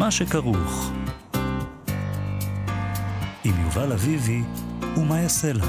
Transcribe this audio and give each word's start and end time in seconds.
מה 0.00 0.10
שכרוך. 0.10 0.90
עם 3.44 3.54
יובל 3.64 3.92
אביבי 3.92 4.40
ומה 4.96 5.20
יעשה 5.20 5.52
לה. 5.52 5.64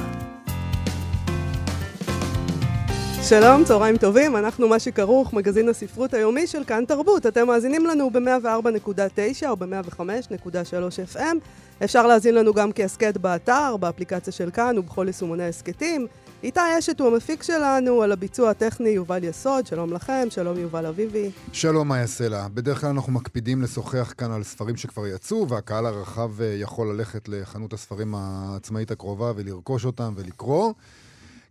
שלום, 3.24 3.64
צהריים 3.64 3.98
טובים, 3.98 4.36
אנחנו 4.36 4.68
מה 4.68 4.80
שכרוך, 4.80 5.34
מגזין 5.34 5.70
הספרות 5.70 6.14
היומי 6.14 6.48
של 6.48 6.64
כאן 6.64 6.86
תרבות. 6.88 7.26
אתם 7.26 7.48
מאזינים 7.48 7.86
לנו 7.86 8.10
ב-104.9 8.10 9.48
או 9.50 9.58
ב-105.3 9.58 11.16
FM. 11.16 11.36
אפשר 11.84 12.08
להאזין 12.08 12.36
לנו 12.36 12.54
גם 12.54 12.72
כהסכת 12.72 13.18
באתר, 13.18 13.78
באפליקציה 13.78 14.34
של 14.34 14.50
כאן 14.52 14.78
ובכל 14.78 15.04
יישומוני 15.08 15.48
הסכתים. 15.48 16.08
איתי 16.44 16.60
אשת 16.80 17.00
הוא 17.00 17.08
המפיק 17.08 17.44
שלנו, 17.44 18.02
על 18.02 18.12
הביצוע 18.12 18.50
הטכני 18.50 18.90
יובל 18.90 19.24
יסוד, 19.24 19.68
שלום 19.68 19.94
לכם, 19.94 20.28
שלום 20.30 20.58
יובל 20.58 20.86
אביבי. 20.86 21.32
שלום 21.54 21.88
מאיה 21.88 22.08
סלע. 22.08 22.48
בדרך 22.54 22.82
כלל 22.82 22.90
אנחנו 22.90 23.12
מקפידים 23.12 23.62
לשוחח 23.62 24.14
כאן 24.18 24.32
על 24.32 24.44
ספרים 24.44 24.78
שכבר 24.78 25.08
יצאו, 25.08 25.50
והקהל 25.50 25.86
הרחב 25.86 26.42
אה, 26.42 26.46
יכול 26.46 26.94
ללכת 26.94 27.30
לחנות 27.30 27.74
הספרים 27.74 28.16
העצמאית 28.16 28.92
הקרובה 28.92 29.32
ולרכוש 29.36 29.86
אותם 29.86 30.14
ולקרוא. 30.16 30.74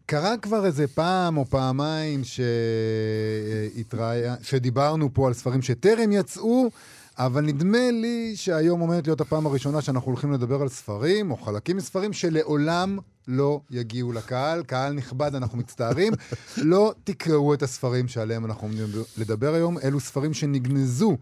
קרה 0.07 0.37
כבר 0.37 0.67
איזה 0.67 0.87
פעם 0.87 1.37
או 1.37 1.45
פעמיים 1.45 2.23
שהתרא... 2.25 4.15
שדיברנו 4.43 5.15
פה 5.15 5.27
על 5.27 5.35
ספרים 5.35 5.63
שטרם 5.63 6.13
יצאו, 6.13 6.71
אבל 7.27 7.45
נדמה 7.45 7.91
לי 7.91 8.33
שהיום 8.37 8.81
עומדת 8.81 9.07
להיות 9.07 9.21
הפעם 9.21 9.47
הראשונה 9.47 9.83
שאנחנו 9.83 10.11
הולכים 10.11 10.33
לדבר 10.33 10.63
על 10.63 10.69
ספרים, 10.69 11.31
או 11.31 11.37
חלקים 11.37 11.77
מספרים, 11.77 12.13
שלעולם 12.13 12.99
לא 13.29 13.61
יגיעו 13.71 14.13
לקהל. 14.13 14.63
קהל 14.63 14.93
נכבד, 14.93 15.35
אנחנו 15.35 15.59
מצטערים. 15.59 16.13
לא 16.57 16.93
תקראו 17.05 17.55
את 17.55 17.63
הספרים 17.63 18.09
שעליהם 18.09 18.45
אנחנו 18.45 18.67
עומדים 18.67 18.87
לדבר 19.19 19.55
היום. 19.55 19.79
אלו 19.79 20.01
ספרים 20.01 20.35
שנגנזו 20.35 21.17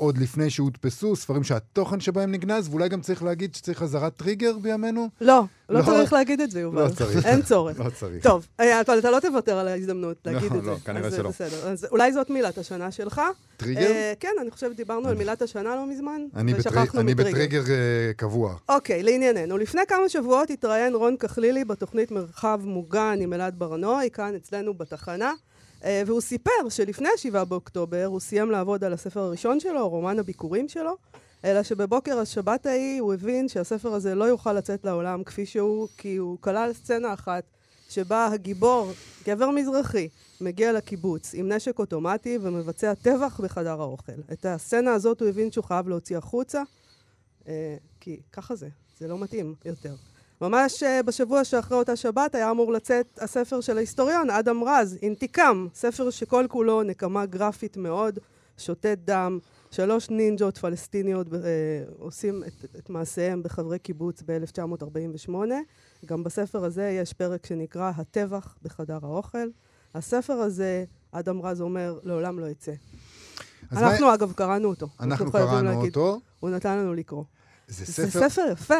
עוד 0.00 0.18
לפני 0.18 0.50
שהודפסו, 0.50 1.16
ספרים 1.16 1.44
שהתוכן 1.44 2.00
שבהם 2.00 2.32
נגנז, 2.32 2.68
ואולי 2.68 2.88
גם 2.88 3.00
צריך 3.00 3.22
להגיד 3.22 3.54
שצריך 3.54 3.82
אזהרת 3.82 4.16
טריגר 4.16 4.58
בימינו? 4.58 5.08
לא, 5.20 5.42
לא, 5.68 5.80
לא 5.80 5.84
צריך 5.84 6.12
להגיד 6.12 6.40
את 6.40 6.50
זה, 6.50 6.60
יובל. 6.60 6.82
לא 6.84 6.88
צריך. 6.88 7.26
אין 7.26 7.42
צורך. 7.42 7.80
לא 7.80 7.90
צריך. 7.90 8.22
טוב, 8.22 8.46
אה, 8.60 8.80
אבל 8.80 8.98
אתה 8.98 9.10
לא 9.10 9.20
תוותר 9.20 9.58
על 9.58 9.68
ההזדמנות 9.68 10.16
להגיד 10.24 10.52
לא, 10.52 10.58
את 10.58 10.64
זה. 10.64 10.70
לא, 10.70 10.76
כנראה 10.84 11.06
אז 11.06 11.14
שלא. 11.14 11.28
בסדר. 11.28 11.68
אז 11.68 11.86
אולי 11.90 12.12
זאת 12.12 12.30
מילת 12.30 12.58
השנה 12.58 12.90
שלך. 12.90 13.20
טריגר? 13.56 13.80
אה, 13.80 14.12
כן, 14.20 14.32
אני 14.40 14.50
חושבת 14.50 14.76
דיברנו 14.76 15.08
על 15.08 15.14
מילת 15.14 15.42
השנה 15.42 15.76
לא 15.76 15.86
מזמן, 15.86 16.20
אני, 16.36 16.54
ושכחנו 16.54 16.82
בטריג, 16.84 16.96
אני 17.00 17.12
מטריגר. 17.12 17.30
בטריגר 17.30 17.62
אה, 17.72 18.12
קבוע. 18.16 18.54
אוקיי, 18.68 19.02
לענייננו. 19.02 19.58
לפני 19.58 19.82
כמה 19.88 20.08
שבועות 20.08 20.50
התראיין 20.50 20.94
רון 20.94 21.16
כחלילי 21.16 21.64
בתוכנית 21.64 22.10
מרחב 22.10 22.60
מוגן 22.64 23.18
עם 23.20 23.32
אלעד 23.32 23.58
ברנועי, 23.58 24.10
כאן 24.10 24.34
אצלנו 24.34 24.74
בתחנה, 24.74 25.26
אה, 25.26 25.49
והוא 25.84 26.20
סיפר 26.20 26.68
שלפני 26.68 27.08
7 27.16 27.44
באוקטובר 27.44 28.04
הוא 28.04 28.20
סיים 28.20 28.50
לעבוד 28.50 28.84
על 28.84 28.92
הספר 28.92 29.20
הראשון 29.20 29.60
שלו, 29.60 29.88
רומן 29.88 30.18
הביקורים 30.18 30.68
שלו, 30.68 30.96
אלא 31.44 31.62
שבבוקר 31.62 32.18
השבת 32.18 32.66
ההיא 32.66 33.00
הוא 33.00 33.14
הבין 33.14 33.48
שהספר 33.48 33.94
הזה 33.94 34.14
לא 34.14 34.24
יוכל 34.24 34.52
לצאת 34.52 34.84
לעולם 34.84 35.24
כפי 35.24 35.46
שהוא, 35.46 35.88
כי 35.96 36.16
הוא 36.16 36.38
כלל 36.40 36.72
סצנה 36.72 37.14
אחת 37.14 37.44
שבה 37.88 38.26
הגיבור, 38.26 38.92
גבר 39.26 39.50
מזרחי, 39.50 40.08
מגיע 40.40 40.72
לקיבוץ 40.72 41.34
עם 41.34 41.52
נשק 41.52 41.78
אוטומטי 41.78 42.38
ומבצע 42.42 42.94
טבח 42.94 43.40
בחדר 43.40 43.80
האוכל. 43.80 44.12
את 44.32 44.46
הסצנה 44.46 44.92
הזאת 44.92 45.20
הוא 45.20 45.28
הבין 45.28 45.52
שהוא 45.52 45.64
חייב 45.64 45.88
להוציא 45.88 46.18
החוצה, 46.18 46.62
אה, 47.48 47.76
כי 48.00 48.20
ככה 48.32 48.54
זה, 48.54 48.68
זה 48.98 49.08
לא 49.08 49.18
מתאים 49.18 49.54
יותר. 49.64 49.94
ממש 50.40 50.82
אה, 50.82 51.02
בשבוע 51.02 51.44
שאחרי 51.44 51.78
אותה 51.78 51.96
שבת 51.96 52.34
היה 52.34 52.50
אמור 52.50 52.72
לצאת 52.72 53.18
הספר 53.22 53.60
של 53.60 53.76
ההיסטוריון 53.76 54.30
אדם 54.30 54.64
רז, 54.64 54.98
אינתיקם, 55.02 55.66
ספר 55.74 56.10
שכל 56.10 56.46
כולו 56.48 56.82
נקמה 56.82 57.26
גרפית 57.26 57.76
מאוד, 57.76 58.18
שותת 58.58 58.98
דם, 59.04 59.38
שלוש 59.70 60.10
נינג'ות 60.10 60.58
פלסטיניות 60.58 61.26
אה, 61.34 61.38
עושים 61.98 62.44
את, 62.46 62.64
את 62.78 62.90
מעשיהם 62.90 63.42
בחברי 63.42 63.78
קיבוץ 63.78 64.22
ב-1948. 64.26 65.32
גם 66.06 66.24
בספר 66.24 66.64
הזה 66.64 66.88
יש 66.88 67.12
פרק 67.12 67.46
שנקרא 67.46 67.92
הטבח 67.96 68.56
בחדר 68.62 68.98
האוכל. 69.02 69.48
הספר 69.94 70.32
הזה, 70.32 70.84
אדם 71.12 71.42
רז 71.42 71.60
אומר, 71.60 71.98
לעולם 72.02 72.38
לא 72.38 72.46
יצא. 72.46 72.72
אנחנו 73.72 74.06
מה... 74.06 74.14
אגב 74.14 74.32
קראנו 74.32 74.68
אותו. 74.68 74.88
אנחנו 75.00 75.32
קראנו 75.32 75.68
להגיד. 75.68 75.96
אותו. 75.96 76.20
הוא 76.40 76.50
נתן 76.50 76.78
לנו 76.78 76.94
לקרוא. 76.94 77.24
זה 77.68 77.84
זה 77.84 77.92
ספר... 77.92 78.28
ספר 78.28 78.42
יפה, 78.52 78.74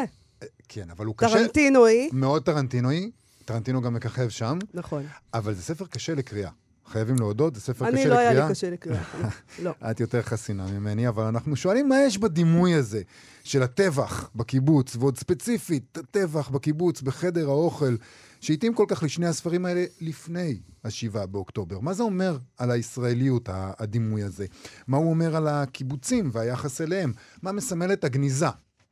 כן, 0.69 0.91
אבל 0.91 1.07
הוא 1.07 1.15
קשה... 1.17 1.35
טרנטינואי. 1.35 2.09
מאוד 2.13 2.43
טרנטינואי. 2.43 3.11
טרנטינו 3.45 3.81
גם 3.83 3.95
מככב 3.95 4.29
שם, 4.29 4.59
נכון. 4.75 5.07
אבל 5.35 5.55
זה 5.55 5.63
ספר 5.63 5.87
קשה 5.87 6.15
לקריאה. 6.15 6.51
חייבים 6.87 7.17
להודות, 7.17 7.55
זה 7.55 7.61
ספר 7.61 7.89
אני 7.89 7.97
קשה 7.97 8.09
לא 8.09 8.15
לקריאה. 8.15 8.31
היה 8.31 8.45
לי 8.45 8.51
קשה 8.51 8.71
לקריאה. 8.71 9.03
לא. 9.65 9.73
את 9.91 10.01
יותר 10.01 10.23
חסינה 10.23 10.67
ממני, 10.67 11.09
אבל 11.09 11.25
אנחנו 11.25 11.57
שואלים 11.57 11.89
מה 11.89 11.97
יש 12.07 12.19
בדימוי 12.19 12.75
הזה 12.75 13.03
של 13.45 13.63
הטבח 13.63 14.31
בקיבוץ, 14.35 14.97
ועוד 14.97 15.19
ספציפית, 15.19 15.99
הטבח 15.99 16.49
בקיבוץ, 16.49 17.03
בחדר 17.03 17.49
האוכל, 17.49 17.97
שהתאים 18.41 18.75
כל 18.75 18.85
כך 18.89 19.03
לשני 19.03 19.27
הספרים 19.27 19.67
האלה 19.67 19.85
לפני 20.01 20.61
השבעה 20.85 21.27
באוקטובר. 21.27 21.81
מה 21.81 21.95
זה 21.95 22.03
אומר 22.03 22.39
על 22.59 22.71
הישראליות, 22.71 23.49
הדימוי 23.53 24.23
הזה? 24.23 24.47
מה 24.87 24.97
הוא 24.97 25.11
אומר 25.11 25.37
על 25.37 25.49
הקיבוצים 25.49 26.31
והיחס 26.33 26.81
אליהם? 26.81 27.13
מה 27.43 27.53
מסמלת 27.53 28.05
הגניזה? 28.05 28.47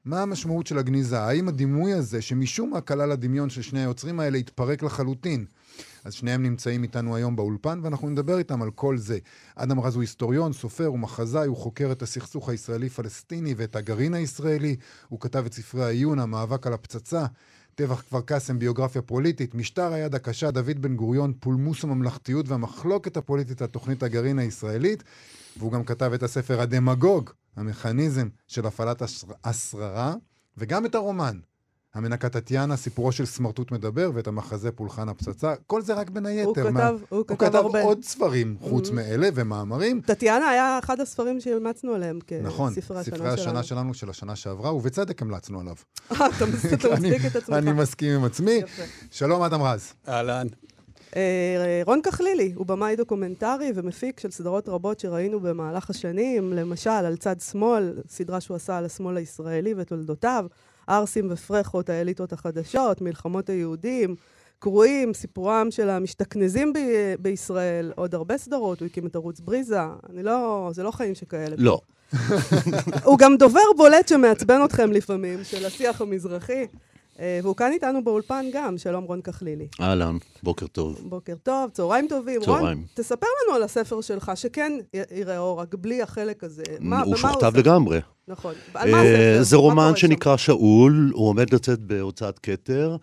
מה 0.09 0.23
המשמעות 0.23 0.67
של 0.67 0.79
הגניזה? 0.79 1.21
האם 1.21 1.49
הדימוי 1.49 1.93
הזה, 1.93 2.23
שמשום 2.23 2.71
מה 2.71 2.81
כלל 2.81 3.13
הדמיון 3.13 3.51
של 3.51 3.63
שני 3.63 3.81
היוצרים 3.81 4.21
האלה, 4.21 4.39
התפרק 4.39 4.83
לחלוטין? 4.83 5.45
אז 6.05 6.15
שניהם 6.15 6.43
נמצאים 6.43 6.83
איתנו 6.83 7.17
היום 7.17 7.37
באולפן, 7.37 7.81
ואנחנו 7.83 8.11
נדבר 8.11 8.39
איתם 8.39 8.63
על 8.63 8.71
כל 8.71 8.99
זה. 8.99 9.19
אדם 9.55 9.81
רז 9.81 9.95
הוא 9.95 10.03
היסטוריון, 10.03 10.53
סופר, 10.53 10.87
הוא 10.87 10.99
מחזאי, 10.99 11.47
הוא 11.47 11.57
חוקר 11.57 11.93
את 11.93 12.03
הסכסוך 12.03 12.49
הישראלי-פלסטיני 12.49 13.55
ואת 13.57 13.77
הגרעין 13.77 14.15
הישראלי. 14.15 14.77
הוא 15.09 15.21
כתב 15.21 15.43
את 15.47 15.55
ספרי 15.55 15.85
העיון, 15.85 16.19
המאבק 16.19 16.67
על 16.67 16.73
הפצצה, 16.73 17.27
טבח 17.75 18.01
כפר 18.01 18.21
קאסם, 18.21 18.59
ביוגרפיה 18.59 19.03
פוליטית, 19.03 19.55
משטר 19.55 19.93
היד 19.93 20.15
הקשה, 20.15 20.51
דוד 20.51 20.83
בן 20.83 20.97
גוריון, 20.97 21.33
פולמוס 21.41 21.85
הממלכתיות 21.85 22.49
והמחלוקת 22.49 23.17
הפוליטית 23.17 23.63
על 23.63 23.69
תוכנית 23.69 24.03
הגרעין 24.03 24.39
הישראלית. 24.39 25.05
והוא 25.59 25.73
גם 25.73 25.85
כתב 25.85 26.11
את 26.15 26.23
הספר 26.23 26.61
הדמגוג, 26.61 27.31
המכניזם 27.57 28.29
של 28.47 28.67
הפעלת 28.67 29.03
השר- 29.03 29.27
השררה, 29.45 30.15
וגם 30.57 30.87
את 30.87 30.95
הרומן. 30.95 31.39
המנקה 31.95 32.29
טטיאנה, 32.29 32.77
סיפורו 32.77 33.13
של 33.13 33.27
סמרטוט 33.27 33.71
מדבר, 33.73 34.11
ואת 34.15 34.27
המחזה 34.27 34.71
פולחן 34.71 35.09
הפצצה. 35.09 35.55
כל 35.67 35.83
זה 35.83 35.95
רק 35.95 36.11
בין 36.11 36.27
היתר. 36.27 36.47
הוא 36.47 36.55
כתב- 36.55 36.69
מה- 36.71 36.89
הוא 36.89 36.99
הוא 37.09 37.25
כתב 37.27 37.37
כתב 37.47 37.55
הרבה. 37.57 37.83
עוד 37.83 38.05
ספרים 38.05 38.57
חוץ 38.61 38.89
Mhm. 38.89 38.93
מאלה, 38.93 39.29
ומאמרים. 39.35 40.01
טטיאנה 40.01 40.49
היה 40.49 40.79
אחד 40.79 41.01
הספרים 41.01 41.41
שאימצנו 41.41 41.95
עליהם 41.95 42.19
נכון, 42.43 42.75
כספרי 42.75 42.99
השנה 42.99 43.17
ספרי 43.17 43.29
השנה 43.29 43.47
שלנו. 43.47 43.65
שלנו 43.65 43.95
של 43.95 44.11
השנה 44.11 44.37
שעברה, 44.37 44.75
ובצדק 44.75 45.23
המלצנו 45.23 45.61
עליו. 45.61 45.75
אה, 46.13 46.27
אתה 46.37 46.47
מצדיק 46.47 47.25
את 47.27 47.37
עצמך. 47.37 47.57
אני 47.57 47.73
מסכים 47.73 48.15
עם 48.15 48.25
עצמי. 48.25 48.53
יפה. 48.53 48.83
שלום, 49.11 49.43
אדם 49.43 49.63
רז. 49.63 49.93
אהלן. 50.09 50.47
אה, 51.17 51.83
רון 51.87 52.03
כחלילי 52.03 52.53
הוא 52.57 52.67
במאי 52.67 52.97
דוקומנטרי 52.97 53.73
ומפיק 53.75 54.21
של 54.21 54.31
סדרות 54.31 54.69
רבות 54.69 55.01
שראינו 55.01 55.41
במהלך 55.41 55.91
השנים, 55.91 56.53
למשל 56.53 56.91
על 56.91 57.17
צד 57.17 57.41
שמאל, 57.41 57.93
סדרה 58.09 58.41
שהוא 58.41 58.55
עשה 58.55 58.79
על 58.79 58.85
השמאל 58.85 59.17
הישראלי 59.17 59.75
ותולדותיו, 59.77 60.47
ערסים 60.87 61.27
ופרחות, 61.31 61.89
האליטות 61.89 62.33
החדשות, 62.33 63.01
מלחמות 63.01 63.49
היהודים, 63.49 64.17
קרואים, 64.59 65.15
סיפורם 65.15 65.71
של 65.71 65.91
המשתכנזים 65.91 66.73
ב- 66.73 67.15
בישראל, 67.19 67.93
עוד 67.97 68.15
הרבה 68.15 68.39
סדרות, 68.39 68.81
הוא 68.81 68.87
הקים 68.87 69.07
את 69.07 69.15
ערוץ 69.15 69.41
בריזה, 69.41 69.81
אני 70.11 70.23
לא, 70.23 70.71
זה 70.75 70.83
לא 70.83 70.91
חיים 70.91 71.15
שכאלה. 71.15 71.57
לא. 71.59 71.81
הוא 73.05 73.19
גם 73.19 73.37
דובר 73.37 73.61
בולט 73.77 74.09
שמעצבן 74.09 74.61
אתכם 74.65 74.93
לפעמים, 74.93 75.45
של 75.45 75.67
השיח 75.67 76.01
המזרחי. 76.01 76.67
אה, 77.21 77.41
והוא 77.43 77.57
כאן 77.57 77.73
איתנו 77.73 78.05
באולפן 78.05 78.47
גם, 78.53 78.79
שלום 78.79 79.05
רון 79.05 79.21
כחלילי. 79.21 79.69
אהלן, 79.81 80.17
בוקר 80.43 80.67
טוב. 80.67 81.01
בוקר 81.09 81.35
טוב, 81.43 81.71
צהריים 81.71 82.07
טובים. 82.09 82.41
צהריים. 82.41 82.79
רון, 82.79 82.87
תספר 82.95 83.27
לנו 83.45 83.57
על 83.57 83.63
הספר 83.63 84.01
שלך, 84.01 84.33
שכן 84.35 84.73
יראה 85.13 85.39
אור, 85.39 85.61
רק 85.61 85.75
בלי 85.75 86.03
החלק 86.03 86.45
הזה. 86.45 86.63
מה, 86.81 87.03
הוא 87.03 87.17
שוכתב? 87.17 87.57
לגמרי. 87.57 88.01
נכון. 88.29 88.55
על 88.75 88.91
מה 88.91 88.99
אה, 88.99 89.31
הספר? 89.33 89.43
זה 89.43 89.57
רומן? 89.57 89.97
שנקרא 89.97 90.37
שאול, 90.37 91.11
הוא 91.15 91.29
עומד 91.29 91.55
לצאת 91.55 91.81
בהוצאת 91.81 92.39
כתר. 92.39 92.97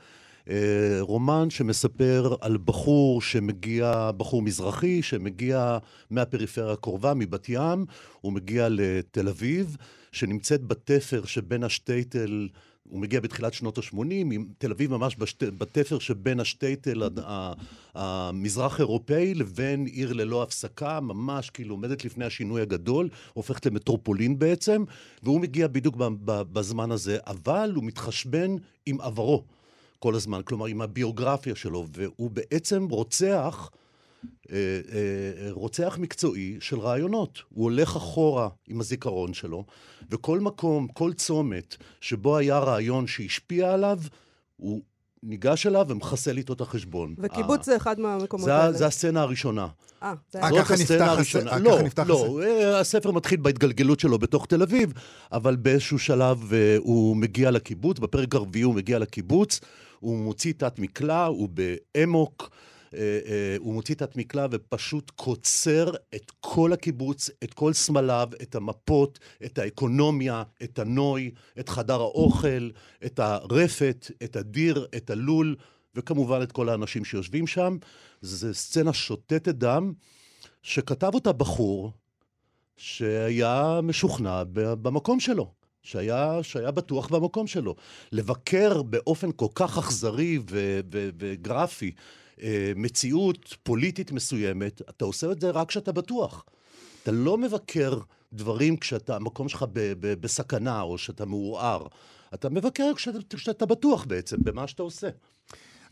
אה, 0.49 0.97
רומן 0.99 1.49
שמספר 1.49 2.35
על 2.41 2.57
בחור 2.65 3.21
שמגיע, 3.21 4.11
בחור 4.17 4.41
מזרחי, 4.41 5.01
שמגיע 5.01 5.77
מהפריפריה 6.09 6.73
הקרובה, 6.73 7.13
מבת 7.13 7.49
ים, 7.49 7.85
הוא 8.21 8.33
מגיע 8.33 8.67
לתל 8.69 9.27
אביב, 9.27 9.77
שנמצאת 10.11 10.63
בתפר 10.63 11.25
שבין 11.25 11.63
השטייטל 11.63 12.47
הוא 12.89 12.99
מגיע 12.99 13.19
בתחילת 13.19 13.53
שנות 13.53 13.77
ה-80, 13.77 13.97
תל 14.57 14.71
אביב 14.71 14.91
ממש 14.91 15.15
בשט... 15.19 15.43
בתפר 15.43 15.99
שבין 15.99 16.39
השטייטל 16.39 17.03
המזרח 17.95 18.79
אירופאי 18.79 19.33
לבין 19.33 19.85
עיר 19.85 20.13
ללא 20.13 20.43
הפסקה, 20.43 20.99
ממש 20.99 21.49
כאילו 21.49 21.75
עומדת 21.75 22.05
לפני 22.05 22.25
השינוי 22.25 22.61
הגדול, 22.61 23.09
הופכת 23.33 23.65
למטרופולין 23.65 24.39
בעצם, 24.39 24.83
והוא 25.23 25.41
מגיע 25.41 25.67
בדיוק 25.67 25.95
בזמן 26.27 26.91
הזה, 26.91 27.17
אבל 27.27 27.71
הוא 27.75 27.83
מתחשבן 27.83 28.55
עם 28.85 29.01
עברו 29.01 29.43
כל 29.99 30.15
הזמן, 30.15 30.41
כלומר 30.45 30.65
עם 30.65 30.81
הביוגרפיה 30.81 31.55
שלו, 31.55 31.85
והוא 31.91 32.31
בעצם 32.31 32.87
רוצח 32.89 33.69
רוצח 35.51 35.97
מקצועי 36.01 36.57
של 36.59 36.79
רעיונות. 36.79 37.41
הוא 37.49 37.63
הולך 37.63 37.95
אחורה 37.95 38.49
עם 38.67 38.79
הזיכרון 38.79 39.33
שלו, 39.33 39.65
וכל 40.11 40.39
מקום, 40.39 40.87
כל 40.87 41.13
צומת 41.13 41.75
שבו 42.01 42.37
היה 42.37 42.59
רעיון 42.59 43.07
שהשפיע 43.07 43.73
עליו, 43.73 43.99
הוא 44.57 44.81
ניגש 45.23 45.67
אליו 45.67 45.85
ומחסל 45.89 46.37
איתו 46.37 46.53
את 46.53 46.61
החשבון. 46.61 47.15
וקיבוץ 47.17 47.59
אה, 47.59 47.63
זה 47.63 47.75
אחד 47.77 47.99
מהמקומות 47.99 48.45
זה, 48.45 48.55
האלה. 48.55 48.73
זה 48.73 48.85
הסצנה 48.87 49.21
הראשונה. 49.21 49.67
אה, 50.03 50.13
אה, 50.35 50.49
ככה 50.61 50.73
הסצנה 50.73 50.97
נפתח 50.97 51.07
הראשונה. 51.11 51.51
הס- 51.51 51.57
אה, 51.57 51.59
לא, 51.59 51.79
לא, 52.07 52.41
אה, 52.43 52.79
הספר 52.79 53.11
מתחיל 53.11 53.39
בהתגלגלות 53.39 53.99
שלו 53.99 54.19
בתוך 54.19 54.45
תל 54.45 54.61
אביב, 54.61 54.93
אבל 55.31 55.55
באיזשהו 55.55 55.99
שלב 55.99 56.53
אה, 56.53 56.75
הוא 56.79 57.15
מגיע 57.17 57.51
לקיבוץ, 57.51 57.99
בפרק 57.99 58.35
הרביעי 58.35 58.63
הוא 58.63 58.75
מגיע 58.75 58.99
לקיבוץ, 58.99 59.59
הוא 59.99 60.17
מוציא 60.17 60.53
תת 60.57 60.79
מקלע, 60.79 61.25
הוא 61.25 61.49
באמוק. 61.49 62.49
אה, 62.95 63.19
אה, 63.25 63.55
הוא 63.59 63.73
מוציא 63.73 63.95
תת 63.95 64.15
מקלע 64.15 64.45
ופשוט 64.51 65.11
קוצר 65.15 65.91
את 66.15 66.31
כל 66.39 66.73
הקיבוץ, 66.73 67.29
את 67.43 67.53
כל 67.53 67.73
סמליו, 67.73 68.29
את 68.41 68.55
המפות, 68.55 69.19
את 69.45 69.57
האקונומיה, 69.57 70.43
את 70.63 70.79
הנוי, 70.79 71.31
את 71.59 71.69
חדר 71.69 72.01
האוכל, 72.01 72.69
את 73.05 73.19
הרפת, 73.19 74.11
את 74.23 74.35
הדיר, 74.35 74.87
את 74.97 75.09
הלול, 75.09 75.55
וכמובן 75.95 76.41
את 76.43 76.51
כל 76.51 76.69
האנשים 76.69 77.05
שיושבים 77.05 77.47
שם. 77.47 77.77
זו 78.21 78.53
סצנה 78.53 78.93
שותתת 78.93 79.47
דם, 79.47 79.93
שכתב 80.63 81.11
אותה 81.13 81.31
בחור 81.31 81.91
שהיה 82.77 83.79
משוכנע 83.83 84.43
במקום 84.53 85.19
שלו. 85.19 85.51
שהיה, 85.85 86.39
שהיה 86.41 86.71
בטוח 86.71 87.07
במקום 87.07 87.47
שלו. 87.47 87.75
לבקר 88.11 88.81
באופן 88.81 89.31
כל 89.31 89.47
כך 89.55 89.77
אכזרי 89.77 90.39
וגרפי 90.91 91.91
מציאות 92.75 93.55
פוליטית 93.63 94.11
מסוימת, 94.11 94.81
אתה 94.89 95.05
עושה 95.05 95.31
את 95.31 95.41
זה 95.41 95.49
רק 95.49 95.67
כשאתה 95.69 95.91
בטוח. 95.91 96.45
אתה 97.03 97.11
לא 97.11 97.37
מבקר 97.37 97.99
דברים 98.33 98.77
כשאתה, 98.77 99.15
המקום 99.15 99.49
שלך 99.49 99.65
ב- 99.73 99.93
ב- 99.99 100.13
בסכנה 100.21 100.81
או 100.81 100.97
שאתה 100.97 101.25
מעורער. 101.25 101.87
אתה 102.33 102.49
מבקר 102.49 102.91
כשאתה, 102.95 103.17
כשאתה 103.35 103.65
בטוח 103.65 104.05
בעצם 104.05 104.37
במה 104.43 104.67
שאתה 104.67 104.83
עושה. 104.83 105.09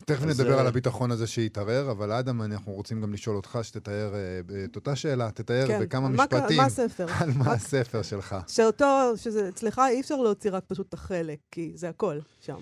תכף 0.06 0.22
אז, 0.22 0.40
נדבר 0.40 0.54
אה, 0.54 0.60
על 0.60 0.66
הביטחון 0.66 1.10
הזה 1.10 1.26
שהתערער, 1.26 1.90
אבל 1.90 2.12
אדם, 2.12 2.42
אנחנו 2.42 2.72
רוצים 2.72 3.00
גם 3.00 3.12
לשאול 3.12 3.36
אותך 3.36 3.58
שתתאר 3.62 4.14
אה, 4.14 4.40
את 4.64 4.76
אותה 4.76 4.96
שאלה, 4.96 5.30
תתאר 5.30 5.66
כן, 5.66 5.80
בכמה 5.80 6.08
מה 6.08 6.24
משפטים. 6.24 6.56
מה 6.56 6.64
הספר? 6.64 7.06
על 7.20 7.30
מה 7.36 7.44
רק- 7.44 7.56
הספר 7.56 8.02
שלך. 8.02 8.36
שאותו, 8.48 8.86
שזה, 9.16 9.48
אצלך 9.48 9.80
אי 9.90 10.00
אפשר 10.00 10.16
להוציא 10.16 10.50
רק 10.50 10.64
פשוט 10.66 10.88
את 10.88 10.94
החלק, 10.94 11.38
כי 11.50 11.72
זה 11.74 11.88
הכל 11.88 12.18
שם. 12.40 12.58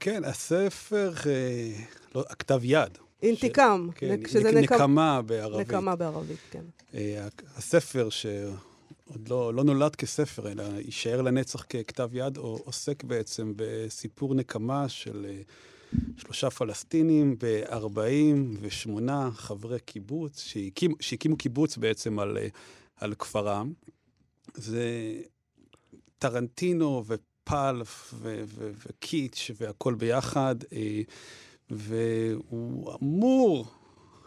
כן, 0.00 0.24
הספר, 0.24 1.12
אה, 1.26 1.72
לא, 2.14 2.24
הכתב 2.30 2.60
יד. 2.62 2.98
אינתיקם, 3.24 3.88
כן, 3.94 4.20
שזה 4.28 4.50
נק- 4.52 4.72
נקמה. 4.72 5.22
בערבית. 5.22 5.68
נקמה 5.68 5.96
בערבית, 5.96 6.38
כן. 6.50 6.64
אה, 6.94 7.28
הספר 7.56 8.08
שעוד 8.10 9.28
לא, 9.28 9.54
לא 9.54 9.64
נולד 9.64 9.96
כספר, 9.96 10.52
אלא 10.52 10.62
יישאר 10.84 11.22
לנצח 11.22 11.62
ככתב 11.62 12.10
יד, 12.12 12.36
או- 12.36 12.60
עוסק 12.64 13.04
בעצם 13.04 13.52
בסיפור 13.56 14.34
נקמה 14.34 14.88
של 14.88 15.26
אה, 15.28 15.40
שלושה 16.16 16.50
פלסטינים 16.50 17.36
ב-48 17.38 19.00
חברי 19.34 19.80
קיבוץ, 19.80 20.40
שהקים, 20.40 20.94
שהקימו 21.00 21.36
קיבוץ 21.36 21.76
בעצם 21.76 22.18
על, 22.18 22.36
אה, 22.38 22.48
על 22.96 23.14
כפרם. 23.14 23.72
זה 24.54 25.14
טרנטינו 26.18 27.04
ופלף 27.06 28.14
וקיץ' 28.86 29.50
והכל 29.60 29.94
ביחד, 29.94 30.54
אה, 30.72 31.00
והוא 31.70 32.92
אמור 33.02 33.66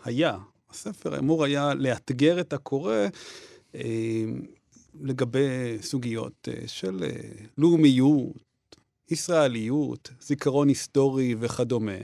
היה, 0.04 0.38
הספר 0.70 1.20
אמור 1.20 1.44
היה 1.44 1.74
לאתגר 1.74 2.40
את 2.40 2.54
הקורא 2.54 2.96
אה, 3.76 4.26
לגבי 5.02 5.78
סוגיות 5.82 6.48
אה, 6.48 6.68
של 6.68 7.04
אה, 7.04 7.30
לאומיות, 7.58 8.48
ישראליות, 9.12 10.10
זיכרון 10.22 10.68
היסטורי 10.68 11.36
וכדומה. 11.40 11.98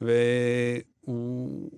והוא, 0.00 1.70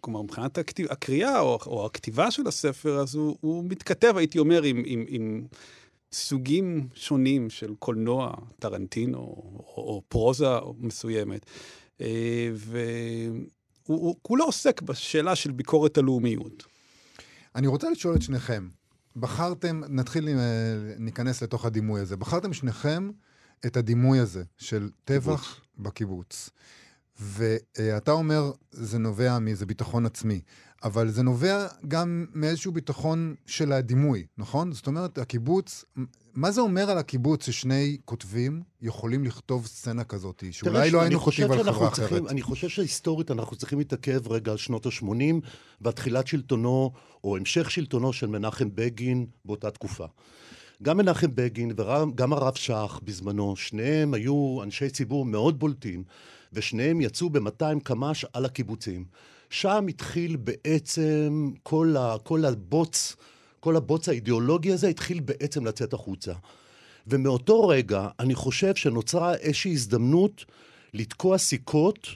כלומר, 0.00 0.22
מבחינת 0.22 0.58
הכתיב, 0.58 0.86
הקריאה 0.90 1.40
או, 1.40 1.58
או 1.66 1.86
הכתיבה 1.86 2.30
של 2.30 2.46
הספר, 2.46 2.98
אז 2.98 3.14
הוא, 3.14 3.36
הוא 3.40 3.64
מתכתב, 3.64 4.14
הייתי 4.16 4.38
אומר, 4.38 4.62
עם, 4.62 4.82
עם, 4.86 5.04
עם 5.08 5.46
סוגים 6.12 6.88
שונים 6.94 7.50
של 7.50 7.74
קולנוע, 7.78 8.32
טרנטינו, 8.58 9.18
או, 9.18 9.74
או 9.76 10.02
פרוזה 10.08 10.46
מסוימת. 10.78 11.46
אה, 12.00 12.50
והוא 12.54 13.46
הוא 13.86 14.16
כולו 14.22 14.44
עוסק 14.44 14.82
בשאלה 14.82 15.36
של 15.36 15.52
ביקורת 15.52 15.98
הלאומיות. 15.98 16.66
אני 17.54 17.66
רוצה 17.66 17.90
לשאול 17.90 18.16
את 18.16 18.22
שניכם, 18.22 18.68
בחרתם, 19.16 19.80
נתחיל, 19.88 20.28
אה, 20.28 20.34
ניכנס 20.98 21.42
לתוך 21.42 21.64
הדימוי 21.64 22.00
הזה, 22.00 22.16
בחרתם 22.16 22.52
שניכם 22.52 23.10
את 23.66 23.76
הדימוי 23.76 24.18
הזה 24.18 24.42
של 24.58 24.90
טבח 25.04 25.60
בקיבוץ. 25.78 26.50
ואתה 27.20 28.12
אומר, 28.12 28.52
זה 28.70 28.98
נובע 28.98 29.38
מאיזה 29.38 29.66
ביטחון 29.66 30.06
עצמי, 30.06 30.40
אבל 30.84 31.10
זה 31.10 31.22
נובע 31.22 31.66
גם 31.88 32.26
מאיזשהו 32.34 32.72
ביטחון 32.72 33.34
של 33.46 33.72
הדימוי, 33.72 34.26
נכון? 34.38 34.72
זאת 34.72 34.86
אומרת, 34.86 35.18
הקיבוץ, 35.18 35.84
מה 36.34 36.50
זה 36.50 36.60
אומר 36.60 36.90
על 36.90 36.98
הקיבוץ 36.98 37.46
ששני 37.46 37.96
כותבים 38.04 38.62
יכולים 38.82 39.24
לכתוב 39.24 39.66
סצנה 39.66 40.04
כזאת, 40.04 40.44
שאולי 40.50 40.90
לא 40.90 41.00
היינו 41.00 41.20
כותבים 41.20 41.52
על 41.52 41.62
חברה 41.62 41.90
צריכים- 41.90 42.16
אחרת? 42.18 42.30
אני 42.30 42.42
חושב 42.42 42.68
שהיסטורית 42.68 43.30
אנחנו 43.30 43.56
צריכים 43.56 43.78
להתעכב 43.78 44.32
רגע 44.32 44.52
על 44.52 44.58
שנות 44.58 44.86
ה-80 44.86 45.40
ועל 45.80 45.92
תחילת 45.92 46.26
שלטונו, 46.26 46.92
או 47.24 47.36
המשך 47.36 47.70
שלטונו 47.70 48.12
של 48.12 48.26
מנחם 48.26 48.68
בגין 48.74 49.26
באותה 49.44 49.70
תקופה. 49.70 50.06
גם 50.82 50.96
מנחם 50.96 51.26
בגין 51.34 51.70
וגם 51.70 52.32
הרב 52.32 52.54
שך 52.54 53.00
בזמנו, 53.04 53.56
שניהם 53.56 54.14
היו 54.14 54.62
אנשי 54.62 54.90
ציבור 54.90 55.24
מאוד 55.24 55.58
בולטים, 55.58 56.04
ושניהם 56.52 57.00
יצאו 57.00 57.30
ב-200 57.30 57.80
קמ"ש 57.82 58.24
על 58.32 58.44
הקיבוצים. 58.44 59.04
שם 59.50 59.86
התחיל 59.88 60.36
בעצם 60.36 61.50
כל, 61.62 61.96
ה, 61.98 62.16
כל 62.22 62.44
הבוץ, 62.44 63.16
כל 63.62 63.76
הבוץ 63.76 64.08
האידיאולוגי 64.08 64.72
הזה 64.72 64.88
התחיל 64.88 65.20
בעצם 65.20 65.66
לצאת 65.66 65.92
החוצה. 65.92 66.32
ומאותו 67.06 67.68
רגע 67.68 68.08
אני 68.20 68.34
חושב 68.34 68.74
שנוצרה 68.74 69.34
איזושהי 69.34 69.72
הזדמנות 69.72 70.44
לתקוע 70.94 71.38
סיכות 71.38 72.08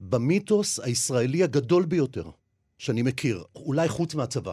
במיתוס 0.00 0.80
הישראלי 0.80 1.42
הגדול 1.42 1.84
ביותר 1.84 2.30
שאני 2.78 3.02
מכיר, 3.02 3.44
אולי 3.56 3.88
חוץ 3.88 4.14
מהצבא. 4.14 4.52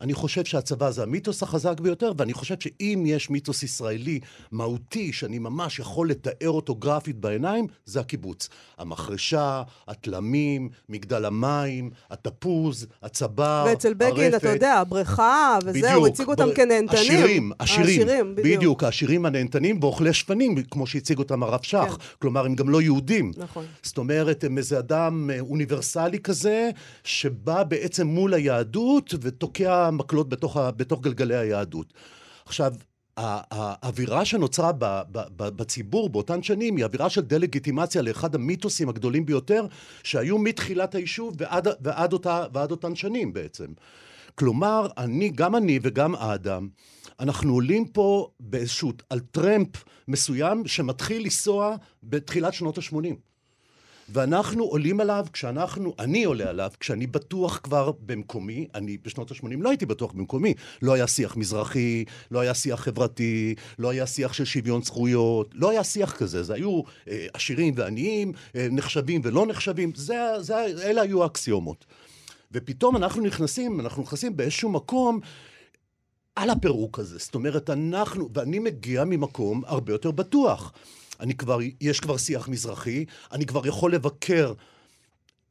אני 0.00 0.14
חושב 0.14 0.44
שהצבא 0.44 0.90
זה 0.90 1.02
המיתוס 1.02 1.42
החזק 1.42 1.80
ביותר, 1.80 2.12
ואני 2.18 2.32
חושב 2.32 2.54
שאם 2.60 3.02
יש 3.06 3.30
מיתוס 3.30 3.62
ישראלי 3.62 4.20
מהותי, 4.52 5.12
שאני 5.12 5.38
ממש 5.38 5.78
יכול 5.78 6.10
לתאר 6.10 6.50
אותו 6.50 6.74
גרפית 6.74 7.16
בעיניים, 7.16 7.66
זה 7.86 8.00
הקיבוץ. 8.00 8.48
המחרשה, 8.78 9.62
התלמים, 9.88 10.68
מגדל 10.88 11.24
המים, 11.24 11.90
התפוז, 12.10 12.86
הצבר, 13.02 13.64
ואצל 13.68 13.94
בגין, 13.94 14.34
אתה 14.34 14.48
יודע, 14.48 14.74
הבריכה 14.74 15.58
וזה, 15.64 15.94
הוא 15.94 16.06
הציג 16.06 16.28
אותם 16.28 16.46
בר- 16.46 16.54
כנהנתנים. 16.54 17.00
עשירים, 17.00 17.52
עשירים. 17.58 17.86
העשירים, 18.00 18.34
בדיוק. 18.34 18.56
בדיוק, 18.58 18.84
העשירים 18.84 19.26
הנהנתנים 19.26 19.78
ואוכלי 19.82 20.12
שפנים, 20.12 20.62
כמו 20.70 20.86
שהציג 20.86 21.18
אותם 21.18 21.42
הרב 21.42 21.60
שך. 21.62 21.78
כן. 21.78 21.94
כלומר, 22.18 22.44
הם 22.44 22.54
גם 22.54 22.68
לא 22.68 22.82
יהודים. 22.82 23.32
נכון. 23.36 23.64
זאת 23.82 23.98
אומרת, 23.98 24.44
הם 24.44 24.58
איזה 24.58 24.78
אדם 24.78 25.30
אה, 25.30 25.40
אוניברסלי 25.40 26.18
כזה, 26.18 26.70
שבא 27.04 27.62
בעצם 27.64 28.06
מול 28.06 28.34
היהדות 28.34 29.14
ותוקע 29.20 29.85
מקלות 29.90 30.28
בתוך, 30.28 30.56
בתוך 30.76 31.00
גלגלי 31.00 31.36
היהדות. 31.36 31.92
עכשיו, 32.46 32.72
האווירה 33.16 34.24
שנוצרה 34.24 34.70
בציבור 35.36 36.08
באותן 36.08 36.42
שנים 36.42 36.76
היא 36.76 36.84
אווירה 36.84 37.10
של 37.10 37.20
דה-לגיטימציה 37.20 38.02
לאחד 38.02 38.34
המיתוסים 38.34 38.88
הגדולים 38.88 39.26
ביותר 39.26 39.66
שהיו 40.02 40.38
מתחילת 40.38 40.94
היישוב 40.94 41.34
ועד, 41.38 41.68
ועד, 41.80 42.12
אותה, 42.12 42.44
ועד 42.52 42.70
אותן 42.70 42.94
שנים 42.94 43.32
בעצם. 43.32 43.66
כלומר, 44.34 44.86
אני, 44.98 45.28
גם 45.28 45.56
אני 45.56 45.78
וגם 45.82 46.14
האדם, 46.14 46.68
אנחנו 47.20 47.52
עולים 47.52 47.86
פה 47.88 48.30
באיזשהו, 48.40 48.92
על 49.10 49.20
טרמפ 49.20 49.68
מסוים 50.08 50.66
שמתחיל 50.66 51.22
לנסוע 51.22 51.76
בתחילת 52.02 52.54
שנות 52.54 52.78
ה-80. 52.78 53.14
ואנחנו 54.08 54.64
עולים 54.64 55.00
עליו 55.00 55.26
כשאנחנו, 55.32 55.94
אני 55.98 56.24
עולה 56.24 56.48
עליו 56.48 56.70
כשאני 56.80 57.06
בטוח 57.06 57.60
כבר 57.62 57.90
במקומי, 58.06 58.66
אני 58.74 58.98
בשנות 59.02 59.30
ה-80 59.30 59.46
לא 59.58 59.68
הייתי 59.68 59.86
בטוח 59.86 60.12
במקומי, 60.12 60.54
לא 60.82 60.92
היה 60.92 61.06
שיח 61.06 61.36
מזרחי, 61.36 62.04
לא 62.30 62.40
היה 62.40 62.54
שיח 62.54 62.80
חברתי, 62.80 63.54
לא 63.78 63.90
היה 63.90 64.06
שיח 64.06 64.32
של 64.32 64.44
שוויון 64.44 64.82
זכויות, 64.82 65.50
לא 65.54 65.70
היה 65.70 65.84
שיח 65.84 66.12
כזה, 66.12 66.42
זה 66.42 66.54
היו 66.54 66.82
אה, 67.08 67.26
עשירים 67.34 67.74
ועניים, 67.76 68.32
אה, 68.56 68.66
נחשבים 68.70 69.20
ולא 69.24 69.46
נחשבים, 69.46 69.92
זה, 69.94 70.16
זה, 70.40 70.56
אלה 70.64 71.02
היו 71.02 71.22
האקסיומות. 71.22 71.84
ופתאום 72.52 72.96
אנחנו 72.96 73.22
נכנסים, 73.22 73.80
אנחנו 73.80 74.02
נכנסים 74.02 74.36
באיזשהו 74.36 74.70
מקום 74.70 75.20
על 76.36 76.50
הפירוק 76.50 76.98
הזה. 76.98 77.18
זאת 77.18 77.34
אומרת, 77.34 77.70
אנחנו, 77.70 78.28
ואני 78.34 78.58
מגיע 78.58 79.04
ממקום 79.04 79.62
הרבה 79.66 79.92
יותר 79.92 80.10
בטוח. 80.10 80.72
אני 81.20 81.34
כבר, 81.34 81.58
יש 81.80 82.00
כבר 82.00 82.16
שיח 82.16 82.48
מזרחי, 82.48 83.04
אני 83.32 83.46
כבר 83.46 83.66
יכול 83.66 83.94
לבקר 83.94 84.52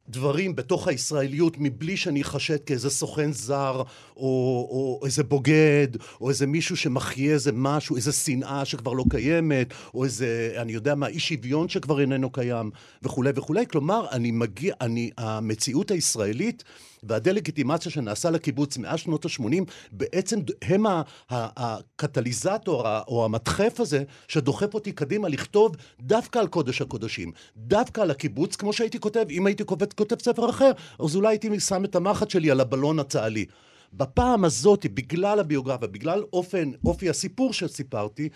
דברים 0.08 0.56
בתוך 0.56 0.88
הישראליות 0.88 1.56
מבלי 1.58 1.96
שאני 1.96 2.22
אחשד 2.22 2.64
כאיזה 2.64 2.90
סוכן 2.90 3.32
זר, 3.32 3.82
או, 4.16 4.22
או 4.70 5.00
איזה 5.04 5.24
בוגד, 5.24 5.88
או 6.20 6.28
איזה 6.28 6.46
מישהו 6.46 6.76
שמחיה 6.76 7.32
איזה 7.32 7.50
משהו, 7.54 7.96
איזה 7.96 8.12
שנאה 8.12 8.64
שכבר 8.64 8.92
לא 8.92 9.04
קיימת, 9.10 9.74
או 9.94 10.04
איזה, 10.04 10.54
אני 10.56 10.72
יודע 10.72 10.94
מה, 10.94 11.06
אי 11.06 11.18
שוויון 11.18 11.68
שכבר 11.68 12.00
איננו 12.00 12.30
קיים, 12.30 12.70
וכולי 13.02 13.30
וכולי. 13.34 13.66
כלומר, 13.66 14.06
אני 14.12 14.30
מגיע, 14.30 14.74
אני, 14.80 15.10
המציאות 15.18 15.90
הישראלית 15.90 16.64
והדה-לגיטימציה 17.02 17.92
שנעשה 17.92 18.30
לקיבוץ 18.30 18.78
מאז 18.78 18.98
שנות 18.98 19.24
ה-80, 19.24 19.64
בעצם 19.92 20.40
הם 20.62 20.86
הקטליזטור 21.30 22.84
או 23.08 23.24
המדחף 23.24 23.80
הזה 23.80 24.04
שדוחף 24.28 24.74
אותי 24.74 24.92
קדימה 24.92 25.28
לכתוב 25.28 25.76
דווקא 26.00 26.38
על 26.38 26.46
קודש 26.46 26.82
הקודשים, 26.82 27.32
דווקא 27.56 28.00
על 28.00 28.10
הקיבוץ, 28.10 28.56
כמו 28.56 28.72
שהייתי 28.72 29.00
כותב, 29.00 29.24
אם 29.30 29.46
הייתי 29.46 29.64
כותב, 29.64 29.86
כותב 29.96 30.16
ספר 30.22 30.50
אחר, 30.50 30.70
אז 30.98 31.16
אולי 31.16 31.28
הייתי 31.28 31.60
שם 31.60 31.84
את 31.84 31.96
המחט 31.96 32.30
שלי 32.30 32.50
על 32.50 32.60
הבלון 32.60 32.98
הצה"לי. 32.98 33.46
בפעם 33.92 34.44
הזאת, 34.44 34.86
בגלל 34.94 35.40
הביוגרפיה, 35.40 35.88
בגלל 35.88 36.24
אופן, 36.32 36.70
אופי 36.84 37.10
הסיפור 37.10 37.52
שסיפרתי, 37.52 38.28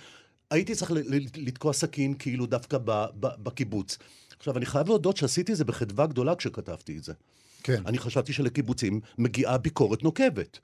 הייתי 0.50 0.74
צריך 0.74 0.92
לתקוע 1.36 1.72
סכין 1.72 2.14
כאילו 2.18 2.46
דווקא 2.46 2.78
בקיבוץ. 3.14 3.98
עכשיו, 4.38 4.56
אני 4.56 4.66
חייב 4.66 4.88
להודות 4.88 5.16
שעשיתי 5.16 5.52
את 5.52 5.56
זה 5.56 5.64
בחדווה 5.64 6.06
גדולה 6.06 6.34
כשכתבתי 6.34 6.98
את 6.98 7.04
זה. 7.04 7.12
כן. 7.62 7.82
אני 7.86 7.98
חשבתי 7.98 8.32
שלקיבוצים 8.32 9.00
מגיעה 9.18 9.58
ביקורת 9.58 10.02
נוקבת. 10.02 10.58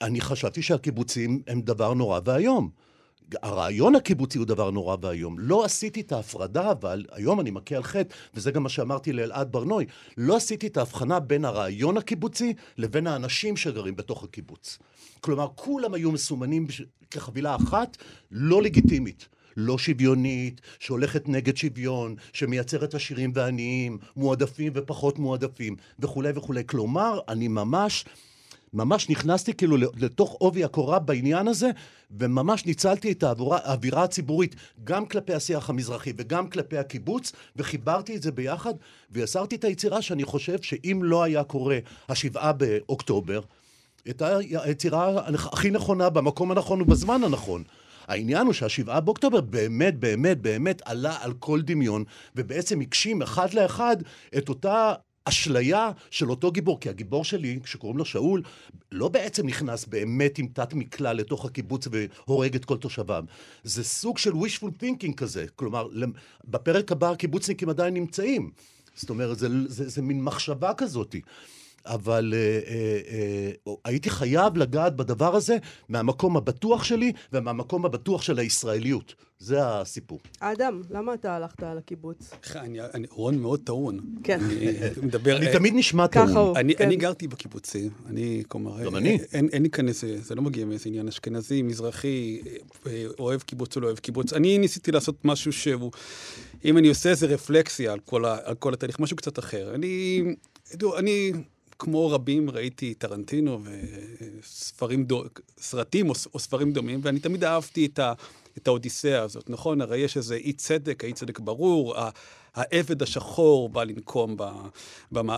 אני 0.00 0.20
חשבתי 0.20 0.62
שהקיבוצים 0.62 1.42
הם 1.46 1.60
דבר 1.60 1.94
נורא 1.94 2.20
ואיום. 2.24 2.70
הרעיון 3.42 3.94
הקיבוצי 3.94 4.38
הוא 4.38 4.46
דבר 4.46 4.70
נורא 4.70 4.96
ואיום. 5.02 5.38
לא 5.38 5.64
עשיתי 5.64 6.00
את 6.00 6.12
ההפרדה, 6.12 6.70
אבל 6.70 7.04
היום 7.12 7.40
אני 7.40 7.50
מכה 7.50 7.76
על 7.76 7.82
חטא, 7.82 8.14
וזה 8.34 8.50
גם 8.50 8.62
מה 8.62 8.68
שאמרתי 8.68 9.12
לאלעד 9.12 9.52
ברנוי, 9.52 9.86
לא 10.16 10.36
עשיתי 10.36 10.66
את 10.66 10.76
ההבחנה 10.76 11.20
בין 11.20 11.44
הרעיון 11.44 11.96
הקיבוצי 11.96 12.54
לבין 12.78 13.06
האנשים 13.06 13.56
שגרים 13.56 13.96
בתוך 13.96 14.24
הקיבוץ. 14.24 14.78
כלומר, 15.20 15.48
כולם 15.54 15.94
היו 15.94 16.12
מסומנים 16.12 16.66
כחבילה 17.10 17.56
אחת 17.56 17.96
לא 18.30 18.62
לגיטימית. 18.62 19.28
לא 19.56 19.78
שוויונית, 19.78 20.60
שהולכת 20.78 21.28
נגד 21.28 21.56
שוויון, 21.56 22.14
שמייצרת 22.32 22.94
עשירים 22.94 23.32
ועניים, 23.34 23.98
מועדפים 24.16 24.72
ופחות 24.76 25.18
מועדפים, 25.18 25.76
וכולי 25.98 26.30
וכולי. 26.34 26.62
כלומר, 26.66 27.20
אני 27.28 27.48
ממש... 27.48 28.04
ממש 28.72 29.10
נכנסתי 29.10 29.54
כאילו 29.54 29.76
לתוך 29.76 30.32
עובי 30.32 30.64
הקורה 30.64 30.98
בעניין 30.98 31.48
הזה, 31.48 31.70
וממש 32.10 32.66
ניצלתי 32.66 33.12
את 33.12 33.22
האווירה, 33.22 33.58
האווירה 33.62 34.04
הציבורית, 34.04 34.56
גם 34.84 35.06
כלפי 35.06 35.34
השיח 35.34 35.70
המזרחי 35.70 36.12
וגם 36.16 36.50
כלפי 36.50 36.78
הקיבוץ, 36.78 37.32
וחיברתי 37.56 38.16
את 38.16 38.22
זה 38.22 38.32
ביחד, 38.32 38.74
ויצרתי 39.10 39.56
את 39.56 39.64
היצירה 39.64 40.02
שאני 40.02 40.24
חושב 40.24 40.62
שאם 40.62 41.00
לא 41.02 41.22
היה 41.22 41.44
קורה 41.44 41.78
השבעה 42.08 42.52
באוקטובר, 42.52 43.40
הייתה 44.04 44.36
היצירה 44.36 45.28
הכי 45.28 45.70
נכונה 45.70 46.10
במקום 46.10 46.50
הנכון 46.50 46.82
ובזמן 46.82 47.24
הנכון. 47.24 47.64
העניין 48.08 48.46
הוא 48.46 48.52
שהשבעה 48.52 49.00
באוקטובר 49.00 49.40
באמת, 49.40 50.00
באמת, 50.00 50.42
באמת 50.42 50.82
עלה 50.84 51.16
על 51.20 51.32
כל 51.32 51.62
דמיון, 51.62 52.04
ובעצם 52.36 52.80
הגשים 52.80 53.22
אחד 53.22 53.54
לאחד 53.54 53.96
את 54.38 54.48
אותה 54.48 54.94
אשליה 55.24 55.90
של 56.10 56.30
אותו 56.30 56.52
גיבור, 56.52 56.80
כי 56.80 56.88
הגיבור 56.88 57.24
שלי, 57.24 57.58
שקוראים 57.64 57.98
לו 57.98 58.04
שאול, 58.04 58.42
לא 58.92 59.08
בעצם 59.08 59.46
נכנס 59.46 59.84
באמת 59.84 60.38
עם 60.38 60.46
תת 60.46 60.74
מקלע 60.74 61.12
לתוך 61.12 61.44
הקיבוץ 61.44 61.88
והורג 62.26 62.54
את 62.54 62.64
כל 62.64 62.76
תושביו. 62.76 63.24
זה 63.64 63.84
סוג 63.84 64.18
של 64.18 64.32
wishful 64.32 64.82
thinking 64.82 65.14
כזה. 65.16 65.46
כלומר, 65.56 65.88
בפרק 66.44 66.92
הבא 66.92 67.10
הקיבוצניקים 67.10 67.68
עדיין 67.68 67.94
נמצאים. 67.94 68.50
זאת 68.94 69.10
אומרת, 69.10 69.38
זה, 69.38 69.48
זה, 69.66 69.88
זה 69.88 70.02
מין 70.02 70.22
מחשבה 70.22 70.74
כזאתי. 70.74 71.20
אבל 71.86 72.34
אה, 72.36 72.60
אה, 72.66 73.00
אה, 73.66 73.72
הייתי 73.84 74.10
חייב 74.10 74.56
לגעת 74.56 74.96
בדבר 74.96 75.36
הזה 75.36 75.56
מהמקום 75.88 76.36
הבטוח 76.36 76.84
שלי 76.84 77.12
ומהמקום 77.32 77.84
הבטוח 77.84 78.22
של 78.22 78.38
הישראליות. 78.38 79.14
זה 79.40 79.66
הסיפור. 79.66 80.18
אדם, 80.40 80.82
למה 80.90 81.14
אתה 81.14 81.36
הלכת 81.36 81.62
על 81.62 81.78
הקיבוץ? 81.78 82.30
אני, 82.54 82.80
אני, 82.94 83.06
רון 83.10 83.38
מאוד 83.38 83.60
טעון. 83.64 84.00
כן. 84.24 84.40
אני 84.40 84.66
מדבר... 85.06 85.36
אני 85.36 85.52
תמיד 85.52 85.74
נשמע 85.76 86.06
טעון. 86.06 86.28
ככה 86.28 86.38
הוא, 86.38 86.56
אני, 86.56 86.74
כן. 86.74 86.84
אני 86.84 86.96
גרתי 86.96 87.28
בקיבוצים, 87.28 87.90
אני, 88.06 88.42
כלומר... 88.48 88.84
גם 88.84 88.96
אני. 88.96 89.18
אין, 89.32 89.48
אין 89.52 89.62
לי 89.62 89.70
כאן 89.70 89.88
איזה, 89.88 90.20
זה 90.22 90.34
לא 90.34 90.42
מגיע 90.42 90.64
מאיזה 90.64 90.88
עניין 90.88 91.08
אשכנזי, 91.08 91.62
מזרחי, 91.62 92.40
אה, 92.86 93.04
אוהב 93.18 93.42
קיבוץ 93.42 93.76
או 93.76 93.80
לא 93.80 93.86
אוהב 93.86 93.98
קיבוץ. 93.98 94.32
אני 94.32 94.58
ניסיתי 94.58 94.92
לעשות 94.92 95.24
משהו 95.24 95.52
שהוא, 95.52 95.92
אם 96.64 96.78
אני 96.78 96.88
עושה 96.88 97.10
איזה 97.10 97.26
רפלקסיה 97.26 97.92
על 97.92 97.98
כל, 97.98 98.24
ה, 98.24 98.36
על 98.44 98.54
כל 98.54 98.74
התהליך, 98.74 99.00
משהו 99.00 99.16
קצת 99.16 99.38
אחר. 99.38 99.74
אני, 99.74 100.22
תראו, 100.78 100.98
אני... 100.98 101.32
כמו 101.80 102.10
רבים 102.10 102.50
ראיתי 102.50 102.94
טרנטינו 102.94 103.60
וספרים, 104.42 105.04
דו, 105.04 105.24
סרטים 105.58 106.10
או, 106.10 106.14
או 106.34 106.38
ספרים 106.38 106.72
דומים, 106.72 107.00
ואני 107.02 107.20
תמיד 107.20 107.44
אהבתי 107.44 107.86
את, 107.86 107.98
ה, 107.98 108.12
את 108.58 108.68
האודיסאה 108.68 109.22
הזאת, 109.22 109.50
נכון? 109.50 109.80
הרי 109.80 109.98
יש 109.98 110.16
איזה 110.16 110.34
אי 110.34 110.52
צדק, 110.52 111.04
האי 111.04 111.12
צדק 111.12 111.38
ברור, 111.38 111.94
העבד 112.54 113.02
השחור 113.02 113.68
בא 113.68 113.84
לנקום 113.84 114.36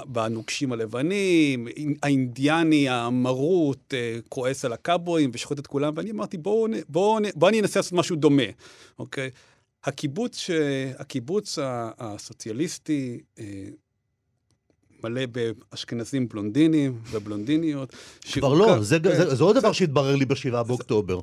בנוקשים 0.06 0.72
הלבנים, 0.72 1.68
האינדיאני 2.02 2.88
המרוט 2.88 3.94
אה, 3.94 4.18
כועס 4.28 4.64
על 4.64 4.72
הקאבויים 4.72 5.30
ושוחט 5.34 5.58
את 5.58 5.66
כולם, 5.66 5.92
ואני 5.96 6.10
אמרתי, 6.10 6.38
בואו 6.38 6.68
בוא, 6.68 6.78
בוא, 6.88 7.20
בוא 7.34 7.48
אני 7.48 7.60
אנסה 7.60 7.78
לעשות 7.78 7.92
משהו 7.92 8.16
דומה, 8.16 8.42
אוקיי? 8.98 9.30
הקיבוץ. 9.84 10.50
הקיבוץ 10.98 11.58
הסוציאליסטי 11.98 13.20
אה, 13.38 13.44
מלא 15.04 15.22
באשכנזים 15.26 16.28
בלונדינים 16.28 16.98
ובלונדיניות. 17.10 17.96
כבר 18.32 18.54
לא, 18.54 18.82
זה, 18.82 18.98
זה, 19.02 19.16
זה, 19.16 19.34
זה 19.34 19.44
עוד 19.44 19.56
דבר 19.56 19.72
שהתברר 19.72 20.16
לי 20.16 20.24
בשבעה 20.24 20.62
באוקטובר. 20.62 21.20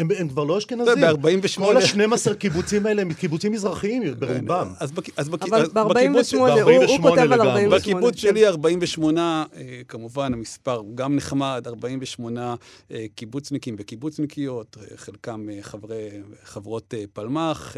הם, 0.00 0.08
הם 0.18 0.28
כבר 0.28 0.44
לא 0.44 0.58
אשכנזים. 0.58 0.94
ב-48... 1.00 1.64
כל 1.64 1.76
ה-12 1.76 2.34
קיבוצים 2.34 2.86
האלה 2.86 3.02
הם 3.02 3.12
קיבוצים 3.12 3.52
מזרחיים 3.52 4.02
ברובם. 4.18 4.72
אז, 4.80 4.92
בק, 4.92 5.18
אז 5.18 5.28
בק, 5.28 5.42
אבל 5.42 5.66
ב-48, 5.66 6.36
הוא, 6.36 6.98
כותב 7.02 7.32
על 7.32 7.40
48. 7.40 7.78
בקיבוץ 7.78 8.16
שלי 8.16 8.46
48, 8.46 9.44
אה, 9.56 9.80
כמובן 9.88 10.32
המספר 10.32 10.76
הוא 10.76 10.96
גם 10.96 11.16
נחמד, 11.16 11.62
48 11.66 12.54
אה, 12.90 13.06
קיבוצניקים 13.14 13.76
וקיבוצניקיות, 13.78 14.76
אה, 14.80 14.96
חלקם 14.96 15.46
חברי, 15.60 16.08
חברות 16.44 16.94
פלמ"ח, 17.12 17.76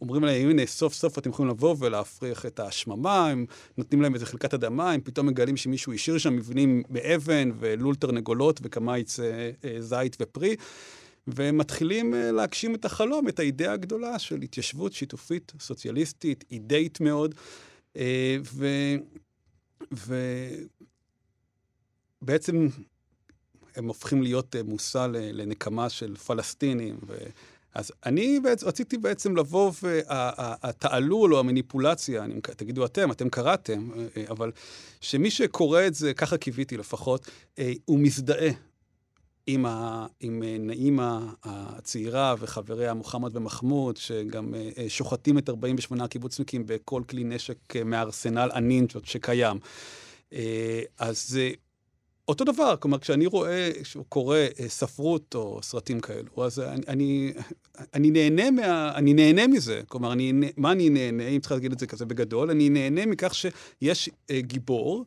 אומרים 0.00 0.24
להם, 0.24 0.50
הנה, 0.50 0.66
סוף 0.66 0.94
סוף 0.94 1.18
אתם 1.18 1.30
יכולים 1.30 1.50
לבוא 1.50 1.76
ולהפריח 1.78 2.46
את 2.46 2.60
השממה, 2.60 3.28
הם 3.28 3.46
נותנים 3.78 4.02
להם 4.02 4.14
איזה 4.14 4.26
חלקת 4.26 4.54
אדמה, 4.54 4.90
הם 4.90 5.00
פתאום 5.00 5.26
מגלים 5.26 5.56
שמישהו 5.56 5.92
השאיר 5.92 6.18
שם 6.18 6.36
מבנים 6.36 6.82
מאבן 6.90 7.50
ולול 7.58 7.94
תרנגולות 7.94 8.60
וכמייץ 8.62 9.18
זית 9.80 10.16
ופרי. 10.20 10.56
ומתחילים 11.26 12.14
אה, 12.14 12.32
להגשים 12.32 12.74
את 12.74 12.84
החלום, 12.84 13.28
את 13.28 13.38
האידאה 13.38 13.72
הגדולה 13.72 14.18
של 14.18 14.42
התיישבות 14.42 14.92
שיתופית, 14.92 15.52
סוציאליסטית, 15.60 16.44
אידאית 16.50 17.00
מאוד. 17.00 17.34
אה. 17.96 18.36
ובעצם 22.22 22.68
הם 23.76 23.88
הופכים 23.88 24.22
להיות 24.22 24.56
אה, 24.56 24.62
מושא 24.62 25.06
לנקמה 25.10 25.88
של 25.88 26.16
פלסטינים. 26.16 26.98
ו... 27.06 27.16
אז 27.74 27.92
אני 28.06 28.40
בעצם, 28.40 28.66
רציתי 28.66 28.98
בעצם 28.98 29.36
לבוא, 29.36 29.72
והתעלול 29.82 31.34
או 31.34 31.40
המניפולציה, 31.40 32.24
אני, 32.24 32.40
תגידו 32.40 32.84
אתם, 32.84 33.10
אתם 33.10 33.28
קראתם, 33.28 33.90
אבל 34.30 34.52
שמי 35.00 35.30
שקורא 35.30 35.86
את 35.86 35.94
זה, 35.94 36.14
ככה 36.14 36.36
קיוויתי 36.36 36.76
לפחות, 36.76 37.30
הוא 37.84 37.98
מזדהה 38.00 38.50
עם, 39.46 39.66
ה, 39.66 40.06
עם 40.20 40.42
אה, 40.42 40.56
נעימה 40.58 41.32
הצעירה 41.44 42.34
וחבריה 42.38 42.94
מוחמד 42.94 43.36
ומחמוד, 43.36 43.96
שגם 43.96 44.54
אה, 44.54 44.70
אה, 44.78 44.88
שוחטים 44.88 45.38
את 45.38 45.48
48 45.48 46.04
הקיבוצניקים 46.04 46.62
בכל 46.66 47.02
כלי 47.08 47.24
נשק 47.24 47.76
מארסנל 47.84 48.50
הנינג'ות 48.52 49.06
שקיים. 49.06 49.58
אז 50.98 51.38
אותו 52.28 52.44
דבר, 52.44 52.76
כלומר, 52.76 52.98
כשאני 52.98 53.26
רואה, 53.26 53.70
כשהוא 53.82 54.04
קורא 54.08 54.38
ספרות 54.66 55.34
או 55.34 55.60
סרטים 55.62 56.00
כאלו, 56.00 56.44
אז 56.44 56.58
אני, 56.60 56.82
אני, 56.88 57.32
אני, 57.94 58.10
נהנה 58.10 58.50
מה, 58.50 58.92
אני 58.94 59.14
נהנה 59.14 59.46
מזה. 59.46 59.82
כלומר, 59.88 60.12
אני, 60.12 60.32
מה 60.56 60.72
אני 60.72 60.90
נהנה, 60.90 61.28
אם 61.28 61.40
צריך 61.40 61.52
להגיד 61.52 61.72
את 61.72 61.78
זה 61.78 61.86
כזה 61.86 62.06
בגדול? 62.06 62.50
אני 62.50 62.68
נהנה 62.68 63.06
מכך 63.06 63.34
שיש 63.34 64.10
גיבור 64.32 65.04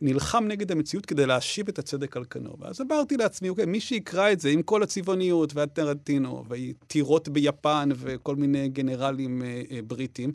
שנלחם 0.00 0.44
נגד 0.48 0.72
המציאות 0.72 1.06
כדי 1.06 1.26
להשיב 1.26 1.68
את 1.68 1.78
הצדק 1.78 2.16
על 2.16 2.24
כנו. 2.30 2.56
ואז 2.58 2.80
אמרתי 2.80 3.16
לעצמי, 3.16 3.48
אוקיי, 3.48 3.66
מי 3.66 3.80
שיקרא 3.80 4.32
את 4.32 4.40
זה 4.40 4.48
עם 4.48 4.62
כל 4.62 4.82
הצבעוניות 4.82 5.54
והטרנטינו, 5.54 6.44
והטירות 6.48 7.28
ביפן 7.28 7.88
וכל 7.96 8.36
מיני 8.36 8.68
גנרלים 8.68 9.42
אה, 9.42 9.62
אה, 9.70 9.82
בריטים, 9.82 10.32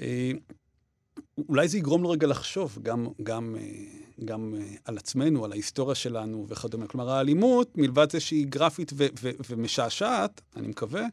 אה, 0.00 0.32
אולי 1.48 1.68
זה 1.68 1.78
יגרום 1.78 2.02
לו 2.02 2.10
רגע 2.10 2.26
לחשוב 2.26 2.78
גם, 2.82 3.06
גם, 3.22 3.56
אה, 3.58 3.62
גם 4.24 4.54
אה, 4.58 4.74
על 4.84 4.98
עצמנו, 4.98 5.44
על 5.44 5.52
ההיסטוריה 5.52 5.94
שלנו 5.94 6.46
וכדומה. 6.48 6.86
כלומר, 6.86 7.10
האלימות, 7.10 7.78
מלבד 7.78 8.10
זה 8.12 8.20
שהיא 8.20 8.46
גרפית 8.46 8.92
ו- 8.96 9.06
ו- 9.22 9.30
ומשעשעת, 9.50 10.40
אני 10.56 10.68
מקווה, 10.68 11.06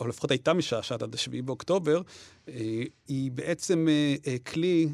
או 0.00 0.06
לפחות 0.06 0.30
הייתה 0.30 0.52
משעשעת 0.52 1.02
עד 1.02 1.14
ה-7 1.14 1.42
באוקטובר, 1.44 2.02
היא 3.08 3.30
בעצם 3.30 3.88
כלי 4.46 4.88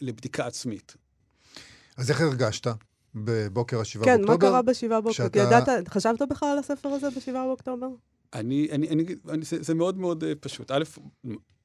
לבדיקה 0.00 0.46
עצמית. 0.46 0.96
אז 1.96 2.10
איך 2.10 2.20
הרגשת 2.20 2.66
בבוקר 3.14 3.78
ה-7 3.78 4.04
כן, 4.04 4.16
באוקטובר? 4.16 4.26
כן, 4.26 4.32
מה 4.32 4.38
קרה 4.38 4.62
ב-7 4.62 4.88
באוקטובר? 4.88 5.12
שאתה... 5.12 5.38
ידעת, 5.38 5.88
חשבת 5.88 6.22
בכלל 6.30 6.48
על 6.48 6.58
הספר 6.58 6.88
הזה 6.88 7.10
ב-7 7.10 7.32
באוקטובר? 7.32 7.88
אני, 8.34 8.68
אני, 8.72 8.88
אני, 8.88 9.04
אני, 9.28 9.44
זה, 9.44 9.62
זה 9.62 9.74
מאוד 9.74 9.98
מאוד 9.98 10.24
פשוט. 10.40 10.70
א', 10.70 10.82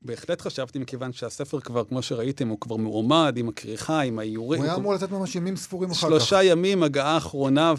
בהחלט 0.01 0.41
חשבתי, 0.41 0.79
מכיוון 0.79 1.13
שהספר 1.13 1.59
כבר, 1.59 1.83
כמו 1.83 2.01
שראיתם, 2.01 2.47
הוא 2.47 2.59
כבר 2.59 2.75
מועמד 2.75 3.37
עם 3.37 3.49
הכריכה, 3.49 4.01
עם 4.01 4.19
האיורים. 4.19 4.61
הוא 4.61 4.67
היה 4.67 4.75
אמור 4.75 4.93
לצאת 4.93 5.11
ממש 5.11 5.35
ימים 5.35 5.55
ספורים 5.55 5.91
אחר 5.91 6.01
כך. 6.01 6.07
שלושה 6.07 6.43
ימים, 6.43 6.83
הגעה 6.83 7.17
אחרונה. 7.17 7.73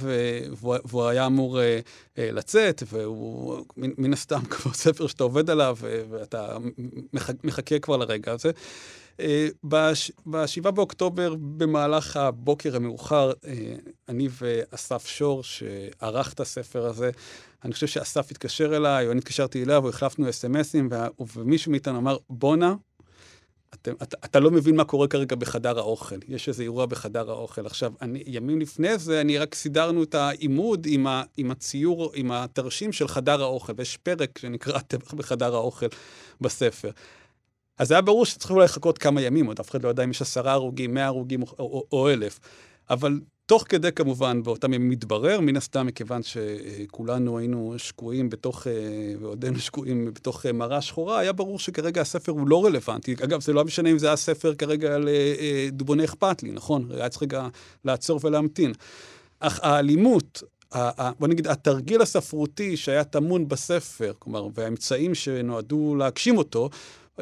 והוא 0.89 1.05
היה 1.05 1.27
אמור 1.27 1.59
uh, 1.59 1.63
uh, 2.17 2.21
לצאת, 2.33 2.83
והוא 2.87 3.65
מן 3.77 4.13
הסתם 4.13 4.45
כבר 4.51 4.73
ספר 4.73 5.07
שאתה 5.07 5.25
עובד 5.25 5.51
עליו, 5.51 5.77
ואתה 6.11 6.57
מח... 7.13 7.31
מחכה 7.45 7.79
כבר 7.79 7.97
לרגע 7.97 8.33
הזה. 8.33 8.51
Uh, 9.19 9.23
ב-7 9.65 10.71
באוקטובר, 10.71 11.35
במהלך 11.41 12.17
הבוקר 12.17 12.77
המאוחר, 12.77 13.33
אני 14.09 14.29
ואסף 14.41 15.07
שור, 15.07 15.43
שערך 15.43 16.33
את 16.33 16.41
הספר 16.41 16.87
הזה, 16.87 17.11
אני 17.65 17.73
חושב 17.73 17.87
שאסף 17.87 18.31
התקשר 18.31 18.77
אליי, 18.77 19.07
או 19.07 19.13
אני 19.13 19.19
התקשרתי 19.19 19.65
אליו, 19.65 19.83
והחלפנו 19.85 20.29
אס.אם.אסים, 20.31 20.89
ומישהו 21.37 21.71
מאיתנו 21.71 21.99
אמר, 21.99 22.17
בואנה, 22.31 22.75
אתה, 23.75 23.91
אתה, 24.03 24.17
אתה 24.25 24.41
לא 24.41 24.51
מבין 24.51 24.77
מה 24.77 24.85
קורה 24.85 25.09
כרגע 25.09 25.37
בחדר 25.37 25.79
האוכל. 25.79 26.17
יש 26.29 26.49
איזה 26.49 26.63
אירוע 26.63 26.87
בחדר 26.87 27.31
האוכל. 27.31 27.67
עכשיו, 27.67 27.93
אני, 28.03 28.23
ימים 28.27 28.61
לפני 28.61 28.99
זה, 28.99 29.21
אני 29.21 29.39
רק 29.39 29.55
סידרנו 29.55 30.03
את 30.03 30.15
העימוד 30.15 30.87
עם, 30.91 31.07
ה, 31.07 31.23
עם 31.37 31.51
הציור, 31.51 32.11
עם 32.15 32.33
התרשים 32.33 32.93
של 32.93 33.09
חדר 33.09 33.43
האוכל, 33.43 33.73
ויש 33.77 33.97
פרק 33.97 34.39
שנקרא 34.39 34.79
טבח 34.79 35.15
בחדר 35.15 35.55
האוכל 35.55 35.87
בספר. 36.41 36.91
אז 37.79 37.91
היה 37.91 38.01
ברור 38.01 38.25
אולי 38.51 38.65
לחכות 38.65 38.99
כמה 38.99 39.23
ימים, 39.23 39.47
עוד 39.47 39.61
אף 39.61 39.71
אחד 39.71 39.83
לא 39.83 39.89
יודע 39.89 40.05
אם 40.05 40.11
יש 40.11 40.23
עשרה 40.23 40.53
הרוגים, 40.53 40.95
מאה 40.95 41.07
הרוגים 41.07 41.43
או, 41.43 41.49
או, 41.59 41.87
או 41.93 42.09
אלף. 42.09 42.41
אבל 42.91 43.21
תוך 43.51 43.65
כדי 43.69 43.93
כמובן, 43.93 44.43
באותם 44.43 44.75
ימים 44.75 44.89
מתברר, 44.89 45.41
מן 45.41 45.57
הסתם, 45.57 45.87
מכיוון 45.87 46.21
שכולנו 46.23 47.39
היינו 47.39 47.75
שקועים 47.77 48.31
בתוך, 48.31 48.67
אה, 48.67 48.73
ועודנו 49.21 49.59
שקועים 49.59 50.15
בתוך 50.15 50.47
אה, 50.47 50.53
מראה 50.53 50.83
שחורה, 50.83 51.19
היה 51.19 51.33
ברור 51.33 51.59
שכרגע 51.59 52.01
הספר 52.01 52.33
הוא 52.33 52.49
לא 52.49 52.65
רלוונטי. 52.65 53.15
אגב, 53.25 53.41
זה 53.41 53.53
לא 53.53 53.65
משנה 53.65 53.91
אם 53.91 53.99
זה 53.99 54.07
היה 54.07 54.17
ספר 54.17 54.55
כרגע 54.55 54.95
על 54.95 55.09
אה, 55.09 55.69
דובוני 55.73 56.05
אכפת 56.05 56.43
לי, 56.43 56.51
נכון? 56.51 56.89
היה 56.91 57.09
צריך 57.09 57.23
רגע 57.23 57.49
לעצור 57.85 58.21
ולהמתין. 58.23 58.73
אך 59.41 59.61
האלימות, 59.63 60.43
בוא 61.19 61.29
נגיד, 61.29 61.47
התרגיל 61.47 62.03
הספרותי 62.03 62.77
שהיה 62.77 63.05
טמון 63.05 63.49
בספר, 63.49 64.13
כלומר, 64.19 64.47
והאמצעים 64.55 65.15
שנועדו 65.15 65.95
להגשים 65.95 66.39
אותו, 66.39 66.71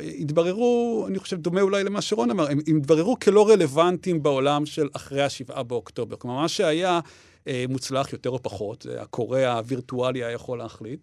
התבררו, 0.01 1.05
אני 1.09 1.19
חושב, 1.19 1.37
דומה 1.37 1.61
אולי 1.61 1.85
למה 1.85 2.01
שרון 2.01 2.31
אמר, 2.31 2.51
הם 2.51 2.59
התבררו 2.67 3.19
כלא 3.19 3.49
רלוונטיים 3.49 4.23
בעולם 4.23 4.67
של 4.67 4.89
אחרי 4.93 5.23
השבעה 5.23 5.63
באוקטובר. 5.63 6.17
כלומר, 6.17 6.41
מה 6.41 6.49
שהיה 6.49 7.01
אה, 7.49 7.65
מוצלח 7.69 8.13
יותר 8.13 8.31
או 8.31 8.43
פחות, 8.43 8.87
הקורא 9.01 9.41
הווירטואלי 9.41 10.25
היה 10.25 10.33
יכול 10.33 10.59
להחליט, 10.59 11.01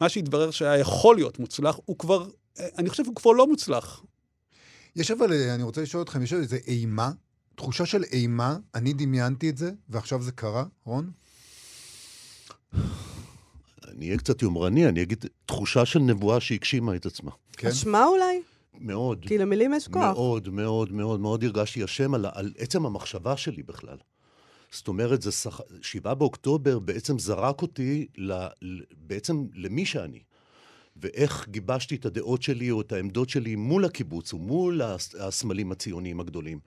מה 0.00 0.08
שהתברר 0.08 0.50
שהיה 0.50 0.78
יכול 0.78 1.16
להיות 1.16 1.38
מוצלח, 1.38 1.78
הוא 1.84 1.98
כבר, 1.98 2.26
אה, 2.60 2.68
אני 2.78 2.90
חושב, 2.90 3.06
הוא 3.06 3.14
כבר 3.14 3.32
לא 3.32 3.46
מוצלח. 3.46 4.02
יש 4.96 5.10
אבל, 5.10 5.32
אה, 5.32 5.54
אני 5.54 5.62
רוצה 5.62 5.82
לשאול 5.82 6.02
אתכם, 6.02 6.22
יש 6.22 6.32
איזה 6.32 6.58
אימה? 6.66 7.10
תחושה 7.54 7.86
של 7.86 8.04
אימה, 8.04 8.56
אני 8.74 8.92
דמיינתי 8.92 9.50
את 9.50 9.56
זה, 9.56 9.70
ועכשיו 9.88 10.22
זה 10.22 10.32
קרה, 10.32 10.64
רון? 10.84 11.10
אני 13.96 14.06
אהיה 14.06 14.18
קצת 14.18 14.42
יומרני, 14.42 14.88
אני 14.88 15.02
אגיד 15.02 15.24
תחושה 15.46 15.84
של 15.86 15.98
נבואה 15.98 16.40
שהגשימה 16.40 16.96
את 16.96 17.06
עצמה. 17.06 17.30
כן? 17.52 17.68
אשמה 17.68 18.06
אולי? 18.06 18.42
מאוד. 18.78 19.24
כי 19.28 19.38
למילים 19.38 19.74
יש 19.74 19.88
כוח. 19.88 20.02
מאוד, 20.02 20.48
מאוד, 20.48 20.92
מאוד, 20.92 21.20
מאוד 21.20 21.44
הרגשתי 21.44 21.84
אשם 21.84 22.14
על, 22.14 22.26
על 22.32 22.52
עצם 22.58 22.86
המחשבה 22.86 23.36
שלי 23.36 23.62
בכלל. 23.62 23.96
זאת 24.70 24.88
אומרת, 24.88 25.22
זה 25.22 25.32
שח... 25.32 25.60
שבעה 25.82 26.14
באוקטובר 26.14 26.78
בעצם 26.78 27.18
זרק 27.18 27.62
אותי 27.62 28.06
ל... 28.18 28.46
בעצם 28.96 29.46
למי 29.54 29.86
שאני. 29.86 30.22
ואיך 30.96 31.48
גיבשתי 31.48 31.94
את 31.94 32.06
הדעות 32.06 32.42
שלי 32.42 32.70
או 32.70 32.80
את 32.80 32.92
העמדות 32.92 33.28
שלי 33.28 33.56
מול 33.56 33.84
הקיבוץ 33.84 34.34
ומול 34.34 34.80
הסמלים 35.20 35.72
הציוניים 35.72 36.20
הגדולים. 36.20 36.58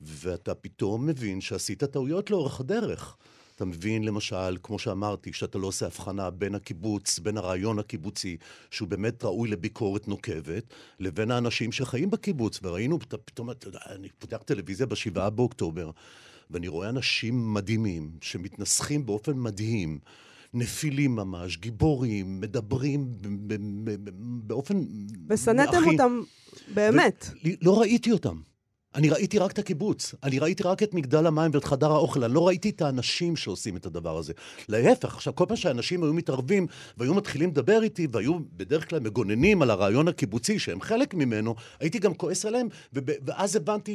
ואתה 0.00 0.54
פתאום 0.54 1.06
מבין 1.06 1.40
שעשית 1.40 1.84
טעויות 1.84 2.30
לאורך 2.30 2.60
הדרך. 2.60 3.16
אתה 3.54 3.64
מבין, 3.64 4.04
למשל, 4.04 4.56
כמו 4.62 4.78
שאמרתי, 4.78 5.32
שאתה 5.32 5.58
לא 5.58 5.66
עושה 5.66 5.86
הבחנה 5.86 6.30
בין 6.30 6.54
הקיבוץ, 6.54 7.18
בין 7.18 7.36
הרעיון 7.36 7.78
הקיבוצי, 7.78 8.36
שהוא 8.70 8.88
באמת 8.88 9.24
ראוי 9.24 9.48
לביקורת 9.48 10.08
נוקבת, 10.08 10.64
לבין 11.00 11.30
האנשים 11.30 11.72
שחיים 11.72 12.10
בקיבוץ. 12.10 12.60
וראינו, 12.62 12.98
פתאום, 13.24 13.50
אתה 13.50 13.68
יודע, 13.68 13.78
אני 13.86 14.08
פותח 14.18 14.36
טלוויזיה 14.36 14.86
בשבעה 14.86 15.30
באוקטובר, 15.30 15.90
ואני 16.50 16.68
רואה 16.68 16.88
אנשים 16.88 17.54
מדהימים, 17.54 18.10
שמתנסחים 18.20 19.06
באופן 19.06 19.32
מדהים. 19.36 19.98
נפילים 20.54 21.16
ממש, 21.16 21.56
גיבורים, 21.56 22.40
מדברים 22.40 23.08
באופן... 24.46 24.84
ושנאתם 25.28 25.82
אותם 25.92 26.20
באמת. 26.74 27.30
לא 27.62 27.80
ראיתי 27.80 28.12
אותם. 28.12 28.40
אני 28.94 29.10
ראיתי 29.10 29.38
רק 29.38 29.52
את 29.52 29.58
הקיבוץ, 29.58 30.14
אני 30.22 30.38
ראיתי 30.38 30.62
רק 30.62 30.82
את 30.82 30.94
מגדל 30.94 31.26
המים 31.26 31.50
ואת 31.54 31.64
חדר 31.64 31.92
האוכל, 31.92 32.24
אני 32.24 32.34
לא 32.34 32.46
ראיתי 32.46 32.70
את 32.70 32.82
האנשים 32.82 33.36
שעושים 33.36 33.76
את 33.76 33.86
הדבר 33.86 34.16
הזה. 34.18 34.32
להפך, 34.68 35.14
עכשיו, 35.14 35.34
כל 35.34 35.44
פעם 35.48 35.56
שאנשים 35.56 36.02
היו 36.02 36.12
מתערבים 36.12 36.66
והיו 36.96 37.14
מתחילים 37.14 37.48
לדבר 37.50 37.82
איתי, 37.82 38.06
והיו 38.12 38.38
בדרך 38.56 38.88
כלל 38.90 39.00
מגוננים 39.00 39.62
על 39.62 39.70
הרעיון 39.70 40.08
הקיבוצי, 40.08 40.58
שהם 40.58 40.80
חלק 40.80 41.14
ממנו, 41.14 41.54
הייתי 41.80 41.98
גם 41.98 42.14
כועס 42.14 42.44
עליהם, 42.44 42.68
ואז 42.92 43.56
הבנתי 43.56 43.94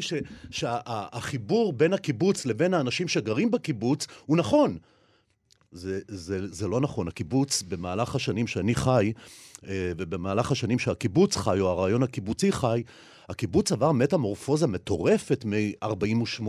שהחיבור 0.49 1.73
בין 1.73 1.93
הקיבוץ 1.93 2.45
לבין 2.45 2.73
האנשים 2.73 3.07
שגרים 3.07 3.51
בקיבוץ 3.51 4.07
הוא 4.25 4.37
נכון. 4.37 4.77
זה, 5.71 5.99
זה, 6.07 6.47
זה 6.47 6.67
לא 6.67 6.81
נכון. 6.81 7.07
הקיבוץ, 7.07 7.61
במהלך 7.61 8.15
השנים 8.15 8.47
שאני 8.47 8.75
חי, 8.75 9.13
ובמהלך 9.67 10.51
השנים 10.51 10.79
שהקיבוץ 10.79 11.37
חי, 11.37 11.59
או 11.59 11.69
הרעיון 11.69 12.03
הקיבוצי 12.03 12.51
חי, 12.51 12.83
הקיבוץ 13.29 13.71
עבר 13.71 13.91
מטמורפוזה 13.91 14.67
מטורפת 14.67 15.45
מ-48, 15.45 16.43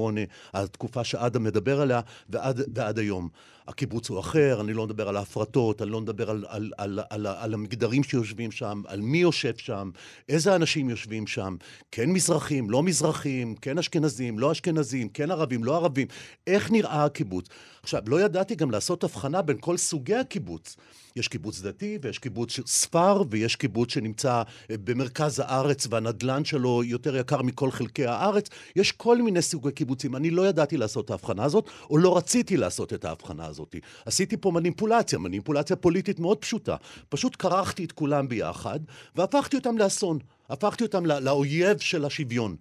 התקופה 0.55 1.05
שאדם 1.05 1.44
מדבר 1.44 1.81
עליה, 1.81 2.01
ועד, 2.29 2.61
ועד 2.75 2.99
היום. 2.99 3.29
הקיבוץ 3.68 4.09
הוא 4.09 4.20
אחר, 4.20 4.61
אני 4.61 4.73
לא 4.73 4.87
מדבר 4.87 5.09
על 5.09 5.16
ההפרטות, 5.16 5.83
אני 5.83 5.90
לא 5.90 6.01
מדבר 6.01 6.31
על, 6.31 6.44
על, 6.49 6.73
על, 6.79 7.01
על, 7.11 7.27
על 7.27 7.55
המגדרים 7.55 8.03
שיושבים 8.03 8.51
שם, 8.51 8.83
על 8.87 9.01
מי 9.01 9.18
יושב 9.18 9.57
שם, 9.57 9.90
איזה 10.29 10.57
אנשים 10.57 10.90
יושבים 10.90 11.27
שם, 11.27 11.57
כן 11.92 12.11
מזרחים, 12.11 12.70
לא 12.70 12.83
מזרחים, 12.83 13.55
כן 13.55 13.79
אשכנזים, 13.79 14.38
לא 14.38 14.53
אשכנזים, 14.53 15.09
כן 15.09 15.31
ערבים, 15.31 15.64
לא 15.64 15.77
ערבים, 15.77 16.07
איך 16.46 16.70
נראה 16.70 17.05
הקיבוץ. 17.05 17.46
עכשיו, 17.83 18.03
לא 18.07 18.20
ידעתי 18.20 18.55
גם 18.55 18.70
לעשות 18.70 19.05
הבחנה 19.05 19.42
בין 19.42 19.57
כל 19.61 19.77
סוגי 19.77 20.14
הקיבוץ. 20.14 20.77
יש 21.16 21.29
קיבוץ 21.29 21.61
דתי, 21.61 21.99
ויש 22.03 22.18
קיבוץ 22.18 22.61
ספר, 22.66 23.23
ויש 23.31 23.57
קיבוץ 23.57 23.92
שנמצא 23.92 24.42
אה, 24.70 24.77
במרכז 24.85 25.40
הארץ, 25.40 25.87
והנדלן 25.90 26.44
שלו 26.44 26.85
יותר 26.85 27.16
יקר 27.16 27.42
מכל 27.42 27.70
חלקי 27.70 28.07
הארץ. 28.07 28.49
יש 28.77 28.92
כל 28.92 29.23
מיני 29.23 29.42
סוגי 29.42 29.73
קיבוצים. 29.73 30.16
אני 30.16 30.31
לא 30.31 30.46
ידעתי 30.46 30.77
לעשות 30.77 31.05
את 31.05 31.11
ההבחנה 31.11 31.44
הזאת, 31.44 31.70
או 31.90 31.99
לא 31.99 32.16
רציתי 32.16 32.57
לעשות 32.57 32.92
את 32.92 33.05
ההבחנה 33.05 33.46
הזאת. 33.46 33.77
עשיתי 34.07 34.37
פה 34.37 34.51
מניפולציה, 34.51 35.18
מניפולציה 35.18 35.77
פוליטית 35.77 36.18
מאוד 36.18 36.38
פשוטה. 36.38 36.77
פשוט 37.09 37.37
כרכתי 37.38 37.85
את 37.85 37.92
כולם 37.92 38.29
ביחד, 38.29 38.81
והפכתי 39.16 39.57
אותם 39.57 39.79
לאסון. 39.79 40.18
הפכתי 40.51 40.85
אותם 40.85 41.07
לאויב 41.07 41.79
של 41.79 42.05
השוויון. 42.05 42.57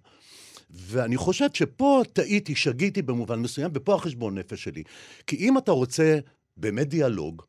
ואני 0.70 1.16
חושב 1.16 1.46
שפה 1.54 2.02
טעיתי, 2.12 2.54
שגיתי 2.54 3.02
במובן 3.02 3.38
מסוים, 3.38 3.70
ופה 3.74 3.94
החשבון 3.94 4.38
נפש 4.38 4.64
שלי. 4.64 4.82
כי 5.26 5.36
אם 5.36 5.58
אתה 5.58 5.72
רוצה 5.72 6.18
באמת 6.56 6.88
דיאלוג, 6.88 7.42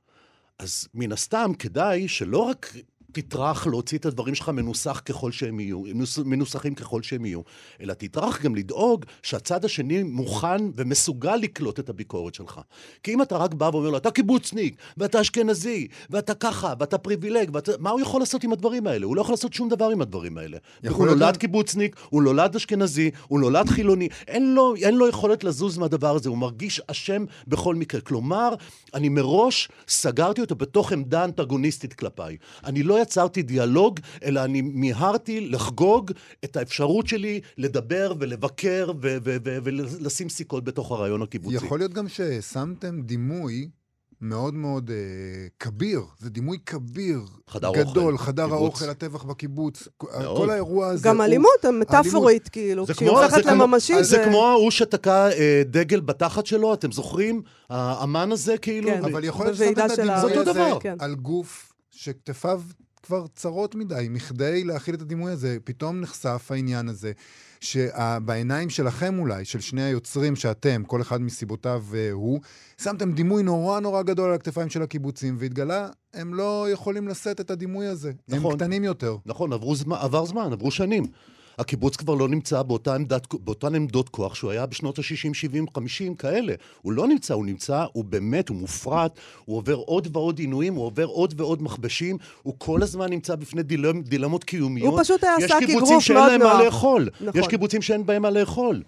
אז 0.62 0.88
מן 0.94 1.12
הסתם 1.12 1.52
כדאי 1.60 2.08
שלא 2.08 2.38
רק 2.38 2.74
תטרח 3.12 3.68
להוציא 3.68 3.98
את 3.98 4.06
הדברים 4.06 4.36
שלך 4.36 4.50
מנוסח 4.50 5.02
ככל 5.06 5.32
שהם 5.32 5.60
יהיו, 5.60 5.82
מנוס, 5.82 6.18
מנוסחים 6.18 6.76
ככל 6.76 7.02
שהם 7.02 7.26
יהיו, 7.26 7.42
אלא 7.82 7.94
תטרח 7.94 8.42
גם 8.42 8.56
לדאוג 8.56 9.06
שהצד 9.24 9.66
השני 9.66 10.04
מוכן 10.04 10.58
ומסוגל 10.76 11.36
לקלוט 11.36 11.80
את 11.80 11.90
הביקורת 11.90 12.34
שלך. 12.36 12.60
כי 13.04 13.14
אם 13.14 13.22
אתה 13.22 13.38
רק 13.38 13.54
בא 13.54 13.70
ואומר 13.74 13.90
לו, 13.90 13.98
אתה 13.98 14.12
קיבוצניק, 14.12 14.76
ואתה 14.98 15.22
אשכנזי, 15.22 15.88
ואתה 16.10 16.34
ככה, 16.34 16.74
ואתה 16.80 16.98
פריבילג, 16.98 17.50
ואתה... 17.54 17.72
מה 17.80 17.90
הוא 17.90 18.02
יכול 18.02 18.22
לעשות 18.22 18.44
עם 18.44 18.54
הדברים 18.54 18.88
האלה? 18.88 19.06
הוא 19.06 19.16
לא 19.16 19.22
יכול 19.22 19.34
לעשות 19.34 19.54
שום 19.54 19.70
דבר 19.70 19.90
עם 19.90 20.02
הדברים 20.02 20.38
האלה. 20.38 20.58
הוא 20.90 21.06
נולד 21.06 21.22
גם- 21.34 21.40
קיבוצניק, 21.40 21.96
הוא 22.10 22.24
נולד 22.24 22.56
אשכנזי, 22.56 23.12
הוא 23.28 23.40
נולד 23.40 23.70
חילוני, 23.70 24.08
אין 24.28 24.54
לו, 24.56 24.76
אין 24.76 24.96
לו 24.96 25.08
יכולת 25.08 25.44
לזוז 25.44 25.78
מהדבר 25.78 26.16
הזה, 26.16 26.30
הוא 26.30 26.38
מרגיש 26.38 26.82
אשם 26.88 27.26
בכל 27.48 27.76
מקרה. 27.76 28.02
כלומר, 28.02 28.54
אני 28.94 29.10
מראש 29.10 29.70
סגרתי 29.88 30.42
אותו 30.42 30.56
בתוך 30.56 30.92
עמדה 30.92 31.24
אנטגוניסטית 31.24 31.94
כלפיי. 31.94 32.38
אני 32.64 32.84
לא 32.84 33.01
יצרתי 33.02 33.42
דיאלוג, 33.42 34.00
אלא 34.24 34.44
אני 34.44 34.62
מיהרתי 34.62 35.42
לחגוג 35.50 36.12
את 36.44 36.58
האפשרות 36.58 37.08
שלי 37.08 37.42
לדבר 37.58 38.14
ולבקר 38.20 38.92
ו- 39.02 39.18
ו- 39.24 39.38
ו- 39.46 39.58
ולשים 39.64 40.30
סיכות 40.30 40.64
בתוך 40.64 40.92
הרעיון 40.92 41.22
הקיבוצי. 41.22 41.56
יכול 41.56 41.80
להיות 41.80 41.94
גם 41.94 42.08
ששמתם 42.08 43.02
דימוי 43.02 43.70
מאוד 44.24 44.54
מאוד 44.54 44.90
אה, 44.90 44.96
כביר, 45.60 46.02
זה 46.20 46.30
דימוי 46.30 46.58
כביר, 46.66 47.20
חדר 47.48 47.72
גדול, 47.74 48.14
אוכל, 48.14 48.24
חדר 48.26 48.44
קיבוץ. 48.46 48.60
האוכל, 48.62 48.90
הטבח 48.90 49.24
בקיבוץ, 49.24 49.88
מאוד. 50.04 50.38
כל 50.38 50.50
האירוע 50.50 50.88
הזה 50.88 51.08
גם 51.10 51.16
הוא- 51.18 51.26
אלימות, 51.26 51.66
המטאפורית, 51.66 52.50
כאילו, 52.50 52.86
זה 52.86 52.94
כשהיא 52.94 53.10
כמו- 53.10 53.22
הופכת 53.22 53.44
זה 53.44 53.52
לממשית, 53.52 53.96
זה 53.98 54.04
זה... 54.04 54.24
כמו 54.26 54.48
ההוא 54.50 54.72
שתקע 54.72 55.30
אה, 55.32 55.62
דגל 55.66 56.00
בתחת 56.00 56.46
שלו, 56.46 56.74
אתם 56.74 56.92
זוכרים? 56.92 57.42
האמן 57.70 58.32
הזה, 58.32 58.58
כאילו... 58.58 58.88
כן. 58.90 59.04
אבל 59.06 59.24
יכול 59.24 59.46
להיות 59.46 59.58
ששמתם 59.58 59.86
את 59.86 60.00
הדימוי 60.00 60.20
זה 60.34 60.40
הזה 60.42 60.54
דבר. 60.54 60.78
כן. 60.80 60.96
על 61.00 61.16
גוף 61.16 61.74
שכתפיו 61.92 62.62
כבר 63.04 63.26
צרות 63.36 63.76
מדי, 63.76 64.08
מכדי 64.10 64.64
להכיל 64.64 64.96
את 64.96 65.02
הדימוי 65.02 65.32
הזה, 65.32 65.58
פתאום 65.64 66.02
נחשף 66.02 66.48
העניין 66.50 66.90
הזה, 66.90 67.12
שבעיניים 67.62 68.70
שלכם 68.70 69.20
אולי, 69.20 69.46
של 69.46 69.60
שני 69.60 69.82
היוצרים 69.82 70.36
שאתם, 70.36 70.84
כל 70.84 71.02
אחד 71.02 71.22
מסיבותיו 71.22 71.84
אה, 71.94 72.12
הוא, 72.12 72.40
שמתם 72.82 73.12
דימוי 73.12 73.44
נורא 73.44 73.80
נורא 73.80 74.02
גדול 74.02 74.30
על 74.30 74.36
הכתפיים 74.36 74.70
של 74.70 74.82
הקיבוצים, 74.82 75.36
והתגלה, 75.40 75.90
הם 76.14 76.34
לא 76.34 76.68
יכולים 76.72 77.08
לשאת 77.08 77.42
את 77.42 77.52
הדימוי 77.52 77.88
הזה. 77.88 78.12
נכון. 78.28 78.52
הם 78.52 78.58
קטנים 78.58 78.84
יותר. 78.84 79.18
נכון, 79.26 79.54
עברו 79.54 79.76
זמן, 79.76 79.98
עבר 80.00 80.26
זמן, 80.26 80.54
עברו 80.54 80.72
שנים. 80.72 81.04
הקיבוץ 81.60 81.96
כבר 81.96 82.14
לא 82.14 82.28
נמצא 82.28 82.62
באותה 82.62 82.96
עמדת, 82.96 83.34
באותן 83.34 83.76
עמדות 83.76 84.10
כוח 84.10 84.36
שהוא 84.36 84.52
היה 84.52 84.66
בשנות 84.66 85.00
ה-60, 85.00 85.34
70, 85.34 85.66
50, 85.76 86.16
כאלה. 86.16 86.54
הוא 86.82 86.94
לא 86.94 87.08
נמצא, 87.08 87.34
הוא 87.34 87.46
נמצא, 87.46 87.86
הוא 87.94 88.04
באמת, 88.04 88.50
הוא 88.50 88.58
מופרט, 88.58 89.20
הוא 89.46 89.58
עובר 89.58 89.76
עוד 89.76 90.08
ועוד 90.16 90.40
עינויים, 90.40 90.74
הוא 90.74 90.86
עובר 90.86 91.06
עוד 91.06 91.34
ועוד 91.38 91.64
מכבשים, 91.64 92.18
הוא 92.44 92.54
כל 92.58 92.84
הזמן 92.84 93.10
נמצא 93.10 93.36
בפני 93.36 93.64
דילמ, 93.64 94.02
דילמות 94.02 94.44
קיומיות. 94.44 94.94
הוא 94.94 95.04
פשוט 95.04 95.24
היה 95.24 95.36
יש 95.40 95.52
שק 95.52 95.58
קיבוצים 95.60 95.84
אגרוף 95.84 96.04
שאין 96.04 96.18
מאוד 96.18 96.32
להם 96.32 96.42
נוח. 96.42 96.54
מה 96.54 96.64
לאכול. 96.64 97.10
נכון. 97.22 97.42
יש 97.42 97.48
קיבוצים 97.48 97.82
שאין 97.82 98.06
בהם 98.06 98.22
מה 98.22 98.30
לאכול. 98.30 98.84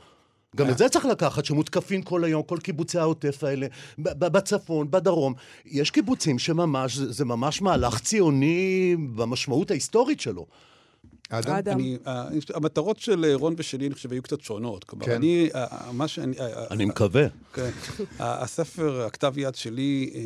גם 0.56 0.70
את 0.70 0.78
זה 0.78 0.90
צריך 0.90 1.06
לקחת, 1.06 1.46
שמותקפים 1.46 2.02
כל 2.02 2.24
היום, 2.24 2.44
כל 2.44 2.58
קיבוצי 2.58 3.00
העוטף 3.00 3.44
האלה, 3.44 3.68
בצפון, 3.98 4.92
בדרום. 4.92 5.34
יש 5.66 5.92
קיבוצים 5.92 6.40
שממש, 6.40 6.98
זה 6.98 7.26
ממש 7.26 7.62
מהלך 7.62 8.00
ציוני 8.00 8.96
במשמעות 9.16 9.72
ההיסטורית 9.72 10.20
שלו. 10.20 10.46
אדם? 11.40 11.56
אדם. 11.56 11.80
אני, 11.80 11.98
ה- 12.06 12.28
המטרות 12.54 13.00
של 13.00 13.26
אה, 13.26 13.36
רון 13.36 13.54
ושלי, 13.58 13.88
אני 13.88 13.94
חושב, 13.96 14.12
היו 14.12 14.22
קצת 14.24 14.42
שונות. 14.42 14.84
כלומר, 14.84 15.06
כן. 15.06 15.12
אני, 15.16 15.50
ה- 15.54 15.88
ה- 15.88 15.92
מה 15.92 16.08
שאני... 16.08 16.36
אני 16.72 16.86
מקווה. 16.86 17.28
כן. 17.54 17.70
הספר, 18.20 19.02
הכתב 19.02 19.34
יד 19.38 19.56
שלי, 19.56 20.12
אה, 20.16 20.22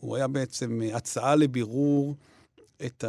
הוא 0.00 0.16
היה 0.16 0.28
בעצם 0.28 0.82
אה, 0.82 0.96
הצעה 0.96 1.36
לבירור 1.36 2.14
את 2.86 3.04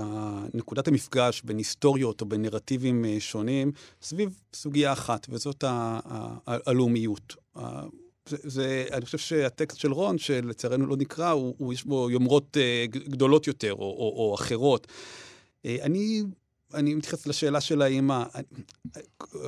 נקודת 0.53 0.87
המפגש 0.87 1.41
בין 1.41 1.57
היסטוריות 1.57 2.21
או 2.21 2.25
בין 2.25 2.41
נרטיבים 2.41 3.05
אה, 3.05 3.15
שונים 3.19 3.71
סביב 4.01 4.41
סוגיה 4.53 4.93
אחת, 4.93 5.27
וזאת 5.29 5.63
הלאומיות. 6.47 7.35
זה, 8.29 8.37
זה, 8.43 8.85
אני 8.91 9.05
חושב 9.05 9.17
שהטקסט 9.17 9.77
של 9.77 9.91
רון, 9.91 10.17
שלצערנו 10.17 10.85
לא 10.87 10.97
נקרא, 10.97 11.29
הוא, 11.29 11.55
הוא 11.57 11.73
יש 11.73 11.83
בו 11.83 12.09
יומרות 12.11 12.57
אה, 12.57 12.85
גדולות 12.89 13.47
יותר 13.47 13.73
או, 13.73 13.77
או, 13.79 14.13
או 14.17 14.35
אחרות. 14.35 14.87
אה, 15.65 15.77
אני, 15.81 16.23
אני 16.73 16.93
מתייחס 16.93 17.27
לשאלה 17.27 17.61
של 17.61 17.81
האם, 17.81 18.11
ה- 18.11 18.25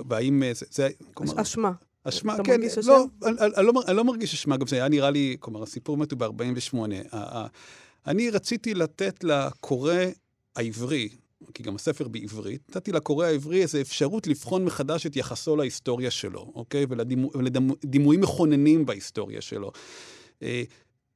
והאם 0.09 0.43
אה, 0.43 0.53
זה, 0.53 0.65
זה, 0.71 0.89
כלומר, 1.13 1.41
אשמה. 1.41 1.71
אשמה, 2.03 2.35
אתה 2.35 2.43
כן, 2.43 2.51
מרגיש 2.51 2.77
אשם? 2.77 2.89
לא, 2.89 3.05
אני, 3.23 3.31
אני, 3.39 3.51
אני, 3.57 3.65
לא, 3.65 3.73
אני 3.87 3.97
לא 3.97 4.03
מרגיש 4.03 4.33
אשמה, 4.33 4.57
גם 4.57 4.67
זה 4.67 4.75
היה 4.75 4.89
נראה 4.89 5.09
לי, 5.11 5.37
כלומר, 5.39 5.63
הסיפור 5.63 5.97
הוא 5.97 6.05
ב-48. 6.17 6.77
אני 8.07 8.29
רציתי 8.29 8.73
לתת 8.73 9.23
לקורא 9.23 9.93
העברי, 10.55 11.09
כי 11.53 11.63
גם 11.63 11.75
הספר 11.75 12.07
בעברית, 12.07 12.61
נתתי 12.69 12.91
לקורא 12.91 13.25
העברי 13.25 13.61
איזו 13.61 13.81
אפשרות 13.81 14.27
לבחון 14.27 14.65
מחדש 14.65 15.05
את 15.05 15.15
יחסו 15.15 15.55
להיסטוריה 15.55 16.11
שלו, 16.11 16.51
אוקיי? 16.55 16.85
ולדימויים 16.89 18.21
מכוננים 18.21 18.85
בהיסטוריה 18.85 19.41
שלו. 19.41 19.71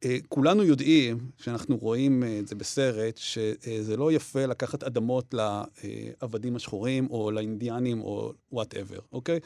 אה, 0.05 0.09
אה, 0.09 0.17
כולנו 0.29 0.63
יודעים, 0.63 1.31
כשאנחנו 1.37 1.77
רואים 1.77 2.23
אה, 2.23 2.39
את 2.39 2.47
זה 2.47 2.55
בסרט, 2.55 3.17
שזה 3.17 3.97
לא 3.97 4.11
יפה 4.11 4.45
לקחת 4.45 4.83
אדמות 4.83 5.33
לעבדים 5.33 6.55
השחורים 6.55 7.07
או 7.09 7.31
לאינדיאנים 7.31 8.01
או 8.01 8.33
וואטאבר, 8.51 8.99
אוקיי? 9.11 9.39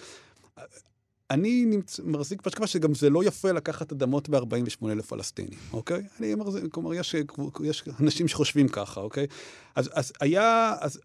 אני 1.31 1.65
נמצ... 1.65 1.99
מחזיק 2.03 2.41
בהשקפה 2.45 2.67
שגם 2.67 2.93
זה 2.95 3.09
לא 3.09 3.23
יפה 3.23 3.51
לקחת 3.51 3.91
אדמות 3.91 4.29
ב-48 4.29 4.47
לפלסטינים, 4.87 5.59
אוקיי? 5.73 6.03
אני 6.19 6.33
זה- 6.51 6.61
כלומר, 6.71 6.93
יש, 6.93 7.15
יש 7.63 7.83
אנשים 7.99 8.27
שחושבים 8.27 8.67
ככה, 8.67 9.01
אוקיי? 9.01 9.27
אז, 9.75 9.89
אז 9.93 10.13
היה, 10.21 10.75
אז 10.81 10.99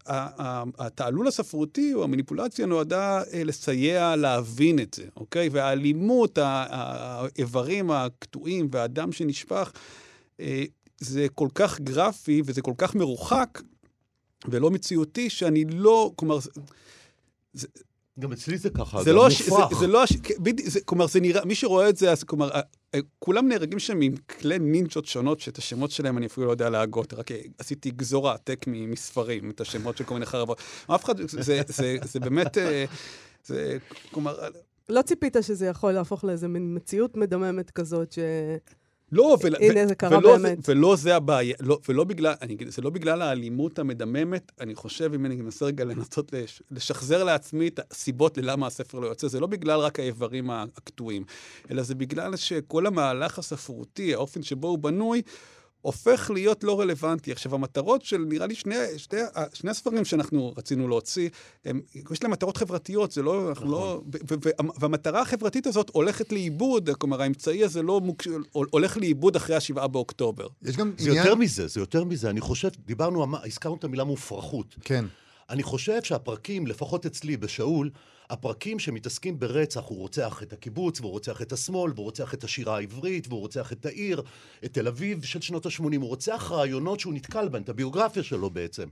התעלול 0.77 1.27
הספרותי 1.27 1.93
או 1.93 2.03
המניפולציה 2.03 2.65
נועדה 2.65 3.21
אה, 3.33 3.43
לסייע 3.43 4.15
להבין 4.15 4.79
את 4.79 4.93
זה, 4.93 5.03
אוקיי? 5.15 5.49
והאלימות, 5.51 6.37
האיברים 6.41 7.91
הקטועים 7.91 8.67
והדם 8.71 9.11
שנשפך, 9.11 9.71
אה, 10.39 10.63
זה 10.99 11.27
כל 11.35 11.47
כך 11.55 11.79
גרפי 11.81 12.41
וזה 12.45 12.61
כל 12.61 12.73
כך 12.77 12.95
מרוחק 12.95 13.61
ולא 14.49 14.71
מציאותי, 14.71 15.29
שאני 15.29 15.65
לא, 15.65 16.11
כלומר, 16.15 16.37
זה- 17.53 17.67
גם 18.19 18.31
אצלי 18.31 18.57
זה 18.57 18.69
ככה, 18.69 19.03
זה 19.03 19.13
לא, 19.13 19.27
הש... 19.27 19.41
זה, 19.41 19.51
מופרך. 19.51 19.79
זה 19.79 19.87
לא, 19.87 20.03
הש... 20.03 20.13
בדיוק, 20.39 20.69
זה, 20.69 20.79
כלומר, 20.81 21.07
זה 21.07 21.19
נראה, 21.19 21.45
מי 21.45 21.55
שרואה 21.55 21.89
את 21.89 21.97
זה, 21.97 22.11
אז 22.11 22.23
כלומר, 22.23 22.57
ה- 22.57 22.61
ה- 22.95 22.99
כולם 23.19 23.47
נהרגים 23.47 23.79
שם 23.79 24.01
עם 24.01 24.15
כלי 24.15 24.59
נינג'ות 24.59 25.05
שונות, 25.05 25.39
שאת 25.39 25.57
השמות 25.57 25.91
שלהם 25.91 26.17
אני 26.17 26.25
אפילו 26.25 26.45
לא 26.45 26.51
יודע 26.51 26.69
להגות, 26.69 27.13
רק 27.13 27.31
אה, 27.31 27.41
עשיתי 27.57 27.91
גזור 27.91 28.29
העתק 28.29 28.65
מספרים, 28.67 29.49
את 29.49 29.61
השמות 29.61 29.97
של 29.97 30.03
כל 30.03 30.13
מיני 30.13 30.25
חרבות. 30.25 30.61
אף 30.87 31.03
אחד, 31.03 31.17
זה, 31.17 31.41
זה, 31.41 31.61
זה, 31.67 31.97
זה 32.03 32.19
באמת, 32.19 32.57
אה, 32.57 32.85
זה, 33.45 33.77
כלומר, 34.11 34.39
לא 34.89 35.01
ציפית 35.01 35.35
שזה 35.41 35.65
יכול 35.65 35.91
להפוך 35.91 36.23
לאיזה 36.23 36.47
מין 36.47 36.75
מציאות 36.75 37.17
מדממת 37.17 37.71
כזאת, 37.71 38.11
ש... 38.11 38.19
לא, 39.11 39.37
ול, 39.43 39.55
הנה, 39.59 39.87
זה 39.87 39.95
קרה 39.95 40.17
ולא 40.17 40.37
באמת. 40.37 40.63
זה, 40.63 40.71
ולא 40.71 40.95
זה 40.95 41.15
הבעיה, 41.15 41.55
לא, 41.59 41.79
ולא 41.89 42.03
בגלל, 42.03 42.33
אני 42.41 42.57
זה 42.67 42.81
לא 42.81 42.89
בגלל 42.89 43.21
האלימות 43.21 43.79
המדממת, 43.79 44.51
אני 44.61 44.75
חושב, 44.75 45.11
אם 45.13 45.25
אני 45.25 45.35
מנסה 45.35 45.65
רגע 45.65 45.83
לנסות 45.83 46.33
לש, 46.33 46.61
לשחזר 46.71 47.23
לעצמי 47.23 47.67
את 47.67 47.79
הסיבות 47.91 48.37
ללמה 48.37 48.67
הספר 48.67 48.99
לא 48.99 49.07
יוצא, 49.07 49.27
זה 49.27 49.39
לא 49.39 49.47
בגלל 49.47 49.79
רק 49.79 49.99
האיברים 49.99 50.49
הקטועים, 50.49 51.23
אלא 51.71 51.83
זה 51.83 51.95
בגלל 51.95 52.35
שכל 52.35 52.85
המהלך 52.85 53.39
הספרותי, 53.39 54.13
האופן 54.13 54.43
שבו 54.43 54.67
הוא 54.67 54.79
בנוי, 54.79 55.21
הופך 55.87 56.31
להיות 56.33 56.63
לא 56.63 56.79
רלוונטי. 56.79 57.31
עכשיו, 57.31 57.55
המטרות 57.55 58.05
של, 58.05 58.17
נראה 58.17 58.47
לי, 58.47 58.55
שני, 58.55 58.75
שני, 58.97 59.19
שני 59.53 59.71
הספרים 59.71 60.05
שאנחנו 60.05 60.53
רצינו 60.57 60.87
להוציא, 60.87 61.29
הם, 61.65 61.81
יש 62.11 62.23
להם 62.23 62.31
מטרות 62.31 62.57
חברתיות, 62.57 63.11
זה 63.11 63.21
לא, 63.21 63.49
אנחנו 63.49 63.71
לא... 63.71 64.01
ו- 64.05 64.17
ו- 64.31 64.35
ו- 64.45 64.79
והמטרה 64.79 65.21
החברתית 65.21 65.67
הזאת 65.67 65.89
הולכת 65.93 66.31
לאיבוד, 66.31 66.89
כלומר, 66.99 67.21
האמצעי 67.21 67.63
הזה 67.63 67.81
לא 67.81 68.01
מוקש, 68.01 68.27
הולך 68.51 68.97
לאיבוד 68.97 69.35
אחרי 69.35 69.55
השבעה 69.55 69.87
באוקטובר. 69.87 70.47
יש 70.63 70.77
גם 70.77 70.91
זה 70.97 71.09
עניין... 71.09 71.23
יותר 71.25 71.35
מזה, 71.35 71.67
זה 71.67 71.79
יותר 71.79 72.03
מזה. 72.03 72.29
אני 72.29 72.41
חושב, 72.41 72.69
דיברנו, 72.85 73.23
אמר- 73.23 73.45
הזכרנו 73.45 73.75
את 73.75 73.83
המילה 73.83 74.03
מופרכות. 74.03 74.75
כן. 74.81 75.05
אני 75.49 75.63
חושב 75.63 76.03
שהפרקים, 76.03 76.67
לפחות 76.67 77.05
אצלי 77.05 77.37
בשאול, 77.37 77.89
הפרקים 78.29 78.79
שמתעסקים 78.79 79.39
ברצח, 79.39 79.81
הוא 79.85 79.97
רוצח 79.97 80.43
את 80.43 80.53
הקיבוץ, 80.53 80.99
והוא 80.99 81.11
רוצח 81.11 81.41
את 81.41 81.51
השמאל, 81.53 81.91
והוא 81.95 82.03
רוצח 82.05 82.33
את 82.33 82.43
השירה 82.43 82.75
העברית, 82.77 83.27
והוא 83.27 83.39
רוצח 83.39 83.71
את 83.71 83.85
העיר, 83.85 84.21
את 84.65 84.73
תל 84.73 84.87
אביב 84.87 85.23
של 85.23 85.41
שנות 85.41 85.65
ה-80, 85.65 85.81
הוא 85.95 86.07
רוצח 86.07 86.51
רעיונות 86.51 86.99
שהוא 86.99 87.13
נתקל 87.13 87.47
בהן, 87.49 87.61
את 87.61 87.69
הביוגרפיה 87.69 88.23
שלו 88.23 88.49
בעצם. 88.49 88.87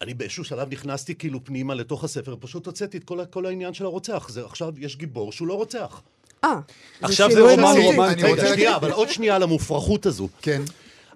אני 0.00 0.14
באיזשהו 0.14 0.44
שלב 0.44 0.72
נכנסתי 0.72 1.14
כאילו 1.14 1.44
פנימה 1.44 1.74
לתוך 1.74 2.04
הספר, 2.04 2.36
פשוט 2.40 2.66
הוצאתי 2.66 2.96
את 2.98 3.04
כל, 3.04 3.24
כל 3.30 3.46
העניין 3.46 3.74
של 3.74 3.84
הרוצח. 3.84 4.28
זה 4.30 4.44
עכשיו 4.44 4.72
יש 4.78 4.96
גיבור 4.96 5.32
שהוא 5.32 5.48
לא 5.48 5.54
רוצח. 5.54 6.02
אה, 6.44 6.60
עכשיו 7.02 7.30
זה 7.30 7.36
שינוי 7.36 7.54
רומן. 7.54 7.80
רומנטי. 7.84 8.22
אני 8.22 8.30
רוצה 8.30 8.42
רגע, 8.42 8.42
להגיד- 8.42 8.54
שנייה, 8.54 8.76
אבל 8.76 8.90
עוד 8.92 9.08
שנייה 9.10 9.36
על 9.36 9.42
המופרכות 9.42 10.06
הזו. 10.06 10.28
כן. 10.42 10.62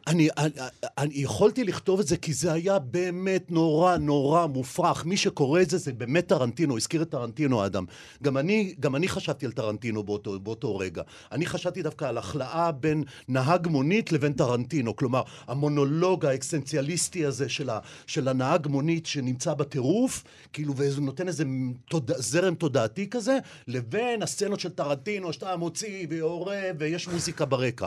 אני, 0.07 0.29
אני, 0.39 0.51
אני 0.99 1.15
יכולתי 1.15 1.65
לכתוב 1.65 2.01
את 2.01 2.07
זה 2.07 2.17
כי 2.17 2.33
זה 2.33 2.53
היה 2.53 2.79
באמת 2.79 3.51
נורא 3.51 3.97
נורא 3.97 4.47
מופרך. 4.47 5.05
מי 5.05 5.17
שקורא 5.17 5.63
את 5.63 5.71
זה 5.71 5.79
זה 5.79 5.93
באמת 5.93 6.27
טרנטינו, 6.27 6.77
הזכיר 6.77 7.03
את 7.03 7.11
טרנטינו 7.11 7.63
האדם. 7.63 7.85
גם 8.23 8.37
אני, 8.37 8.75
גם 8.81 8.97
אני 8.97 9.09
חשבתי 9.09 9.47
על 9.47 9.53
טרנטינו 9.53 10.03
באותו, 10.03 10.41
באותו 10.41 10.77
רגע. 10.77 11.03
אני 11.33 11.47
חשבתי 11.47 11.83
דווקא 11.83 12.05
על 12.05 12.19
החלאה 12.19 12.73
בין 12.73 13.05
נהג 13.29 13.69
מונית 13.69 14.13
לבין 14.13 14.33
טרנטינו. 14.33 14.97
כלומר, 14.97 15.23
המונולוג 15.47 16.27
האקסנציאליסטי 16.27 17.27
הזה 17.27 17.49
של, 17.49 17.71
ה, 17.71 17.79
של 18.07 18.29
הנהג 18.29 18.67
מונית 18.67 19.07
שנמצא 19.07 19.55
בטירוף, 19.55 20.25
כאילו, 20.53 20.75
וזה 20.77 21.01
נותן 21.01 21.29
איזה 21.29 21.45
תוד, 21.89 22.11
זרם 22.17 22.55
תודעתי 22.55 23.11
כזה, 23.11 23.39
לבין 23.69 24.23
הסצנות 24.23 24.61
של 24.61 24.71
טרנטינו, 24.71 25.33
שאתה 25.33 25.57
מוציא 25.57 26.07
ויורה 26.11 26.63
ויש 26.79 27.09
מוזיקה 27.09 27.45
ברקע. 27.45 27.87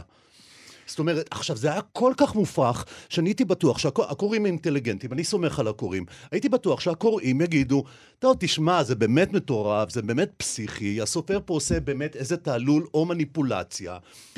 זאת 0.87 0.99
אומרת, 0.99 1.27
עכשיו, 1.31 1.57
זה 1.57 1.71
היה 1.71 1.81
כל 1.81 2.13
כך 2.17 2.35
מופרך, 2.35 2.85
שאני 3.09 3.29
הייתי 3.29 3.45
בטוח 3.45 3.77
שהקוראים 3.77 4.45
אינטליגנטים, 4.45 5.13
אני 5.13 5.23
סומך 5.23 5.59
על 5.59 5.67
הקוראים. 5.67 6.05
הייתי 6.31 6.49
בטוח 6.49 6.79
שהקוראים 6.79 7.41
יגידו, 7.41 7.83
טוב, 8.19 8.37
תשמע, 8.39 8.83
זה 8.83 8.95
באמת 8.95 9.33
מטורף, 9.33 9.89
זה 9.89 10.01
באמת 10.01 10.31
פסיכי, 10.37 11.01
הסופר 11.01 11.39
פה 11.45 11.53
עושה 11.53 11.79
באמת 11.79 12.15
איזה 12.15 12.37
תעלול 12.37 12.87
או 12.93 13.05
מניפולציה, 13.05 13.97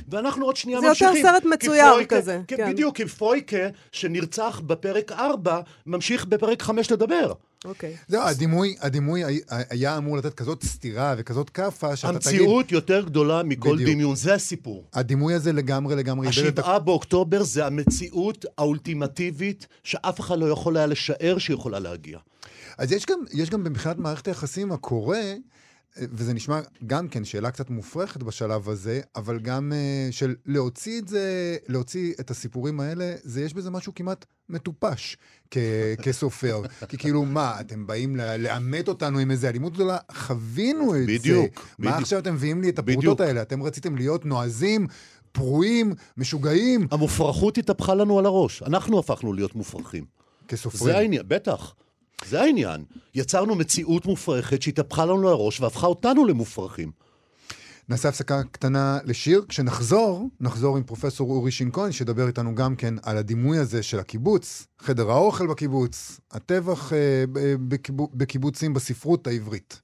ואנחנו 0.10 0.46
עוד 0.46 0.56
שנייה 0.56 0.82
זה 0.82 0.88
ממשיכים. 0.88 1.16
יותר 1.16 1.30
סרט 1.30 1.46
מצויר 1.46 2.06
כזה, 2.06 2.42
כן, 2.48 2.58
כן. 2.58 2.72
בדיוק, 2.72 2.96
כי 2.96 3.06
פרויקה, 3.06 3.68
שנרצח 3.92 4.62
בפרק 4.66 5.12
4, 5.12 5.60
ממשיך 5.86 6.26
בפרק 6.26 6.62
5 6.62 6.92
לדבר. 6.92 7.34
אוקיי. 7.66 7.96
זהו, 8.08 8.22
הדימוי, 8.22 8.76
הדימוי 8.80 9.24
הי- 9.24 9.40
היה 9.70 9.98
אמור 9.98 10.18
לתת 10.18 10.34
כזאת 10.34 10.64
סתירה 10.64 11.16
וכזאת 11.18 11.50
כאפה, 11.50 11.96
שאתה 11.96 12.20
תגיד... 12.20 12.40
המציאות 12.40 12.72
יותר 12.72 13.06
גדולה 13.06 13.44
מכל 13.44 13.76
בדיוק. 13.76 13.90
דמיון, 13.90 14.16
זה 14.16 14.34
הסיפור. 14.34 14.84
הדימוי 14.94 15.34
הזה 15.34 15.54
לגמרי 15.54 15.96
לגמרי 15.96 16.28
השבעה 16.28 16.80
באוקטובר 16.80 17.44
זה 17.44 17.66
המציאות 17.66 18.46
האולטימטיבית 18.58 19.68
שאף 19.84 20.20
אחד 20.20 20.40
לא 20.40 20.46
יכול 20.46 20.78
היה 20.78 20.86
לשער 20.86 21.38
שיכולה 21.38 21.80
להגיע. 21.80 22.20
אז 22.78 22.92
יש 22.92 23.06
גם, 23.06 23.20
יש 23.34 23.50
גם 23.50 23.64
מבחינת 23.64 23.98
מערכת 23.98 24.28
היחסים 24.28 24.72
הקורא, 24.72 25.18
וזה 25.98 26.34
נשמע 26.34 26.60
גם 26.88 27.08
כן 27.08 27.26
שאלה 27.26 27.52
קצת 27.52 27.70
מופרכת 27.70 28.24
בשלב 28.24 28.70
הזה, 28.70 29.02
אבל 29.16 29.40
גם 29.40 29.72
uh, 29.72 30.12
של 30.14 30.36
להוציא 30.46 31.00
את 31.02 31.08
זה, 31.08 31.24
להוציא 31.68 32.14
את 32.20 32.32
הסיפורים 32.32 32.80
האלה, 32.80 33.16
זה 33.24 33.42
יש 33.42 33.54
בזה 33.54 33.70
משהו 33.70 33.94
כמעט 33.96 34.26
מטופש 34.50 35.18
כ- 35.52 35.58
כסופר. 36.04 36.62
כי 36.88 36.98
כאילו, 36.98 37.26
מה, 37.26 37.60
אתם 37.60 37.88
באים 37.88 38.16
ל- 38.16 38.36
לאמת 38.38 38.88
אותנו 38.88 39.20
עם 39.20 39.32
איזה 39.32 39.50
אלימות 39.50 39.74
גדולה? 39.74 39.98
חווינו 40.12 40.96
את 40.96 41.00
זה. 41.00 41.06
בדיוק, 41.20 41.68
מה 41.80 41.86
בדיוק. 41.90 42.02
עכשיו 42.02 42.20
אתם 42.20 42.34
מביאים 42.34 42.62
לי 42.62 42.70
את 42.70 42.80
בדיוק. 42.80 43.00
הפרוטות 43.04 43.22
האלה? 43.28 43.42
אתם 43.42 43.64
רציתם 43.64 43.96
להיות 43.96 44.26
נועזים, 44.26 44.88
פרועים, 45.32 45.94
משוגעים, 46.18 46.88
המופרכות 46.92 47.58
התהפכה 47.58 47.96
לנו 47.96 48.20
על 48.20 48.26
הראש. 48.26 48.64
אנחנו 48.64 49.00
הפכנו 49.00 49.34
להיות 49.34 49.56
מופרכים. 49.56 50.06
כסופרים. 50.48 50.84
זה 50.94 50.98
העניין, 50.98 51.24
בטח. 51.28 51.76
זה 52.28 52.42
העניין. 52.42 52.84
יצרנו 53.16 53.56
מציאות 53.56 54.06
מופרכת 54.06 54.62
שהתהפכה 54.62 55.06
לנו 55.06 55.28
על 55.28 55.34
הראש 55.34 55.62
והפכה 55.62 55.88
אותנו 55.88 56.26
למופרכים. 56.26 56.92
נעשה 57.90 58.10
הפסקה 58.10 58.42
קטנה 58.52 59.00
לשיר. 59.06 59.46
כשנחזור, 59.50 60.30
נחזור 60.40 60.78
עם 60.78 60.84
פרופסור 60.84 61.32
אורי 61.32 61.52
שינקון, 61.52 61.92
שידבר 61.92 62.28
איתנו 62.28 62.56
גם 62.56 62.76
כן 62.76 62.94
על 63.04 63.18
הדימוי 63.18 63.58
הזה 63.58 63.84
של 63.84 64.00
הקיבוץ, 64.00 64.68
חדר 64.80 65.12
האוכל 65.12 65.48
בקיבוץ, 65.48 66.20
הטבח 66.32 66.94
אה, 66.94 67.24
בקיבו- 67.68 68.10
בקיבוצים 68.14 68.74
בספרות 68.74 69.28
העברית. 69.28 69.82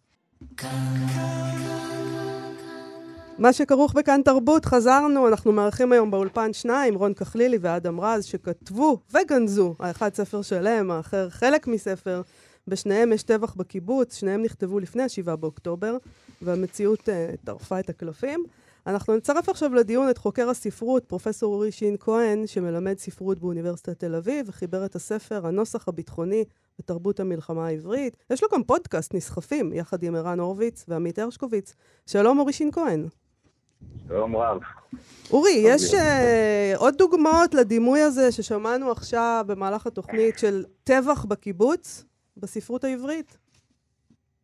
מה 3.42 3.54
שכרוך 3.54 3.94
בכאן 3.94 4.22
תרבות, 4.26 4.66
חזרנו, 4.66 5.28
אנחנו 5.28 5.52
מארחים 5.52 5.92
היום 5.92 6.12
באולפן 6.12 6.54
שניים, 6.54 6.96
רון 6.96 7.14
כחלילי 7.14 7.58
ואדם 7.62 8.00
רז, 8.00 8.26
שכתבו 8.26 9.00
וגנזו, 9.12 9.76
האחד 9.80 10.14
ספר 10.14 10.42
שלם, 10.42 10.92
האחר 10.92 11.30
חלק 11.30 11.68
מספר. 11.68 12.22
בשניהם 12.68 13.14
יש 13.14 13.24
טבח 13.24 13.56
בקיבוץ, 13.56 14.16
שניהם 14.16 14.42
נכתבו 14.44 14.80
לפני 14.80 15.04
ה-7 15.04 15.36
באוקטובר, 15.36 15.98
והמציאות 16.42 17.00
uh, 17.00 17.46
טרפה 17.46 17.80
את 17.80 17.90
הקלפים. 17.90 18.44
אנחנו 18.88 19.16
נצרף 19.16 19.50
עכשיו 19.50 19.74
לדיון 19.74 20.10
את 20.10 20.18
חוקר 20.18 20.50
הספרות, 20.50 21.06
פרופסור 21.06 21.54
אורי 21.54 21.72
שין 21.72 21.96
כהן, 22.00 22.48
שמלמד 22.48 22.98
ספרות 22.98 23.40
באוניברסיטת 23.40 24.00
תל 24.00 24.16
אביב, 24.16 24.46
וחיבר 24.50 24.86
את 24.86 24.96
הספר 24.96 25.48
"הנוסח 25.48 25.88
הביטחוני 25.88 26.44
ותרבות 26.80 27.20
המלחמה 27.20 27.68
העברית". 27.68 28.18
יש 28.30 28.44
לו 28.44 28.50
גם 28.54 28.64
פודקאסט 28.64 29.14
נסחפים, 29.14 29.74
יחד 29.74 30.04
עם 30.04 30.16
ערן 30.16 30.40
הורוביץ 30.40 30.86
ועמית 30.88 31.20
הרשקוביץ. 31.20 31.74
שלום 32.06 32.40
אורי 32.40 32.54
שין 32.54 32.72
כהן. 32.72 33.08
שלום 34.08 34.36
רב. 34.36 34.60
אורי, 35.32 35.52
יש 35.64 35.94
uh, 35.94 36.78
עוד 36.78 36.96
דוגמאות 36.98 37.54
לדימוי 37.54 38.02
הזה 38.02 38.32
ששמענו 38.32 38.92
עכשיו 38.92 39.46
במהלך 39.48 39.88
התוכנית 39.88 40.40
של 40.40 40.64
טבח 40.84 41.26
בקיבוץ 41.26 42.06
בספרות 42.38 42.84
העברית? 42.84 43.38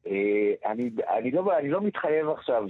אה, 0.07 0.71
אני, 0.71 0.89
אני, 1.17 1.31
לא, 1.31 1.57
אני 1.59 1.69
לא 1.69 1.81
מתחייב 1.81 2.29
עכשיו 2.29 2.63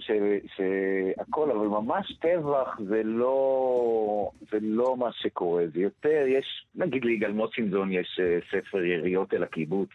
שהכל, 0.56 1.52
אבל 1.52 1.68
ממש 1.68 2.14
טבח 2.22 2.80
זה 2.90 3.02
לא, 3.04 4.30
זה 4.52 4.58
לא 4.62 4.98
מה 4.98 5.10
שקורה. 5.12 5.64
זה 5.74 5.80
יותר, 5.80 6.26
יש, 6.28 6.66
נגיד 6.76 7.06
ליגאל 7.06 7.32
מוצינזון 7.32 7.92
יש 7.92 8.20
אה, 8.24 8.40
ספר 8.52 8.84
יריות 8.84 9.34
אל 9.34 9.44
הקיבוץ. 9.44 9.90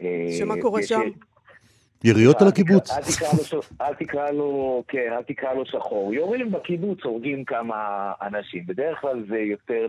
אה, 0.00 0.26
שמה 0.38 0.54
קורה 0.60 0.82
שם? 0.82 1.00
יריות 2.04 2.42
על 2.42 2.48
הקיבוץ. 2.48 2.90
אל 3.80 3.94
תקרא 3.94 4.30
לו 4.30 4.84
כן, 4.88 5.12
אל 5.12 5.22
תקרא 5.22 5.54
לו 5.54 5.66
שחור. 5.66 6.14
יורים 6.14 6.50
בקיבוץ, 6.52 6.98
הורגים 7.04 7.44
כמה 7.44 8.12
אנשים. 8.22 8.66
בדרך 8.66 9.00
כלל 9.00 9.24
זה 9.28 9.38
יותר 9.38 9.86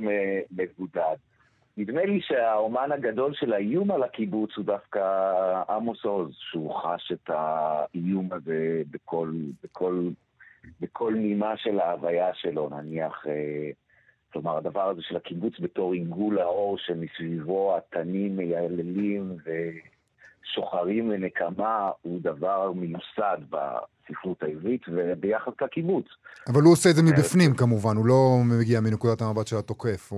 מבודד. 0.51 1.15
נדמה 1.77 2.05
לי 2.05 2.21
שהאומן 2.21 2.91
הגדול 2.91 3.33
של 3.33 3.53
האיום 3.53 3.91
על 3.91 4.03
הקיבוץ 4.03 4.49
הוא 4.57 4.65
דווקא 4.65 5.01
עמוס 5.69 6.05
עוז, 6.05 6.31
שהוא 6.51 6.75
חש 6.75 7.11
את 7.11 7.29
האיום 7.33 8.29
הזה 8.33 8.81
בכל, 8.91 9.31
בכל, 9.63 10.09
בכל 10.81 11.13
נימה 11.13 11.57
של 11.57 11.79
ההוויה 11.79 12.33
שלו, 12.33 12.69
נניח, 12.69 13.23
אה, 13.27 13.69
כלומר, 14.33 14.57
הדבר 14.57 14.89
הזה 14.89 15.01
של 15.01 15.15
הקיבוץ 15.15 15.53
בתור 15.59 15.93
עיגול 15.93 16.39
האור 16.39 16.77
שמסביבו 16.77 17.77
התנים 17.77 18.37
מייללים 18.37 19.37
ושוחרים 20.51 21.11
לנקמה, 21.11 21.91
הוא 22.01 22.19
דבר 22.21 22.71
מיוסד 22.75 23.37
בספרות 23.49 24.43
העברית 24.43 24.81
וביחס 24.87 25.53
לקיבוץ. 25.61 26.05
אבל 26.47 26.61
הוא 26.61 26.71
עושה 26.73 26.89
את 26.89 26.95
זה 26.95 27.03
מבפנים 27.03 27.53
כמובן, 27.53 27.95
הוא 27.97 28.05
לא 28.05 28.37
מגיע 28.59 28.79
מנקודת 28.81 29.21
המבט 29.21 29.47
של 29.47 29.55
התוקף. 29.55 30.11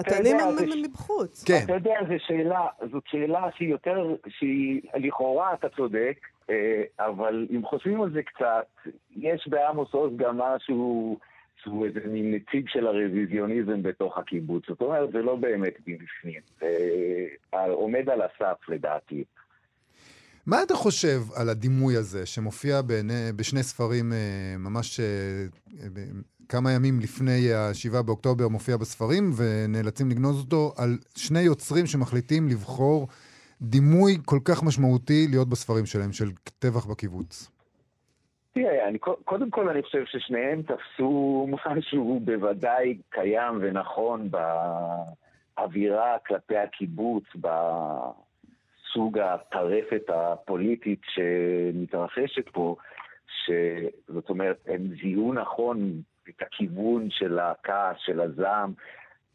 אתה 0.00 0.16
יודע, 0.16 0.44
הם 0.44 0.82
מבחוץ. 0.84 1.44
כן. 1.44 1.60
אתה 1.64 1.74
יודע, 1.74 1.94
זו 2.08 2.14
שאלה, 2.26 2.66
זאת 2.92 3.02
שאלה 3.06 3.40
שהיא 3.56 3.68
יותר, 3.68 4.14
שהיא, 4.28 4.80
לכאורה 4.94 5.54
אתה 5.54 5.68
צודק, 5.76 6.18
אה, 6.50 6.82
אבל 6.98 7.46
אם 7.50 7.62
חושבים 7.64 8.02
על 8.02 8.10
זה 8.12 8.22
קצת, 8.22 8.90
יש 9.16 9.48
בעמוס 9.48 9.88
עוז 9.92 10.12
גם 10.16 10.38
משהו 10.38 11.18
שהוא 11.68 11.86
איזה 11.86 12.00
מין 12.04 12.34
נציג 12.34 12.68
של 12.68 12.86
הרוויזיוניזם 12.86 13.82
בתוך 13.82 14.18
הקיבוץ. 14.18 14.62
זאת 14.68 14.80
אומרת, 14.80 15.12
זה 15.12 15.18
לא 15.18 15.36
באמת 15.36 15.74
מבפנים. 15.86 16.40
זה 16.60 16.66
אה, 17.54 17.70
עומד 17.70 18.08
על 18.08 18.20
הסף 18.22 18.68
לדעתי. 18.68 19.24
מה 20.46 20.62
אתה 20.62 20.74
חושב 20.74 21.20
על 21.34 21.48
הדימוי 21.48 21.96
הזה 21.96 22.26
שמופיע 22.26 22.82
בעיני, 22.82 23.32
בשני 23.36 23.62
ספרים 23.62 24.12
אה, 24.12 24.18
ממש 24.58 25.00
אה, 25.00 25.06
כמה 26.48 26.72
ימים 26.72 27.00
לפני 27.00 27.52
ה-7 27.52 28.02
באוקטובר 28.02 28.48
מופיע 28.48 28.76
בספרים 28.76 29.30
ונאלצים 29.36 30.10
לגנוז 30.10 30.40
אותו 30.40 30.74
על 30.76 30.98
שני 31.16 31.40
יוצרים 31.40 31.86
שמחליטים 31.86 32.48
לבחור 32.48 33.08
דימוי 33.62 34.18
כל 34.24 34.38
כך 34.44 34.62
משמעותי 34.62 35.26
להיות 35.30 35.48
בספרים 35.48 35.86
שלהם, 35.86 36.12
של 36.12 36.30
טבח 36.58 36.86
בקיבוץ. 36.86 37.57
תראה, 38.62 38.88
אני, 38.88 38.98
קודם 38.98 39.50
כל 39.50 39.68
אני 39.68 39.82
חושב 39.82 40.04
ששניהם 40.06 40.62
תפסו 40.62 41.46
משהו 41.76 42.20
בוודאי 42.24 42.98
קיים 43.10 43.58
ונכון 43.60 44.28
באווירה 45.56 46.16
כלפי 46.26 46.56
הקיבוץ, 46.56 47.24
בסוג 47.34 49.18
הטרפת 49.18 50.02
הפוליטית 50.08 51.00
שמתרחשת 51.04 52.48
פה, 52.48 52.76
שזאת 53.44 54.28
אומרת, 54.28 54.58
הם 54.66 54.88
זיהו 55.02 55.32
נכון 55.32 56.02
את 56.28 56.42
הכיוון 56.42 57.10
של 57.10 57.38
הכעס, 57.38 57.96
של 57.98 58.20
הזעם, 58.20 58.72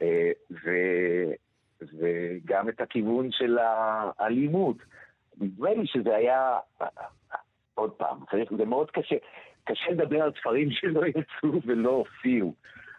אה, 0.01 0.31
ו, 0.51 0.69
וגם 1.81 2.69
את 2.69 2.81
הכיוון 2.81 3.31
של 3.31 3.57
האלימות. 3.57 4.77
נדמה 5.41 5.73
לי 5.73 5.88
שזה 5.88 6.15
היה 6.15 6.57
עוד 7.75 7.91
פעם, 7.91 8.17
צריך, 8.31 8.53
זה 8.57 8.65
מאוד 8.65 8.91
קשה, 8.91 9.15
קשה 9.63 9.91
לדבר 9.91 10.21
על 10.21 10.31
ספרים 10.39 10.71
שלא 10.77 11.01
יצאו 11.05 11.59
ולא 11.65 11.89
הופיעו, 11.89 12.53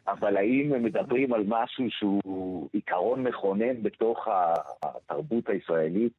אבל 0.09 0.37
האם 0.37 0.73
הם 0.75 0.83
מדברים 0.83 1.33
על 1.33 1.45
משהו 1.47 1.91
שהוא 1.91 2.69
עיקרון 2.73 3.23
מכונן 3.23 3.83
בתוך 3.83 4.29
התרבות 4.83 5.49
הישראלית 5.49 6.13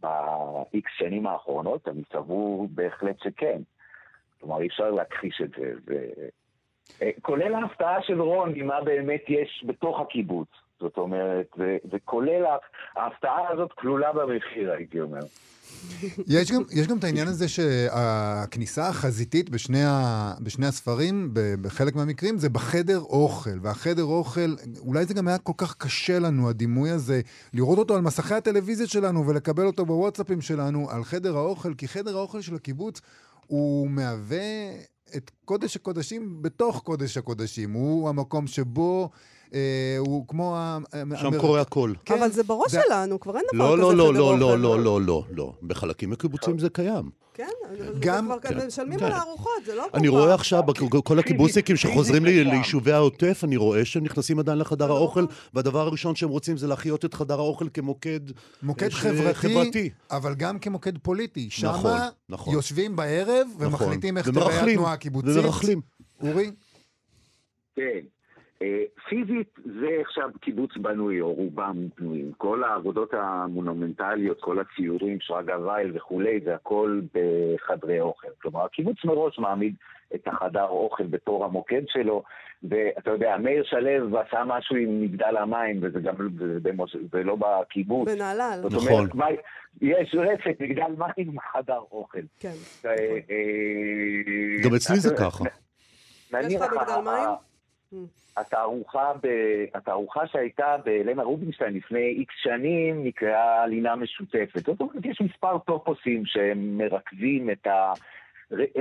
ב-X 0.00 0.82
שנים 0.96 1.26
האחרונות? 1.26 1.88
אני 1.88 2.02
סבור 2.12 2.68
בהחלט 2.70 3.18
שכן. 3.22 3.62
כלומר, 4.40 4.60
אי 4.60 4.66
אפשר 4.66 4.90
להכחיש 4.90 5.40
את 5.44 5.50
זה. 5.50 5.72
ו... 5.86 5.94
אה, 7.02 7.10
כולל 7.22 7.54
ההפתעה 7.54 8.02
של 8.02 8.20
רון 8.20 8.52
ממה 8.56 8.80
באמת 8.80 9.24
יש 9.28 9.64
בתוך 9.66 10.00
הקיבוץ. 10.00 10.48
זאת 10.82 10.96
אומרת, 10.96 11.46
ו- 11.58 11.76
וכולל 11.92 12.44
ההפתעה 12.96 13.52
הזאת 13.52 13.72
כלולה 13.72 14.12
במחיר, 14.12 14.72
הייתי 14.72 15.00
אומר. 15.00 15.20
יש 16.26 16.52
גם, 16.52 16.62
יש 16.70 16.86
גם 16.86 16.98
את 16.98 17.04
העניין 17.04 17.28
הזה 17.28 17.48
שהכניסה 17.48 18.88
החזיתית 18.88 19.50
בשני, 19.50 19.84
ה, 19.84 20.32
בשני 20.40 20.66
הספרים, 20.66 21.30
בחלק 21.62 21.94
מהמקרים, 21.94 22.38
זה 22.38 22.48
בחדר 22.48 23.00
אוכל. 23.00 23.58
והחדר 23.62 24.04
אוכל, 24.04 24.54
אולי 24.78 25.04
זה 25.04 25.14
גם 25.14 25.28
היה 25.28 25.38
כל 25.38 25.52
כך 25.56 25.76
קשה 25.76 26.18
לנו, 26.18 26.48
הדימוי 26.48 26.90
הזה, 26.90 27.20
לראות 27.54 27.78
אותו 27.78 27.94
על 27.94 28.00
מסכי 28.00 28.34
הטלוויזיה 28.34 28.86
שלנו 28.86 29.26
ולקבל 29.26 29.66
אותו 29.66 29.86
בוואטסאפים 29.86 30.40
שלנו 30.40 30.90
על 30.90 31.04
חדר 31.04 31.36
האוכל, 31.36 31.74
כי 31.74 31.88
חדר 31.88 32.16
האוכל 32.16 32.40
של 32.40 32.54
הקיבוץ 32.54 33.00
הוא 33.46 33.90
מהווה 33.90 34.70
את 35.16 35.30
קודש 35.44 35.76
הקודשים 35.76 36.42
בתוך 36.42 36.82
קודש 36.84 37.16
הקודשים. 37.16 37.72
הוא 37.72 38.08
המקום 38.08 38.46
שבו... 38.46 39.10
אה, 39.54 39.60
הוא 39.98 40.28
כמו... 40.28 40.56
ה- 40.56 40.78
שם 41.20 41.38
קורה 41.40 41.60
הכל. 41.60 41.92
כן, 42.04 42.14
אבל 42.18 42.30
זה 42.30 42.42
בראש 42.42 42.72
זה- 42.72 42.80
שלנו, 42.86 43.20
כבר 43.20 43.36
אין 43.36 43.44
דבר 43.54 43.74
לא, 43.74 43.86
כזה 43.86 43.96
לא, 43.96 44.04
חדר 44.08 44.18
לא, 44.18 44.24
אוכל. 44.30 44.36
לא, 44.40 44.58
לא, 44.58 44.78
לא, 44.78 44.84
לא, 44.84 45.00
לא, 45.02 45.24
לא. 45.30 45.52
בחלקים 45.62 46.10
מקיבוצים 46.10 46.58
זה 46.58 46.68
קיים. 46.70 47.10
כן, 47.34 47.48
גם- 48.00 48.26
כבר 48.26 48.38
כן. 48.40 48.66
משלמים 48.66 48.98
כן. 48.98 49.04
על 49.04 49.12
הארוחות, 49.12 49.52
זה 49.66 49.74
לא 49.74 49.86
אני 49.94 50.08
קופה. 50.08 50.20
רואה 50.20 50.34
עכשיו, 50.34 50.62
כל 51.04 51.18
הקיבוצניקים 51.18 51.76
פיזית, 51.76 51.92
שחוזרים 51.92 52.24
ליישובי 52.24 52.92
העוטף, 52.92 53.40
אני 53.44 53.56
רואה 53.56 53.84
שהם 53.84 54.04
נכנסים 54.04 54.38
עדיין 54.38 54.58
לחדר 54.58 54.84
חדר 54.86 54.94
האוכל, 54.94 55.20
אוכל? 55.22 55.34
והדבר 55.54 55.80
הראשון 55.86 56.14
שהם 56.14 56.28
רוצים 56.28 56.56
זה 56.56 56.66
להחיות 56.66 57.04
את 57.04 57.14
חדר 57.14 57.38
האוכל 57.38 57.66
כמוקד 57.74 58.20
מוקד 58.62 58.88
ש- 58.88 58.94
חברתי, 58.94 59.34
חברתי. 59.34 59.90
אבל 60.10 60.34
גם 60.34 60.58
כמוקד 60.58 60.98
פוליטי. 60.98 61.48
נכון, 61.62 61.80
שמה 61.90 62.08
נכון. 62.28 62.54
יושבים 62.54 62.96
בערב 62.96 63.46
ומחליטים 63.58 64.18
איך 64.18 64.28
תראה 64.28 64.62
התנועה 64.70 64.92
הקיבוצית. 64.92 65.36
ומרכלים. 65.36 65.80
אורי? 66.20 66.50
כן. 67.76 67.82
אה, 68.62 68.82
פיזית 69.08 69.54
זה 69.64 69.88
עכשיו 70.00 70.30
קיבוץ 70.40 70.76
בנוי, 70.76 71.20
או 71.20 71.32
רובם 71.32 71.76
בנויים. 71.98 72.32
כל 72.38 72.64
העבודות 72.64 73.14
המונומנטליות, 73.14 74.40
כל 74.40 74.58
הציורים, 74.60 75.18
שרגא 75.20 75.52
וייל 75.52 75.92
וכולי, 75.96 76.40
זה 76.44 76.54
הכל 76.54 77.00
בחדרי 77.14 78.00
אוכל. 78.00 78.28
כלומר, 78.42 78.64
הקיבוץ 78.64 78.96
מראש 79.04 79.38
מעמיד 79.38 79.74
את 80.14 80.28
החדר 80.28 80.64
אוכל 80.64 81.04
בתור 81.06 81.44
המוקד 81.44 81.82
שלו, 81.88 82.22
ואתה 82.62 83.10
יודע, 83.10 83.36
מאיר 83.38 83.64
שלו 83.64 84.18
עשה 84.18 84.42
משהו 84.46 84.76
עם 84.76 85.00
מגדל 85.02 85.36
המים, 85.36 85.78
וזה 85.82 86.00
גם 86.00 86.14
זה, 86.38 86.58
במוש... 86.62 86.96
זה 87.12 87.22
לא 87.22 87.36
בקיבוץ. 87.36 88.08
בנהלל. 88.08 88.58
זאת 88.62 88.72
נכון. 88.72 88.92
אומרת, 88.92 89.14
מה- 89.14 89.26
יש 89.80 90.14
רצף, 90.14 90.60
מגדל 90.60 90.92
מים 90.98 91.12
עם 91.16 91.36
חדר 91.52 91.78
אוכל. 91.92 92.18
כן. 92.40 92.52
אה, 92.84 92.90
אה, 93.30 94.62
גם 94.64 94.74
אצלי 94.74 94.96
זה 94.96 95.16
ככה. 95.16 95.44
נניח, 96.32 96.46
יש 96.50 96.54
לך 96.54 96.72
מגדל 96.72 97.00
מים? 97.04 97.51
התערוכה, 98.36 99.12
ב... 99.22 99.26
התערוכה 99.74 100.26
שהייתה 100.26 100.76
באלנה 100.84 101.22
רובינשטיין 101.22 101.74
לפני 101.74 102.06
איקס 102.18 102.34
שנים 102.36 103.04
נקראה 103.04 103.66
לינה 103.66 103.96
משותפת. 103.96 104.64
זאת 104.64 104.80
אומרת, 104.80 105.04
יש 105.04 105.20
מספר 105.20 105.58
טופוסים 105.58 106.26
שמרכזים 106.26 107.50
את, 107.50 107.66
ה... 107.66 107.92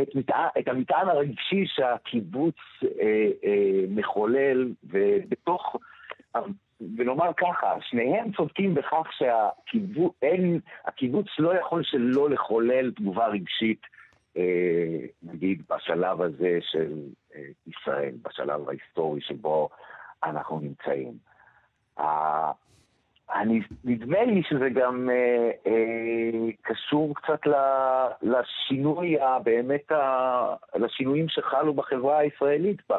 את, 0.01 0.15
מטע... 0.15 0.47
את 0.59 0.67
המטען 0.67 1.07
הרגשי 1.07 1.65
שהקיבוץ 1.65 2.55
אה, 2.83 3.27
אה, 3.43 3.85
מחולל, 3.89 4.69
ובתוך... 4.83 5.75
ונאמר 6.97 7.31
ככה, 7.37 7.75
שניהם 7.81 8.31
צודקים 8.31 8.73
בכך 8.73 9.07
שהקיבוץ 9.11 10.13
אין, 10.21 10.59
לא 11.39 11.59
יכול 11.59 11.83
שלא 11.83 12.29
לחולל 12.29 12.91
תגובה 12.91 13.27
רגשית, 13.27 13.81
אה, 14.37 14.97
נגיד 15.23 15.61
בשלב 15.69 16.21
הזה 16.21 16.59
של 16.61 16.93
ישראל, 17.67 18.15
בשלב 18.21 18.69
ההיסטורי 18.69 19.21
שבו 19.21 19.69
אנחנו 20.23 20.59
נמצאים. 20.59 21.17
אני, 23.33 23.59
נדמה 23.83 24.23
לי 24.23 24.41
שזה 24.49 24.69
גם 24.69 25.09
אה, 25.09 25.51
אה, 25.67 26.49
קשור 26.61 27.15
קצת 27.15 27.47
ל, 27.47 27.53
לשינוי, 28.21 29.15
באמת, 29.43 29.91
ה, 29.91 30.55
לשינויים 30.75 31.29
שחלו 31.29 31.73
בחברה 31.73 32.17
הישראלית 32.17 32.81
ב, 32.91 32.93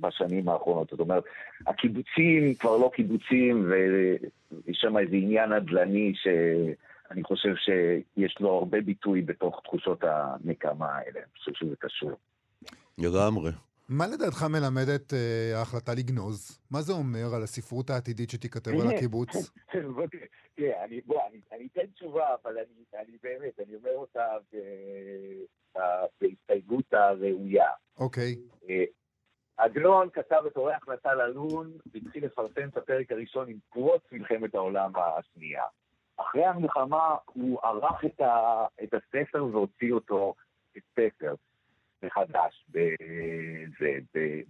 בשנים 0.00 0.48
האחרונות. 0.48 0.90
זאת 0.90 1.00
אומרת, 1.00 1.24
הקיבוצים 1.66 2.54
כבר 2.54 2.76
לא 2.76 2.90
קיבוצים, 2.94 3.70
ויש 3.70 4.78
שם 4.80 4.98
איזה 4.98 5.16
עניין 5.16 5.52
נדל"ני 5.52 6.12
שאני 6.14 7.22
חושב 7.24 7.54
שיש 7.56 8.36
לו 8.40 8.50
הרבה 8.50 8.80
ביטוי 8.80 9.22
בתוך 9.22 9.60
תחושות 9.64 10.04
הנקמה 10.04 10.88
האלה. 10.88 11.20
אני 11.20 11.38
חושב 11.38 11.52
שזה 11.54 11.76
קשור. 11.78 12.12
לגמרי. 12.98 13.50
מה 13.90 14.06
לדעתך 14.06 14.42
מלמדת 14.42 15.12
אה, 15.14 15.58
ההחלטה 15.58 15.92
לגנוז? 15.94 16.60
מה 16.70 16.80
זה 16.80 16.92
אומר 16.92 17.34
על 17.36 17.42
הספרות 17.42 17.90
העתידית 17.90 18.30
שתיכתב 18.30 18.70
על 18.70 18.96
הקיבוץ? 18.96 19.28
תראה, 20.56 20.84
אני, 20.84 21.00
בוא, 21.00 21.20
אני, 21.28 21.40
אני 21.52 21.68
אתן 21.72 21.86
תשובה, 21.86 22.34
אבל 22.42 22.58
אני, 22.58 22.84
אני 22.94 23.16
באמת, 23.22 23.60
אני 23.60 23.74
אומר 23.76 23.94
אותה 23.94 24.26
ב, 24.52 24.56
בהסתייגות 26.20 26.92
הראויה. 26.92 27.70
אוקיי. 27.98 28.36
אה, 28.68 28.84
עגנון 29.56 30.08
כתב 30.12 30.42
את 30.46 30.56
אורח 30.56 30.88
נטל 30.88 31.20
אלון 31.20 31.72
והתחיל 31.92 32.24
לפרסם 32.24 32.68
את 32.68 32.76
הפרק 32.76 33.12
הראשון 33.12 33.48
עם 33.48 33.58
פרוץ 33.70 34.02
מלחמת 34.12 34.54
העולם 34.54 34.92
השנייה. 34.96 35.64
אחרי 36.16 36.44
המלחמה 36.44 37.16
הוא 37.26 37.58
ערך 37.62 38.04
את, 38.04 38.20
ה, 38.20 38.64
את 38.82 38.94
הספר 38.94 39.44
והוציא 39.44 39.92
אותו 39.92 40.34
כספר 40.74 41.34
מחדש 42.02 42.66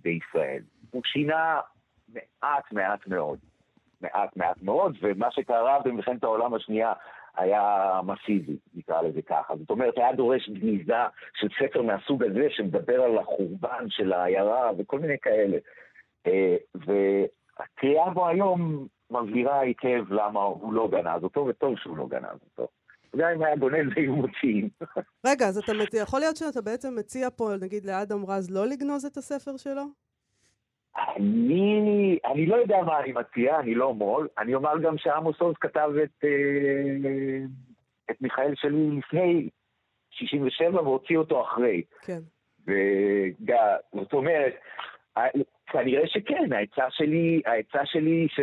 בישראל. 0.02 0.62
הוא 0.90 1.02
שינה 1.04 1.60
מעט 2.08 2.72
מעט 2.72 3.06
מאוד. 3.06 3.38
מעט 4.00 4.36
מעט 4.36 4.62
מאוד, 4.62 4.96
ומה 5.02 5.30
שקרה 5.30 5.78
במלחמת 5.84 6.24
העולם 6.24 6.54
השנייה 6.54 6.92
היה 7.36 8.00
מסיבי, 8.06 8.56
נקרא 8.74 9.02
לזה 9.02 9.22
ככה. 9.22 9.56
זאת 9.56 9.70
אומרת, 9.70 9.98
היה 9.98 10.12
דורש 10.12 10.48
גניזה 10.48 10.94
של 11.34 11.48
ספר 11.58 11.82
מהסוג 11.82 12.24
הזה, 12.24 12.46
שמדבר 12.50 13.02
על 13.02 13.18
החורבן 13.18 13.84
של 13.88 14.12
העיירה 14.12 14.70
וכל 14.78 14.98
מיני 14.98 15.18
כאלה. 15.22 15.58
אה, 16.26 16.56
והקריאה 16.74 18.10
בו 18.10 18.28
היום 18.28 18.86
מבהירה 19.10 19.60
היטב 19.60 20.12
למה 20.12 20.42
הוא 20.42 20.72
לא 20.72 20.88
גנז 20.88 21.24
אותו, 21.24 21.46
וטוב 21.48 21.78
שהוא 21.78 21.96
לא 21.96 22.06
גנז 22.08 22.38
אותו. 22.44 22.68
גם 23.16 23.28
אם 23.36 23.42
היה 23.42 23.56
גונז 23.56 23.92
היו 23.96 24.16
מוציאים. 24.16 24.68
רגע, 25.26 25.46
אז 25.46 25.58
אתה 25.58 25.72
מציע, 25.82 26.02
יכול 26.02 26.20
להיות 26.20 26.36
שאתה 26.36 26.60
בעצם 26.60 26.94
מציע 26.98 27.28
פה, 27.36 27.50
נגיד, 27.60 27.84
לאדם 27.84 28.26
רז 28.26 28.50
לא 28.50 28.66
לגנוז 28.66 29.04
את 29.04 29.16
הספר 29.16 29.56
שלו? 29.56 29.82
אני, 31.16 32.18
אני 32.32 32.46
לא 32.46 32.56
יודע 32.56 32.82
מה 32.86 33.00
אני 33.00 33.12
מציע, 33.12 33.60
אני 33.60 33.74
לא 33.74 33.94
מו"ל. 33.94 34.28
אני 34.38 34.54
אומר 34.54 34.78
גם 34.82 34.98
שעמוס 34.98 35.40
עוז 35.40 35.54
כתב 35.60 35.90
את, 36.02 36.24
אה, 36.24 37.44
את 38.10 38.16
מיכאל 38.20 38.52
שלי 38.54 38.98
לפני 38.98 39.48
67 40.10 40.82
והוציא 40.82 41.18
אותו 41.18 41.42
אחרי. 41.42 41.82
כן. 42.02 42.20
זאת 43.92 44.12
אומרת, 44.12 44.54
כנראה 45.66 46.06
שכן, 46.06 46.52
העצה 46.52 46.84
שלי, 46.90 47.42
העצה 47.46 47.86
שלי, 47.86 48.26
ש... 48.30 48.40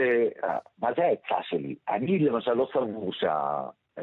מה 0.82 0.90
זה 0.98 1.04
העצה 1.04 1.44
שלי? 1.44 1.76
אני 1.90 2.20
למשל 2.20 2.54
לא 2.54 2.68
סבור 2.74 3.14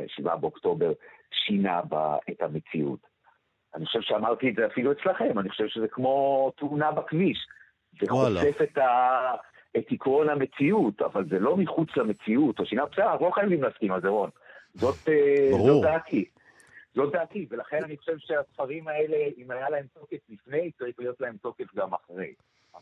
שה-7 0.06 0.36
באוקטובר 0.36 0.92
שינה 1.30 1.82
בה 1.82 2.16
את 2.30 2.42
המציאות. 2.42 3.00
אני 3.74 3.86
חושב 3.86 4.00
שאמרתי 4.00 4.50
את 4.50 4.54
זה 4.54 4.66
אפילו 4.66 4.92
אצלכם, 4.92 5.38
אני 5.38 5.48
חושב 5.48 5.68
שזה 5.68 5.88
כמו 5.88 6.50
תאונה 6.56 6.92
בכביש. 6.92 7.38
זה. 8.00 8.06
חושף 8.10 8.62
את, 8.62 8.78
ה... 8.78 9.34
את 9.76 9.84
עקרון 9.90 10.28
המציאות, 10.28 11.02
אבל 11.02 11.28
זה 11.28 11.38
לא 11.38 11.56
מחוץ 11.56 11.88
למציאות, 11.96 12.58
או 12.58 12.66
שינה 12.66 12.86
בסדר, 12.86 13.12
אנחנו 13.12 13.26
לא 13.26 13.30
חייבים 13.30 13.62
להסכים 13.62 13.92
על 13.92 14.00
זה, 14.00 14.08
רון. 14.08 14.30
זאת, 14.74 15.08
אה. 15.08 15.58
זאת 15.58 15.82
דעתי. 15.82 16.24
זאת 16.94 17.12
דעתי, 17.12 17.46
ולכן 17.50 17.84
אני 17.84 17.96
חושב 17.96 18.18
שהספרים 18.18 18.88
האלה, 18.88 19.16
אם 19.36 19.50
היה 19.50 19.70
להם 19.70 19.86
תוקף 19.94 20.18
לפני, 20.28 20.70
צריך 20.78 20.94
להיות 20.98 21.20
להם 21.20 21.36
תוקף 21.36 21.74
גם 21.74 21.94
אחרי. 21.94 22.34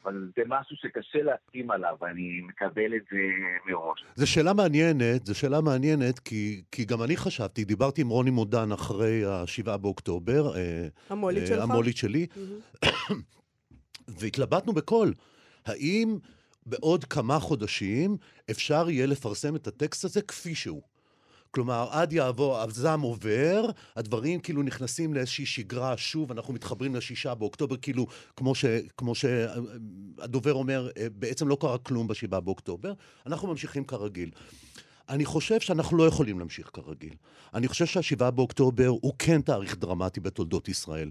אבל 0.02 0.30
זה 0.36 0.42
משהו 0.46 0.76
שקשה 0.76 1.22
להסכים 1.22 1.70
עליו, 1.70 1.96
ואני 2.00 2.40
מקבל 2.40 2.96
את 2.96 3.02
זה 3.10 3.18
מראש. 3.66 4.04
זו 4.14 4.26
שאלה 4.26 4.52
מעניינת, 4.52 5.26
זו 5.26 5.38
שאלה 5.38 5.60
מעניינת, 5.60 6.18
כי, 6.18 6.62
כי 6.72 6.84
גם 6.84 7.02
אני 7.02 7.16
חשבתי, 7.16 7.64
דיברתי 7.64 8.00
עם 8.00 8.08
רוני 8.08 8.30
מודן 8.30 8.72
אחרי 8.72 9.24
ה-7 9.24 9.76
באוקטובר, 9.76 10.56
אה, 10.56 10.88
המו"לית 11.10 11.42
אה, 11.42 11.46
שלך? 11.46 11.62
המו"לית 11.62 11.96
שלי. 11.96 12.26
והתלבטנו 14.18 14.72
בקול. 14.72 15.14
האם 15.66 16.18
בעוד 16.66 17.04
כמה 17.04 17.38
חודשים 17.38 18.16
אפשר 18.50 18.90
יהיה 18.90 19.06
לפרסם 19.06 19.56
את 19.56 19.66
הטקסט 19.66 20.04
הזה 20.04 20.22
כפי 20.22 20.54
שהוא? 20.54 20.82
כלומר, 21.54 21.88
עד 21.90 22.12
יעבור, 22.12 22.58
הזעם 22.58 23.00
עובר, 23.00 23.70
הדברים 23.96 24.40
כאילו 24.40 24.62
נכנסים 24.62 25.14
לאיזושהי 25.14 25.46
שגרה, 25.46 25.96
שוב, 25.96 26.32
אנחנו 26.32 26.54
מתחברים 26.54 26.94
לשישה 26.94 27.34
באוקטובר, 27.34 27.76
כאילו, 27.76 28.06
כמו, 28.36 28.54
ש, 28.54 28.64
כמו 28.96 29.14
שהדובר 29.14 30.52
אומר, 30.54 30.90
אה, 30.98 31.06
בעצם 31.14 31.48
לא 31.48 31.56
קרה 31.60 31.78
כלום 31.78 32.08
בשבעה 32.08 32.40
באוקטובר, 32.40 32.92
אנחנו 33.26 33.48
ממשיכים 33.48 33.84
כרגיל. 33.84 34.30
אני 35.08 35.24
חושב 35.24 35.60
שאנחנו 35.60 35.96
לא 35.96 36.06
יכולים 36.06 36.38
להמשיך 36.38 36.70
כרגיל. 36.72 37.14
אני 37.54 37.68
חושב 37.68 37.86
שהשבעה 37.86 38.30
באוקטובר 38.30 38.86
הוא 38.86 39.12
כן 39.18 39.40
תאריך 39.40 39.76
דרמטי 39.76 40.20
בתולדות 40.20 40.68
ישראל. 40.68 41.10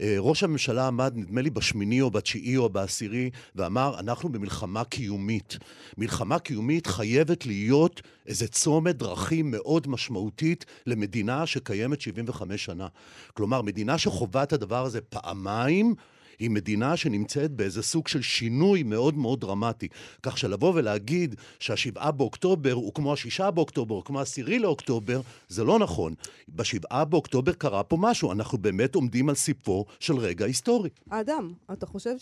אה, 0.00 0.16
ראש 0.18 0.42
הממשלה 0.42 0.86
עמד, 0.86 1.12
נדמה 1.16 1.42
לי, 1.42 1.50
בשמיני 1.50 2.00
או 2.00 2.10
בתשיעי 2.10 2.56
או 2.56 2.68
בעשירי, 2.68 3.30
ואמר, 3.54 3.98
אנחנו 3.98 4.28
במלחמה 4.28 4.84
קיומית. 4.84 5.58
מלחמה 5.98 6.38
קיומית 6.38 6.86
חייבת 6.86 7.46
להיות 7.46 8.02
איזה 8.26 8.48
צומת 8.48 8.96
דרכים 8.96 9.50
מאוד 9.50 9.88
משמעותית 9.88 10.64
למדינה 10.86 11.46
שקיימת 11.46 12.00
75 12.00 12.64
שנה. 12.64 12.86
כלומר, 13.34 13.62
מדינה 13.62 13.98
שחווה 13.98 14.42
את 14.42 14.52
הדבר 14.52 14.84
הזה 14.84 15.00
פעמיים, 15.00 15.94
היא 16.38 16.50
מדינה 16.50 16.96
שנמצאת 16.96 17.50
באיזה 17.50 17.82
סוג 17.82 18.08
של 18.08 18.22
שינוי 18.22 18.82
מאוד 18.82 19.16
מאוד 19.16 19.40
דרמטי. 19.40 19.88
כך 20.22 20.38
שלבוא 20.38 20.72
ולהגיד 20.74 21.34
שהשבעה 21.58 22.10
באוקטובר 22.10 22.72
הוא 22.72 22.94
כמו 22.94 23.12
השישה 23.12 23.50
באוקטובר, 23.50 23.94
או 23.94 24.04
כמו 24.04 24.18
העשירי 24.18 24.58
לאוקטובר, 24.58 25.20
זה 25.48 25.64
לא 25.64 25.78
נכון. 25.78 26.14
בשבעה 26.48 27.04
באוקטובר 27.04 27.52
קרה 27.52 27.82
פה 27.82 27.96
משהו, 28.00 28.32
אנחנו 28.32 28.58
באמת 28.58 28.94
עומדים 28.94 29.28
על 29.28 29.34
סיפו 29.34 29.84
של 30.00 30.16
רגע 30.16 30.44
היסטורי. 30.46 30.90
אדם, 31.10 31.52
אתה 31.72 31.86
חושב 31.86 32.14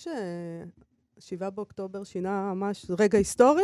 ששבעה 1.20 1.50
באוקטובר 1.50 2.04
שינה 2.04 2.54
ממש 2.54 2.86
רגע 2.98 3.18
היסטורי? 3.18 3.62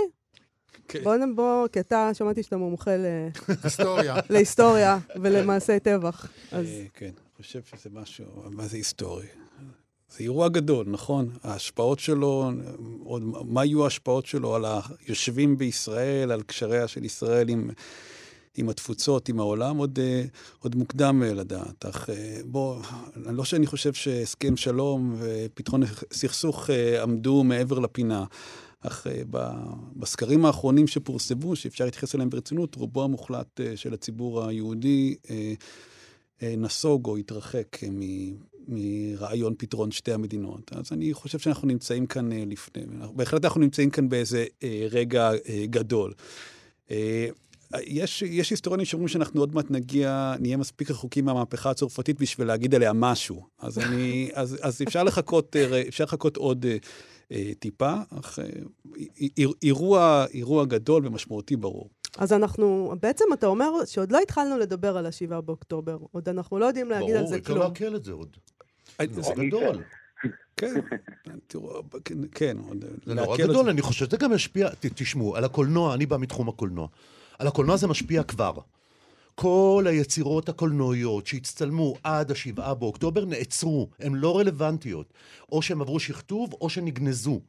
כן. 0.89 1.03
בוא 1.05 1.17
נבוא, 1.17 1.69
כי 1.69 1.81
אתה, 1.81 2.11
שמעתי 2.15 2.43
שאתה 2.43 2.57
מומחה 2.57 2.97
ל- 2.97 3.29
היסטוריה. 3.65 4.15
להיסטוריה 4.31 4.99
ולמעשי 5.23 5.81
טבח. 5.81 6.29
אז 6.53 6.67
אה, 6.67 6.85
כן, 6.95 7.07
אני 7.07 7.45
חושב 7.45 7.61
שזה 7.65 7.91
משהו, 7.93 8.25
מה 8.51 8.67
זה 8.67 8.77
היסטורי? 8.77 9.27
זה 10.11 10.25
אירוע 10.25 10.49
גדול, 10.49 10.87
נכון? 10.89 11.29
ההשפעות 11.43 11.99
שלו, 11.99 12.51
עוד, 13.05 13.23
מה 13.45 13.65
יהיו 13.65 13.85
ההשפעות 13.85 14.27
שלו 14.27 14.55
על 14.55 14.65
היושבים 15.07 15.59
בישראל, 15.59 16.33
על 16.33 16.43
קשריה 16.43 16.89
של 16.89 17.05
ישראל 17.05 17.49
עם, 17.49 17.71
עם 18.57 18.69
התפוצות, 18.69 19.29
עם 19.29 19.41
העולם, 19.41 19.77
עוד, 19.77 19.99
עוד 20.59 20.77
מוקדם 20.77 21.23
אה, 21.23 21.35
לדעת. 21.35 21.87
אך 21.87 22.11
אה, 22.11 22.41
בוא, 22.45 22.83
לא 23.17 23.45
שאני 23.45 23.67
חושב 23.67 23.93
שהסכם 23.93 24.57
שלום 24.57 25.17
ופתרון 25.19 25.83
סכסוך 26.13 26.71
אה, 26.71 27.03
עמדו 27.03 27.45
מעבר 27.45 27.79
לפינה. 27.79 28.25
אך 28.81 29.07
בסקרים 29.97 30.45
האחרונים 30.45 30.87
שפורסמו, 30.87 31.57
שאפשר 31.57 31.85
להתייחס 31.85 32.15
אליהם 32.15 32.31
ברצינות, 32.31 32.75
רובו 32.75 33.05
המוחלט 33.05 33.61
של 33.77 33.95
הציבור 33.95 34.45
היהודי 34.45 35.17
נסוג 36.43 37.07
או 37.07 37.17
התרחק 37.17 37.77
מרעיון 38.69 39.55
פתרון 39.59 39.91
שתי 39.91 40.13
המדינות. 40.13 40.71
אז 40.73 40.93
אני 40.93 41.15
חושב 41.15 41.39
שאנחנו 41.39 41.69
נמצאים 41.69 42.07
כאן 42.07 42.33
אה, 42.33 42.43
לפני, 42.47 42.83
בהחלט 43.15 43.45
אנחנו 43.45 43.61
נמצאים 43.61 43.91
כאן 43.91 44.09
באיזה 44.09 44.45
אה, 44.63 44.87
רגע 44.91 45.31
אה, 45.49 45.65
גדול. 45.71 46.13
יש, 47.87 48.23
יש 48.23 48.51
היסטוריונים 48.51 48.87
שאומרים 48.87 49.09
שאנחנו 49.09 49.41
עוד 49.41 49.55
מעט 49.55 49.71
נגיע, 49.71 50.35
נהיה 50.41 50.57
מספיק 50.57 50.91
רחוקים 50.91 51.25
מהמהפכה 51.25 51.71
הצרפתית 51.71 52.21
בשביל 52.21 52.47
להגיד 52.47 52.75
עליה 52.75 52.93
משהו. 52.93 53.43
אז, 53.59 53.79
אני, 53.79 54.29
אז, 54.35 54.59
אז 54.63 54.83
אפשר, 54.83 55.03
לחכות, 55.03 55.57
אפשר 55.89 56.05
לחכות 56.05 56.37
עוד 56.37 56.67
אה, 56.67 56.77
אה, 57.33 57.53
טיפה, 57.59 57.95
אך 58.21 58.39
אה, 58.39 58.45
איר- 59.39 59.53
אירוע, 59.63 60.25
אירוע 60.35 60.65
גדול 60.65 61.07
ומשמעותי 61.07 61.57
ברור. 61.57 61.91
אז 62.19 62.33
אנחנו, 62.33 62.95
בעצם 63.03 63.25
אתה 63.33 63.47
אומר 63.47 63.71
שעוד 63.85 64.13
לא 64.13 64.19
התחלנו 64.23 64.59
לדבר 64.59 64.97
על 64.97 65.07
השבעה 65.07 65.41
באוקטובר. 65.41 65.99
עוד 66.13 66.29
אנחנו 66.29 66.59
לא 66.59 66.65
יודעים 66.67 66.91
להגיד 66.91 67.11
על 67.11 67.17
ברור, 67.17 67.31
זה 67.31 67.37
אפשר 67.37 67.47
כלום. 67.55 67.59
לעכל 67.59 67.97
את 67.97 68.05
זה 68.05 68.13
עוד. 68.13 68.37
אה, 69.01 69.07
זה 69.11 69.23
זה- 69.23 69.33
גדול. 69.47 69.83
כן, 70.57 70.75
תראו, 71.47 71.83
כן, 72.35 72.57
זה 73.07 73.15
נורא 73.15 73.37
גדול, 73.37 73.69
אני 73.69 73.83
חושב 73.83 74.07
שזה 74.07 74.17
גם 74.17 74.33
משפיע, 74.33 74.69
ת- 74.69 74.87
תשמעו, 74.95 75.37
על 75.37 75.45
הקולנוע, 75.45 75.95
אני 75.95 76.07
בא 76.07 76.17
מתחום 76.19 76.49
הקולנוע. 76.49 76.89
על 77.39 77.47
הקולנוע 77.47 77.77
זה 77.77 77.87
משפיע 77.87 78.23
כבר. 78.23 78.53
כל 79.35 79.85
היצירות 79.89 80.49
הקולנועיות 80.49 81.27
שהצטלמו 81.27 81.95
עד 82.03 82.31
השבעה 82.31 82.75
באוקטובר 82.75 83.25
נעצרו, 83.25 83.89
הן 84.01 84.15
לא 84.15 84.39
רלוונטיות. 84.39 85.13
או 85.53 85.63
שהן 85.63 85.81
עברו 85.81 86.01
שכתוב, 86.01 86.53
או 86.61 86.71
שנגנזו. 86.71 87.41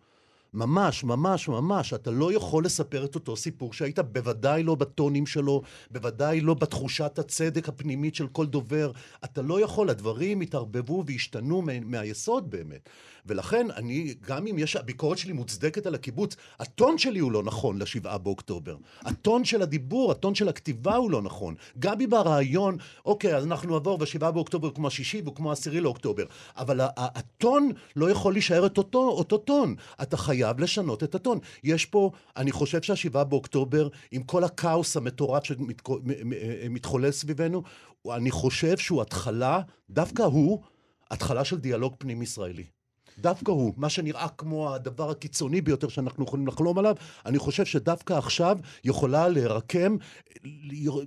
ממש, 0.54 1.04
ממש, 1.04 1.48
ממש. 1.48 1.94
אתה 1.94 2.12
לא 2.12 2.34
יכול 2.34 2.66
לספר 2.66 3.06
את 3.06 3.16
אותו 3.16 3.36
סיפור 3.36 3.74
שהיית, 3.74 4.00
בוודאי 4.00 4.64
לא 4.64 4.76
בטונים 4.76 5.26
שלו, 5.26 5.62
בוודאי 5.92 6.42
לא 6.42 6.54
בתחושת 6.54 7.20
הצדק 7.20 7.70
הפנימית 7.70 8.16
של 8.16 8.28
כל 8.28 8.46
דובר. 8.46 8.92
אתה 9.24 9.42
לא 9.42 9.62
יכול, 9.62 9.90
הדברים 9.90 10.42
התערבבו 10.42 11.04
והשתנו 11.08 11.62
מה- 11.62 11.80
מהיסוד 11.80 12.52
באמת. 12.52 12.90
ולכן 13.26 13.68
אני, 13.76 14.14
גם 14.28 14.48
אם 14.48 14.58
יש, 14.60 14.76
הביקורת 14.76 15.18
שלי 15.18 15.34
מוצדקת 15.34 15.86
על 15.86 15.96
הקיבוץ, 15.96 16.36
הטון 16.60 16.98
שלי 16.98 17.20
הוא 17.20 17.32
לא 17.32 17.44
נכון 17.44 17.80
לשבעה 17.80 18.18
באוקטובר. 18.18 18.76
הטון 19.02 19.46
של 19.46 19.62
הדיבור, 19.62 20.12
הטון 20.12 20.36
של 20.36 20.48
הכתיבה 20.50 20.96
הוא 20.96 21.12
לא 21.12 21.22
נכון. 21.22 21.56
גם 21.80 22.02
אם 22.02 22.14
הרעיון, 22.14 22.78
אוקיי, 23.06 23.36
אז 23.36 23.46
אנחנו 23.46 23.74
נעבור 23.74 23.98
בשבעה 23.98 24.32
באוקטובר 24.32 24.72
כמו 24.72 24.88
השישי 24.88 25.22
וכמו 25.26 25.50
העשירי 25.50 25.82
לאוקטובר, 25.82 26.24
אבל 26.58 26.80
הטון 26.98 27.72
לא 27.96 28.12
יכול 28.12 28.34
להישאר 28.34 28.66
את 28.66 28.78
אותו, 28.78 29.00
אותו 29.10 29.38
טון. 29.38 29.76
אתה 30.02 30.18
חייב 30.18 30.37
לשנות 30.60 31.04
את 31.04 31.16
הטון. 31.16 31.40
יש 31.64 31.86
פה, 31.86 32.12
אני 32.38 32.52
חושב 32.52 32.82
שהשבעה 32.82 33.24
באוקטובר, 33.24 33.88
עם 34.12 34.24
כל 34.24 34.44
הכאוס 34.44 34.98
המטורף 34.98 35.44
שמתחולל 35.44 37.12
סביבנו, 37.12 37.64
אני 38.12 38.32
חושב 38.32 38.78
שהוא 38.78 39.02
התחלה, 39.02 39.62
דווקא 39.90 40.24
הוא, 40.24 40.62
התחלה 41.12 41.46
של 41.46 41.58
דיאלוג 41.58 41.96
פנים-ישראלי. 41.98 42.64
דווקא 43.20 43.52
הוא, 43.52 43.74
מה 43.78 43.90
שנראה 43.90 44.28
כמו 44.38 44.74
הדבר 44.74 45.10
הקיצוני 45.10 45.62
ביותר 45.62 45.88
שאנחנו 45.88 46.24
יכולים 46.24 46.48
לחלום 46.48 46.78
עליו, 46.78 46.96
אני 47.26 47.40
חושב 47.40 47.66
שדווקא 47.66 48.14
עכשיו 48.14 48.58
יכולה 48.84 49.28
להירקם, 49.28 49.98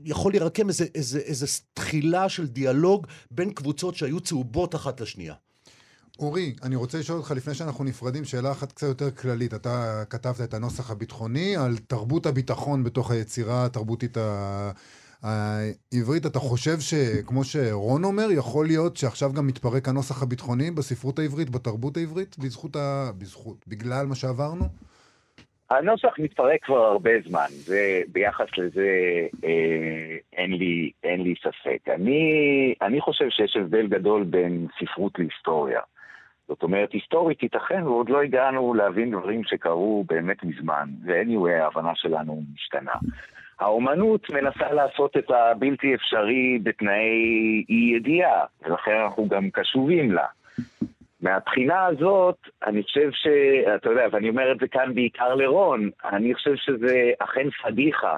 יכול 0.04 0.32
להירקם 0.32 0.68
איזה, 0.68 0.86
איזה, 0.94 1.18
איזה 1.18 1.46
תחילה 1.74 2.28
של 2.28 2.46
דיאלוג 2.46 3.06
בין 3.30 3.52
קבוצות 3.52 3.94
שהיו 3.94 4.20
צהובות 4.20 4.74
אחת 4.74 5.00
לשנייה. 5.00 5.34
אורי, 6.20 6.54
אני 6.62 6.76
רוצה 6.76 6.98
לשאול 6.98 7.18
אותך 7.18 7.30
לפני 7.36 7.54
שאנחנו 7.54 7.84
נפרדים, 7.84 8.24
שאלה 8.24 8.52
אחת 8.52 8.72
קצת 8.72 8.86
יותר 8.86 9.10
כללית. 9.10 9.54
אתה 9.54 10.02
כתבת 10.10 10.40
את 10.44 10.54
הנוסח 10.54 10.90
הביטחוני 10.90 11.56
על 11.56 11.76
תרבות 11.88 12.26
הביטחון 12.26 12.84
בתוך 12.84 13.10
היצירה 13.10 13.64
התרבותית 13.66 14.16
ה... 14.16 14.70
העברית. 15.22 16.26
אתה 16.26 16.38
חושב 16.38 16.76
שכמו 16.80 17.44
שרון 17.44 18.04
אומר, 18.04 18.28
יכול 18.30 18.66
להיות 18.66 18.96
שעכשיו 18.96 19.32
גם 19.32 19.46
מתפרק 19.46 19.88
הנוסח 19.88 20.22
הביטחוני 20.22 20.70
בספרות 20.70 21.18
העברית, 21.18 21.50
בתרבות 21.50 21.96
העברית, 21.96 22.38
בזכות 22.38 22.76
ה... 22.76 23.10
בזכות, 23.18 23.64
בגלל 23.68 24.06
מה 24.06 24.14
שעברנו? 24.14 24.64
הנוסח 25.70 26.18
מתפרק 26.18 26.64
כבר 26.64 26.78
הרבה 26.78 27.10
זמן, 27.26 27.46
וביחס 27.68 28.48
לזה 28.58 28.88
אה, 29.44 30.16
אין, 30.32 30.52
לי, 30.52 30.90
אין 31.04 31.20
לי 31.20 31.34
ספק. 31.42 31.88
אני, 31.88 32.22
אני 32.82 33.00
חושב 33.00 33.24
שיש 33.30 33.56
הבדל 33.56 33.86
גדול 33.86 34.24
בין 34.24 34.66
ספרות 34.78 35.18
להיסטוריה. 35.18 35.80
זאת 36.50 36.62
אומרת, 36.62 36.92
היסטורית 36.92 37.42
ייתכן 37.42 37.86
ועוד 37.86 38.08
לא 38.08 38.22
הגענו 38.22 38.74
להבין 38.74 39.10
דברים 39.10 39.44
שקרו 39.44 40.04
באמת 40.08 40.44
מזמן, 40.44 40.88
ו-anyway, 41.04 41.62
ההבנה 41.62 41.92
שלנו 41.94 42.42
משתנה. 42.54 42.92
האומנות 43.60 44.30
מנסה 44.30 44.72
לעשות 44.72 45.16
את 45.16 45.30
הבלתי 45.30 45.94
אפשרי 45.94 46.58
בתנאי 46.62 47.64
אי 47.68 47.92
ידיעה, 47.96 48.44
ולכן 48.62 48.96
אנחנו 49.04 49.28
גם 49.28 49.50
קשובים 49.50 50.12
לה. 50.12 50.26
מהבחינה 51.20 51.86
הזאת, 51.86 52.36
אני 52.66 52.82
חושב 52.82 53.10
ש... 53.12 53.26
אתה 53.74 53.90
יודע, 53.90 54.06
ואני 54.12 54.28
אומר 54.28 54.52
את 54.52 54.58
זה 54.60 54.68
כאן 54.68 54.94
בעיקר 54.94 55.34
לרון, 55.34 55.90
אני 56.04 56.34
חושב 56.34 56.56
שזה 56.56 57.10
אכן 57.18 57.50
פדיחה 57.50 58.16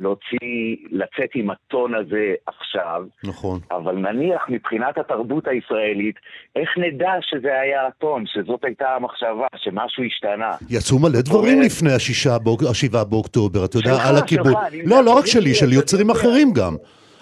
להוציא, 0.00 0.48
לצאת 0.90 1.30
עם 1.34 1.50
הטון 1.50 1.94
הזה 1.94 2.34
עכשיו, 2.46 3.02
נכון. 3.24 3.60
אבל 3.70 3.92
נניח 3.94 4.42
מבחינת 4.48 4.98
התרבות 4.98 5.46
הישראלית, 5.48 6.14
איך 6.56 6.68
נדע 6.78 7.12
שזה 7.20 7.60
היה 7.60 7.86
הטון, 7.86 8.24
שזאת 8.26 8.64
הייתה 8.64 8.88
המחשבה, 8.96 9.46
שמשהו 9.56 10.04
השתנה? 10.04 10.50
יצאו 10.70 10.98
מלא 10.98 11.20
דברים 11.20 11.52
אומרת- 11.54 11.66
לפני 11.66 11.92
השישה 11.92 12.38
באוק- 12.38 12.62
השבעה 12.70 13.04
באוקטובר, 13.04 13.64
אתה 13.64 13.76
יודע, 13.76 13.90
על 14.08 14.16
אני 14.16 14.82
לא, 14.86 15.04
לא 15.04 15.10
רק 15.18 15.26
שלי, 15.26 15.54
של 15.54 15.72
יוצרים. 15.72 16.10
אחרים 16.10 16.52
גם. 16.52 16.76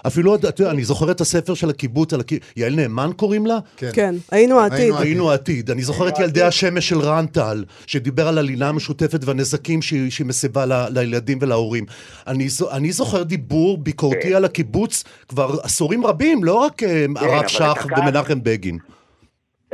אפילו, 0.08 0.34
אתה 0.34 0.62
יודע, 0.62 0.70
אני 0.72 0.84
זוכר 0.84 1.10
את 1.10 1.20
הספר 1.20 1.54
של 1.54 1.70
הקיבוץ, 1.70 2.12
על 2.14 2.20
הקי- 2.20 2.38
יעל 2.56 2.74
נאמן 2.76 3.10
קוראים 3.16 3.46
לה? 3.46 3.58
כן, 3.76 4.14
היינו 4.32 4.60
העתיד. 4.60 4.94
היינו 5.00 5.30
העתיד. 5.30 5.70
אני 5.70 5.82
זוכר 5.82 6.08
את 6.08 6.18
ילדי 6.18 6.42
השמש 6.42 6.88
של 6.88 6.98
רן 7.00 7.26
טל, 7.26 7.64
שדיבר 7.86 8.28
על 8.28 8.38
הלינה 8.38 8.68
המשותפת 8.68 9.24
והנזקים 9.24 9.82
שהיא 9.82 10.10
שהיא 10.10 10.26
מסבה 10.26 10.66
ל- 10.66 10.88
לילדים 10.98 11.38
ולהורים. 11.40 11.84
אני 12.26 12.48
זו- 12.48 12.70
אני 12.72 12.92
זוכר 12.92 13.22
דיבור 13.22 13.78
ביקורתי 13.78 14.28
כן. 14.30 14.36
על 14.36 14.44
הקיבוץ 14.44 15.04
כבר 15.28 15.48
עשורים 15.62 16.06
רבים, 16.06 16.44
לא 16.44 16.54
רק 16.54 16.82
אה, 16.82 17.04
הרב 17.16 17.32
אבל 17.38 17.48
שך 17.48 17.86
ומנחם 17.98 18.38
בגין. 18.42 18.78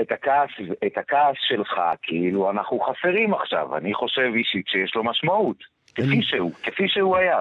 את 0.01 0.13
הכעס, 0.13 0.49
את 0.87 0.99
הכעס 0.99 1.37
שלך, 1.49 1.71
כאילו 2.03 2.51
אנחנו 2.51 2.81
חסרים 2.81 3.35
עכשיו. 3.35 3.77
אני 3.77 3.95
חושב 3.95 4.31
אישית 4.37 4.67
שיש 4.67 4.93
לו 4.95 5.05
משמעות, 5.05 5.57
כפי 5.95 6.19
שהוא, 6.23 6.51
כפי 6.63 6.83
שהוא 6.89 7.17
היה. 7.17 7.41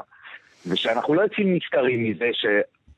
ושאנחנו 0.68 1.14
לא 1.14 1.22
יוצאים 1.22 1.54
נפטרים 1.56 2.04
מזה 2.04 2.30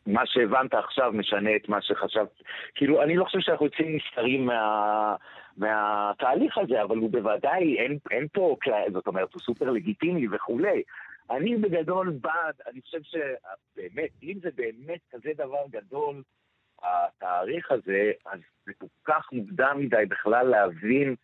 שמה 0.05 0.25
שהבנת 0.25 0.73
עכשיו 0.73 1.11
משנה 1.13 1.55
את 1.55 1.69
מה 1.69 1.81
שחשבת. 1.81 2.41
כאילו, 2.75 3.03
אני 3.03 3.15
לא 3.15 3.23
חושב 3.25 3.39
שאנחנו 3.39 3.65
יוצאים 3.65 3.95
נפטרים 3.95 4.45
מה... 4.45 5.15
מהתהליך 5.57 6.57
הזה, 6.57 6.83
אבל 6.83 6.97
הוא 6.97 7.11
בוודאי, 7.11 7.77
אין, 7.77 7.97
אין 8.11 8.27
פה, 8.33 8.55
זאת 8.93 9.07
אומרת, 9.07 9.33
הוא 9.33 9.41
סופר 9.41 9.71
לגיטימי 9.71 10.27
וכולי, 10.31 10.83
אני 11.29 11.55
בגדול 11.55 12.09
בעד, 12.21 12.55
אני 12.67 12.81
חושב 12.81 12.99
שבאמת, 13.03 14.09
אם 14.23 14.37
זה 14.41 14.49
באמת 14.55 14.99
כזה 15.11 15.29
דבר 15.37 15.63
גדול, 15.69 16.21
התאריך 16.83 17.71
הזה, 17.71 18.11
אז 18.25 18.39
זה 18.65 18.73
כל 18.77 18.85
כך 19.03 19.29
מוקדם 19.31 19.77
מדי 19.79 20.03
בכלל 20.09 20.47
להבין 20.47 21.15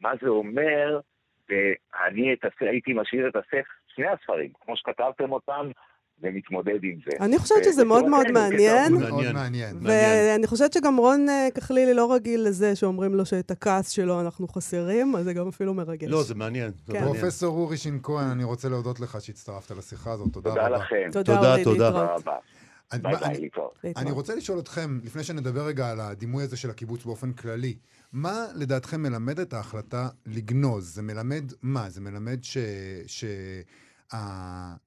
מה 0.00 0.12
זה 0.22 0.28
אומר, 0.28 1.00
ואני 1.48 2.32
את 2.32 2.44
הייתי 2.60 2.92
משאיר 2.92 3.28
את 3.28 3.36
הספר, 3.36 3.62
שני 3.86 4.06
הספרים, 4.06 4.50
כמו 4.60 4.76
שכתבתם 4.76 5.32
אותם, 5.32 5.70
ומתמודד 6.22 6.78
עם 6.82 6.98
זה. 7.04 7.24
אני 7.24 7.38
חושבת 7.38 7.64
שזה 7.64 7.84
מאוד 7.84 8.06
מאוד 8.08 8.30
מעניין. 8.30 8.94
מאוד 8.94 9.32
מעניין. 9.32 9.76
ואני 9.82 10.46
חושבת 10.46 10.72
שגם 10.72 10.96
רון 10.96 11.28
אה, 11.28 11.48
כחלילי 11.54 11.94
לא 11.94 12.12
רגיל 12.14 12.40
לזה 12.40 12.76
שאומרים 12.76 13.14
לו 13.14 13.26
שאת 13.26 13.50
הכעס 13.50 13.88
שלו 13.90 14.20
אנחנו 14.20 14.48
חסרים, 14.48 15.16
אז 15.16 15.24
זה 15.24 15.32
גם 15.32 15.48
אפילו 15.48 15.74
מרגש. 15.74 16.08
לא, 16.08 16.22
זה 16.22 16.34
מעניין. 16.34 16.70
זה 16.86 16.92
כן. 16.92 16.98
מעניין. 16.98 17.20
פרופסור 17.20 17.56
אורי 17.56 17.76
שין 17.76 17.98
כהן, 18.02 18.28
אני 18.30 18.44
רוצה 18.44 18.68
להודות 18.68 19.00
לך 19.00 19.20
שהצטרפת 19.20 19.70
לשיחה 19.70 20.12
הזאת, 20.12 20.28
תודה 20.32 20.50
תודה 20.50 20.66
רבה. 20.66 20.76
לכם. 20.76 21.08
תודה, 21.12 21.34
תודה, 21.36 21.50
אורי, 21.52 21.64
תודה. 21.64 21.90
תודה. 22.16 22.32
אני- 22.92 23.02
ביי 23.02 23.16
ביי, 23.16 23.50
אני-. 23.84 23.92
אני. 23.96 24.10
רוצה 24.10 24.34
לשאול 24.34 24.58
אתכם, 24.58 24.98
לפני 25.04 25.24
שנדבר 25.24 25.66
רגע 25.66 25.90
על 25.90 26.00
הדימוי 26.00 26.42
הזה 26.44 26.56
של 26.56 26.70
הקיבוץ 26.70 27.04
באופן 27.04 27.32
כללי, 27.32 27.74
מה 28.12 28.44
לדעתכם 28.54 29.02
מלמד 29.02 29.40
את 29.40 29.52
ההחלטה 29.52 30.08
לגנוז? 30.26 30.94
זה 30.94 31.02
מלמד 31.02 31.52
מה? 31.62 31.90
זה 31.90 32.00
מלמד 32.00 32.38
ש... 32.44 32.58
ש... 33.06 33.24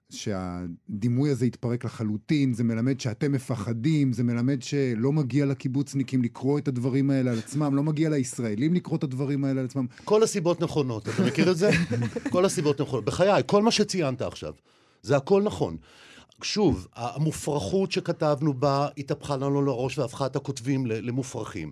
שהדימוי 0.09 1.29
הזה 1.29 1.45
יתפרק 1.45 1.85
לחלוטין, 1.85 2.53
זה 2.53 2.63
מלמד 2.63 2.99
שאתם 2.99 3.31
מפחדים, 3.31 4.13
זה 4.13 4.23
מלמד 4.23 4.61
שלא 4.61 5.11
מגיע 5.11 5.45
לקיבוצניקים 5.45 6.21
לקרוא 6.21 6.59
את 6.59 6.67
הדברים 6.67 7.09
האלה 7.09 7.31
על 7.31 7.39
עצמם, 7.39 7.75
לא 7.75 7.83
מגיע 7.83 8.09
לישראלים 8.09 8.73
לקרוא 8.73 8.97
את 8.97 9.03
הדברים 9.03 9.45
האלה 9.45 9.59
על 9.59 9.65
עצמם. 9.65 9.85
כל 10.05 10.23
הסיבות 10.23 10.61
נכונות, 10.61 11.09
אתה 11.09 11.23
מכיר 11.25 11.51
את 11.51 11.57
זה? 11.57 11.69
כל 12.33 12.45
הסיבות 12.45 12.81
נכונות. 12.81 13.05
בחיי, 13.05 13.43
כל 13.45 13.63
מה 13.63 13.71
שציינת 13.71 14.21
עכשיו, 14.21 14.53
זה 15.01 15.17
הכל 15.17 15.43
נכון. 15.43 15.77
שוב, 16.43 16.87
המופרכות 16.95 17.91
שכתבנו 17.91 18.53
בה 18.53 18.87
התהפכה 18.97 19.37
לנו 19.37 19.61
לראש 19.61 19.97
והפכה 19.97 20.25
את 20.25 20.35
הכותבים 20.35 20.85
למופרכים. 20.85 21.71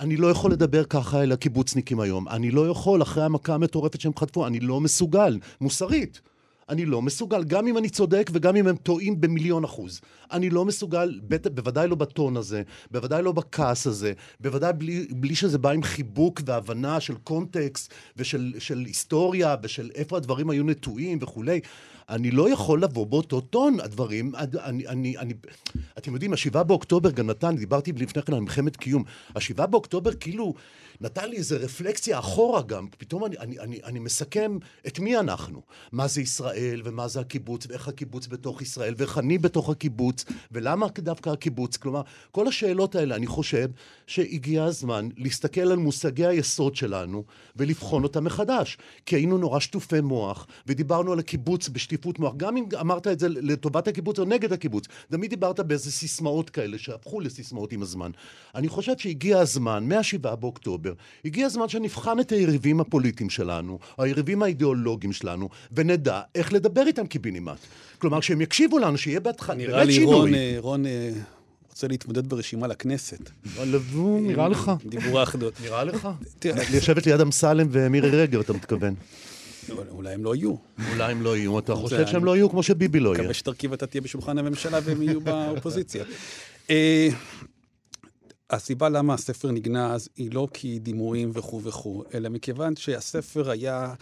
אני 0.00 0.16
לא 0.16 0.30
יכול 0.30 0.52
לדבר 0.52 0.84
ככה 0.84 1.22
אל 1.22 1.32
הקיבוצניקים 1.32 2.00
היום. 2.00 2.28
אני 2.28 2.50
לא 2.50 2.68
יכול, 2.68 3.02
אחרי 3.02 3.24
המכה 3.24 3.54
המטורפת 3.54 4.00
שהם 4.00 4.12
חטפו, 4.18 4.46
אני 4.46 4.60
לא 4.60 4.80
מסוגל, 4.80 5.38
מוסרית. 5.60 6.20
אני 6.68 6.86
לא 6.86 7.02
מסוגל, 7.02 7.44
גם 7.44 7.66
אם 7.66 7.78
אני 7.78 7.88
צודק 7.88 8.30
וגם 8.32 8.56
אם 8.56 8.66
הם 8.66 8.76
טועים 8.76 9.20
במיליון 9.20 9.64
אחוז. 9.64 10.00
אני 10.32 10.50
לא 10.50 10.64
מסוגל, 10.64 11.20
בט... 11.28 11.46
בוודאי 11.46 11.88
לא 11.88 11.96
בטון 11.96 12.36
הזה, 12.36 12.62
בוודאי 12.90 13.22
לא 13.22 13.32
בכעס 13.32 13.86
הזה, 13.86 14.12
בוודאי 14.40 14.72
בלי, 14.72 15.06
בלי 15.10 15.34
שזה 15.34 15.58
בא 15.58 15.70
עם 15.70 15.82
חיבוק 15.82 16.40
והבנה 16.46 17.00
של 17.00 17.14
קונטקסט 17.14 17.94
ושל 18.16 18.54
של 18.58 18.78
היסטוריה 18.78 19.56
ושל 19.62 19.90
איפה 19.94 20.16
הדברים 20.16 20.50
היו 20.50 20.64
נטועים 20.64 21.18
וכולי. 21.20 21.60
אני 22.08 22.30
לא 22.30 22.50
יכול 22.50 22.82
לבוא 22.82 23.06
באותו 23.06 23.40
טון, 23.40 23.80
הדברים, 23.80 24.32
אני, 24.36 24.86
אני, 24.88 25.18
אני, 25.18 25.34
אתם 25.98 26.12
יודעים, 26.12 26.32
השבעה 26.32 26.62
באוקטובר 26.62 27.10
גם 27.10 27.30
נתן, 27.30 27.56
דיברתי 27.56 27.92
לפני 27.92 28.22
כן 28.22 28.34
על 28.34 28.40
מלחמת 28.40 28.76
קיום, 28.76 29.04
השבעה 29.34 29.66
באוקטובר 29.66 30.14
כאילו 30.14 30.54
נתן 31.00 31.28
לי 31.28 31.36
איזה 31.36 31.56
רפלקציה 31.56 32.18
אחורה 32.18 32.62
גם, 32.62 32.86
פתאום 32.98 33.24
אני, 33.24 33.38
אני, 33.38 33.58
אני, 33.58 33.80
אני 33.84 33.98
מסכם 33.98 34.58
את 34.86 34.98
מי 34.98 35.18
אנחנו, 35.18 35.62
מה 35.92 36.08
זה 36.08 36.20
ישראל 36.20 36.82
ומה 36.84 37.08
זה 37.08 37.20
הקיבוץ 37.20 37.66
ואיך 37.68 37.88
הקיבוץ 37.88 38.26
בתוך 38.26 38.62
ישראל 38.62 38.94
ואיך 38.96 39.18
אני 39.18 39.38
בתוך 39.38 39.70
הקיבוץ 39.70 40.24
ולמה 40.52 40.86
דווקא 40.98 41.30
הקיבוץ, 41.30 41.76
כלומר, 41.76 42.02
כל 42.32 42.48
השאלות 42.48 42.94
האלה, 42.94 43.14
אני 43.16 43.26
חושב 43.26 43.68
שהגיע 44.06 44.64
הזמן 44.64 45.08
להסתכל 45.16 45.60
על 45.60 45.76
מושגי 45.76 46.26
היסוד 46.26 46.76
שלנו 46.76 47.24
ולבחון 47.56 48.02
אותם 48.02 48.24
מחדש, 48.24 48.78
כי 49.06 49.16
היינו 49.16 49.38
נורא 49.38 49.60
שטופי 49.60 50.00
מוח 50.00 50.46
ודיברנו 50.66 51.12
על 51.12 51.18
הקיבוץ 51.18 51.68
בשטיפות 51.96 52.18
מוח, 52.18 52.34
גם 52.36 52.56
אם 52.56 52.64
אמרת 52.80 53.06
את 53.06 53.18
זה 53.18 53.28
לטובת 53.28 53.88
הקיבוץ 53.88 54.18
או 54.18 54.24
נגד 54.24 54.52
הקיבוץ, 54.52 54.86
תמיד 55.10 55.30
דיברת 55.30 55.60
באיזה 55.60 55.92
סיסמאות 55.92 56.50
כאלה 56.50 56.78
שהפכו 56.78 57.20
לסיסמאות 57.20 57.72
עם 57.72 57.82
הזמן. 57.82 58.10
אני 58.54 58.68
חושב 58.68 58.92
שהגיע 58.98 59.38
הזמן, 59.38 59.84
מהשבעה 59.88 60.36
באוקטובר, 60.36 60.92
הגיע 61.24 61.46
הזמן 61.46 61.68
שנבחן 61.68 62.20
את 62.20 62.32
היריבים 62.32 62.80
הפוליטיים 62.80 63.30
שלנו, 63.30 63.78
או 63.98 64.04
היריבים 64.04 64.42
האידיאולוגיים 64.42 65.12
שלנו, 65.12 65.48
ונדע 65.72 66.20
איך 66.34 66.52
לדבר 66.52 66.86
איתם 66.86 67.06
קיבינימט. 67.06 67.58
כלומר, 67.98 68.20
שהם 68.20 68.40
יקשיבו 68.40 68.78
לנו, 68.78 68.98
שיהיה 68.98 69.20
בהתחלה, 69.20 69.54
נראה 69.54 69.74
באמת 69.74 69.86
לי 69.86 69.92
שינוי. 69.92 70.14
רון, 70.14 70.34
אה, 70.34 70.56
רון 70.58 70.86
אה, 70.86 71.10
רוצה 71.70 71.88
להתמודד 71.88 72.28
ברשימה 72.28 72.66
לכנסת. 72.66 73.30
נראה 74.20 74.48
לך. 74.48 74.72
דיבור 74.86 75.20
האחדות. 75.20 75.60
נראה 75.60 75.84
לך? 75.84 76.08
לשבת 76.74 77.06
ליד 77.06 77.20
אמסלם 77.20 77.66
ומירי 77.70 78.10
רגב, 78.10 78.40
אתה 78.40 78.52
מתכוון. 78.52 78.94
אולי 79.90 80.14
הם 80.14 80.24
לא 80.24 80.34
יהיו. 80.34 80.54
אולי 80.92 81.12
הם 81.12 81.22
לא 81.22 81.36
יהיו, 81.36 81.58
אתה 81.58 81.74
חושב 81.74 82.06
שהם 82.06 82.24
לא 82.24 82.36
יהיו 82.36 82.50
כמו 82.50 82.62
שביבי 82.62 83.00
לא 83.00 83.08
יהיה. 83.08 83.18
מקווה 83.18 83.34
שתרכיב 83.34 83.72
אתה 83.72 83.86
תהיה 83.86 84.00
בשולחן 84.00 84.38
הממשלה 84.38 84.78
והם 84.84 85.02
יהיו 85.02 85.20
באופוזיציה. 85.20 86.04
אה, 86.70 87.08
הסיבה 88.50 88.88
למה 88.88 89.14
הספר 89.14 89.50
נגנז 89.50 90.08
היא 90.16 90.30
לא 90.32 90.48
כי 90.52 90.78
דימויים 90.78 91.30
וכו' 91.34 91.62
וכו', 91.62 92.04
אלא 92.14 92.28
מכיוון 92.28 92.76
שהספר 92.76 93.50
היה, 93.50 93.94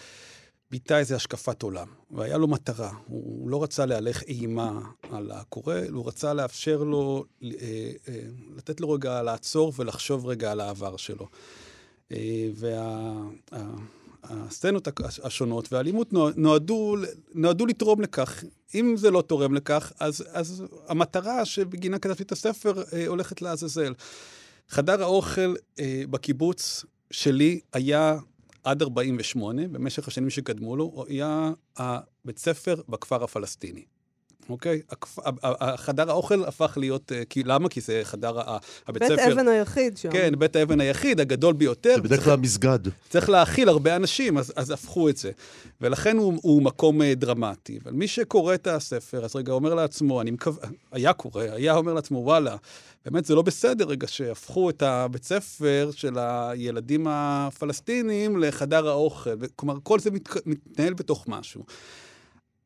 ביטא 0.70 0.94
איזו 0.94 1.14
השקפת 1.14 1.62
עולם, 1.62 1.86
והיה 2.10 2.38
לו 2.38 2.48
מטרה. 2.48 2.90
הוא 3.06 3.50
לא 3.50 3.62
רצה 3.62 3.86
להלך 3.86 4.22
אימה 4.22 4.80
על 5.10 5.30
הקורא, 5.30 5.74
הוא 5.92 6.08
רצה 6.08 6.34
לאפשר 6.34 6.82
לו, 6.82 7.24
אה, 7.42 7.48
אה, 8.08 8.20
לתת 8.56 8.80
לו 8.80 8.90
רגע 8.90 9.22
לעצור 9.22 9.72
ולחשוב 9.76 10.26
רגע 10.26 10.52
על 10.52 10.60
העבר 10.60 10.96
שלו. 10.96 11.28
וה... 12.54 13.12
הסצנות 14.30 14.88
השונות 15.22 15.72
והאלימות 15.72 16.12
נוע- 16.12 16.30
נועדו, 16.36 16.96
נועדו 17.34 17.66
לתרום 17.66 18.00
לכך. 18.00 18.44
אם 18.74 18.94
זה 18.96 19.10
לא 19.10 19.22
תורם 19.22 19.54
לכך, 19.54 19.92
אז, 20.00 20.24
אז 20.32 20.64
המטרה 20.88 21.44
שבגינה 21.44 21.98
כתבתי 21.98 22.22
את 22.22 22.32
הספר 22.32 22.82
אה, 22.92 23.06
הולכת 23.06 23.42
לעזאזל. 23.42 23.94
חדר 24.68 25.02
האוכל 25.02 25.54
אה, 25.78 26.02
בקיבוץ 26.10 26.84
שלי 27.10 27.60
היה 27.72 28.18
עד 28.64 28.82
48, 28.82 29.68
במשך 29.68 30.08
השנים 30.08 30.30
שקדמו 30.30 30.76
לו, 30.76 31.04
היה 31.08 31.52
הבית 31.76 32.38
ספר 32.38 32.74
בכפר 32.88 33.24
הפלסטיני. 33.24 33.84
אוקיי? 34.48 34.80
חדר 35.76 36.10
האוכל 36.10 36.44
הפך 36.44 36.72
להיות... 36.80 37.12
אה, 37.12 37.22
כי, 37.30 37.42
למה? 37.42 37.68
כי 37.68 37.80
זה 37.80 38.00
חדר 38.04 38.40
ה- 38.40 38.58
הבית 38.86 39.02
בית 39.02 39.12
ספר... 39.12 39.32
אבן 39.32 39.48
היחיד 39.48 39.96
שם. 39.96 40.10
כן, 40.10 40.32
בית 40.38 40.56
האבן 40.56 40.80
היחיד, 40.80 41.20
הגדול 41.20 41.54
ביותר. 41.54 41.94
זה 41.94 42.02
בדרך 42.02 42.24
כלל 42.24 42.36
מסגד. 42.36 42.78
צריך 43.10 43.28
להכיל 43.28 43.68
הרבה 43.68 43.96
אנשים, 43.96 44.38
אז, 44.38 44.52
אז 44.56 44.70
הפכו 44.70 45.08
את 45.08 45.16
זה. 45.16 45.30
ולכן 45.80 46.16
הוא, 46.16 46.38
הוא 46.42 46.62
מקום 46.62 47.02
אה, 47.02 47.14
דרמטי. 47.14 47.78
אבל 47.84 47.92
מי 47.92 48.08
שקורא 48.08 48.54
את 48.54 48.66
הספר, 48.66 49.24
אז 49.24 49.36
רגע 49.36 49.52
אומר 49.52 49.74
לעצמו, 49.74 50.20
אני 50.20 50.30
מקווה, 50.30 50.68
היה 50.92 51.12
קורא, 51.12 51.42
היה 51.42 51.74
אומר 51.74 51.94
לעצמו, 51.94 52.18
וואלה, 52.18 52.56
באמת 53.04 53.24
זה 53.24 53.34
לא 53.34 53.42
בסדר 53.42 53.84
רגע 53.88 54.06
שהפכו 54.06 54.70
את 54.70 54.82
הבית 54.82 55.24
ספר 55.24 55.90
של 55.94 56.18
הילדים 56.18 57.06
הפלסטינים 57.10 58.36
לחדר 58.36 58.88
האוכל. 58.88 59.30
כלומר, 59.56 59.76
כל 59.82 59.98
זה 60.00 60.10
מת, 60.10 60.28
מתנהל 60.46 60.94
בתוך 60.94 61.24
משהו. 61.28 61.64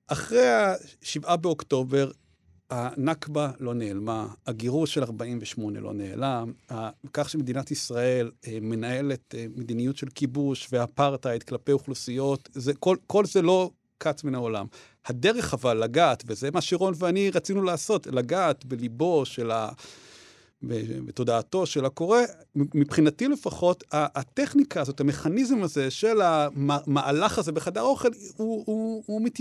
אחרי 0.09 0.48
ה-7 0.48 1.36
באוקטובר, 1.36 2.11
הנכבה 2.70 3.50
לא 3.61 3.74
נעלמה, 3.74 4.28
הגירוש 4.46 4.94
של 4.94 5.02
48 5.02 5.80
לא 5.80 5.92
נעלם, 5.92 6.52
כך 7.12 7.28
שמדינת 7.30 7.70
ישראל 7.70 8.30
אה, 8.46 8.59
מנהלת 8.61 9.34
אה, 9.34 9.46
מדיניות 9.56 9.96
של 9.96 10.06
כיבוש 10.14 10.68
ואפרטהייד 10.72 11.42
כלפי 11.42 11.72
אוכלוסיות, 11.72 12.48
זה, 12.52 12.74
כל, 12.74 12.96
כל 13.06 13.24
זה 13.26 13.42
לא 13.42 13.70
קץ 13.98 14.24
מן 14.24 14.34
העולם. 14.34 14.66
הדרך 15.06 15.54
אבל 15.54 15.76
לגעת, 15.76 16.24
וזה 16.26 16.50
מה 16.50 16.61
שרון 16.61 16.94
ואני 16.96 17.30
רצינו 17.30 17.62
לעשות, 17.62 18.06
לגעת 18.06 18.64
בליבו 18.64 19.24
של 19.24 19.50
ה... 19.50 19.68
בתודעתו 21.06 21.66
של 21.66 21.84
הקורא, 21.84 22.18
מבחינתי 22.54 23.28
לפחות, 23.28 23.84
הטכניקה 23.92 24.80
הזאת, 24.80 25.00
המכניזם 25.00 25.62
הזה 25.62 25.90
של 25.90 26.20
המהלך 26.20 27.38
הזה 27.38 27.52
בחדר 27.52 27.80
האוכל, 27.80 28.09
הוא, 28.36 28.64
הוא, 28.66 29.02
הוא, 29.06 29.22
מת... 29.22 29.40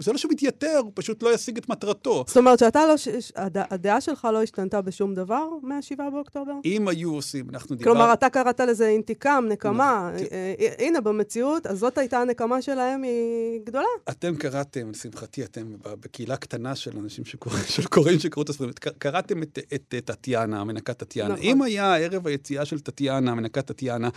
זה 0.00 0.12
לא 0.12 0.18
שהוא 0.18 0.32
מתייתר, 0.32 0.80
הוא 0.82 0.92
פשוט 0.94 1.22
לא 1.22 1.34
ישיג 1.34 1.58
את 1.58 1.68
מטרתו. 1.68 2.24
זאת 2.26 2.36
אומרת 2.36 2.58
שאתה 2.58 2.86
לא... 2.86 2.94
הד- 3.36 3.56
הדעה 3.70 4.00
שלך 4.00 4.28
לא 4.32 4.42
השתנתה 4.42 4.80
בשום 4.80 5.14
דבר 5.14 5.48
מה-7 5.62 6.10
באוקטובר? 6.12 6.52
אם 6.64 6.88
היו 6.88 7.14
עושים, 7.14 7.50
אנחנו 7.50 7.76
דיברנו... 7.76 7.96
כלומר, 7.96 8.12
אתה 8.12 8.30
קראת 8.30 8.60
לזה 8.60 8.88
אינתיקם, 8.88 9.44
נקמה. 9.48 10.10
נכון. 10.14 10.26
אה, 10.32 10.54
אה, 10.60 10.86
הנה, 10.86 11.00
במציאות, 11.00 11.66
אז 11.66 11.78
זאת 11.78 11.98
הייתה 11.98 12.18
הנקמה 12.18 12.62
שלהם, 12.62 13.02
היא 13.02 13.60
גדולה. 13.64 13.84
אתם 14.08 14.36
קראתם, 14.36 14.90
לשמחתי, 14.90 15.44
אתם 15.44 15.72
בקהילה 15.84 16.36
קטנה 16.36 16.74
של 16.74 16.98
אנשים 16.98 17.24
שקוראים, 17.24 17.64
של 17.76 17.86
קוראים 17.86 18.18
שקראו 18.18 18.42
את 18.42 18.48
הספרים, 18.48 18.70
קראתם 18.98 19.42
את, 19.42 19.94
טטיאנה, 20.04 20.60
המנקת 20.60 20.98
טטיאנה. 20.98 21.34
נכון. 21.34 21.44
אם 21.46 21.62
היה 21.62 21.96
ערב 21.96 22.26
היציאה 22.26 22.64
של 22.64 22.80
טטיאנה, 22.80 23.30
המנקת 23.30 23.66
טטיאנה, 23.66 24.08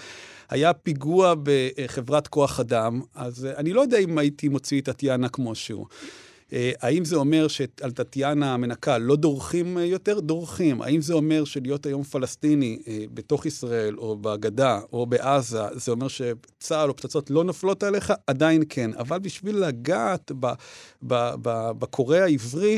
היה 0.50 0.74
פיגוע 0.74 1.34
בחברת 1.44 2.28
כוח 2.28 2.60
אדם, 2.60 3.02
אז 3.16 3.46
אה, 3.46 3.58
אני 3.58 3.74
לא 3.74 3.82
יודע 3.82 3.98
אם 3.98 4.18
הייתי 4.18 4.50
מוציא 4.50 4.82
את 4.82 4.86
טטיאנה 4.86 5.30
כמו 5.30 5.55
שהוא. 5.56 5.86
אה, 6.54 6.72
האם 6.82 7.06
זה 7.06 7.16
אומר 7.16 7.48
שעל 7.48 7.92
טטיאנה 7.92 8.54
המנקה 8.54 8.98
לא 8.98 9.16
דורכים 9.16 9.78
אה, 9.78 9.86
יותר? 9.86 10.20
דורכים. 10.20 10.82
האם 10.82 11.02
זה 11.02 11.14
אומר 11.14 11.46
שלהיות 11.46 11.86
היום 11.86 12.04
פלסטיני 12.04 12.80
אה, 12.88 13.04
בתוך 13.14 13.46
ישראל, 13.46 13.98
או 13.98 14.16
בגדה, 14.16 14.80
או 14.94 15.06
בעזה, 15.06 15.62
זה 15.72 15.92
אומר 15.92 16.08
שצה"ל 16.08 16.90
או 16.90 16.96
פצצות 16.96 17.30
לא 17.30 17.44
נופלות 17.44 17.84
עליך? 17.84 18.14
עדיין 18.28 18.64
כן. 18.70 18.92
אבל 18.98 19.20
בשביל 19.20 19.56
לגעת 19.58 20.32
בקורא 21.02 22.18
העברי, 22.18 22.78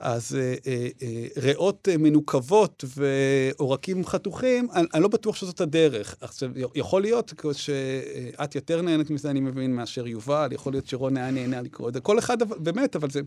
אז 0.00 0.36
אה, 0.36 0.54
אה, 0.66 0.88
אה, 1.02 1.26
ריאות 1.36 1.88
אה, 1.92 1.96
מנוקבות 1.96 2.84
ועורקים 2.96 4.04
חתוכים, 4.04 4.68
אני, 4.74 4.86
אני 4.94 5.02
לא 5.02 5.08
בטוח 5.08 5.36
שזאת 5.36 5.60
הדרך. 5.60 6.16
עכשיו, 6.20 6.50
יכול 6.74 7.02
להיות 7.02 7.32
שאת 7.52 8.54
יותר 8.54 8.82
נהנית 8.82 9.10
מזה, 9.10 9.30
אני 9.30 9.40
מבין, 9.40 9.74
מאשר 9.74 10.06
יובל, 10.06 10.48
יכול 10.52 10.72
להיות 10.72 10.86
שרון 10.86 11.16
היה 11.16 11.30
נהנה 11.30 11.62
לקרוא 11.62 11.88
את 11.88 11.94
זה. 11.94 12.00
כל 12.00 12.18
אחד, 12.18 12.42
באמת, 12.42 12.96
אבל 12.96 13.10
זה... 13.10 13.20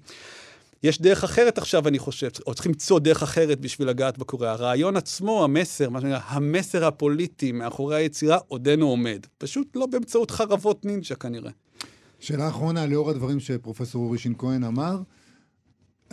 יש 0.84 1.02
דרך 1.02 1.24
אחרת 1.24 1.58
עכשיו, 1.58 1.88
אני 1.88 2.00
חושב, 2.00 2.28
או 2.48 2.54
צריכים 2.54 2.72
למצוא 2.72 3.00
דרך 3.00 3.24
אחרת 3.24 3.60
בשביל 3.60 3.90
לגעת 3.90 4.18
בקורא. 4.18 4.48
הרעיון 4.48 4.98
עצמו, 4.98 5.44
המסר, 5.44 5.90
מה 5.90 6.02
שנקרא, 6.02 6.20
המסר 6.28 6.86
הפוליטי 6.86 7.52
מאחורי 7.52 7.96
היצירה 7.96 8.38
עודנו 8.48 8.90
עומד. 8.90 9.26
פשוט 9.38 9.68
לא 9.76 9.86
באמצעות 9.86 10.32
חרבות 10.32 10.86
נינג'ה 10.86 11.16
כנראה. 11.16 11.52
שאלה 12.20 12.48
אחרונה, 12.48 12.86
לאור 12.86 13.10
הדברים 13.10 13.40
שפרופסור 13.40 14.06
אורי 14.06 14.18
שין 14.18 14.34
כהן 14.38 14.64
אמר, 14.64 14.98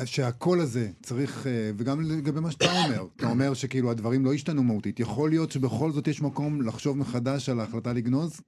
שהקול 0.04 0.60
הזה 0.60 0.90
צריך, 1.02 1.46
אה, 1.46 1.70
וגם 1.76 2.00
לגבי 2.00 2.40
מה 2.40 2.50
שאתה 2.50 2.84
אומר, 2.84 3.06
אתה 3.16 3.26
אומר 3.30 3.54
שכאילו 3.54 3.90
הדברים 3.90 4.24
לא 4.24 4.32
השתנו 4.32 4.62
מהותית. 4.62 5.00
יכול 5.00 5.30
להיות 5.30 5.52
שבכל 5.52 5.92
זאת 5.92 6.08
יש 6.08 6.22
מקום 6.22 6.62
לחשוב 6.62 6.98
מחדש 6.98 7.48
על 7.48 7.60
ההחלטה 7.60 7.92
לגנוז? 7.92 8.40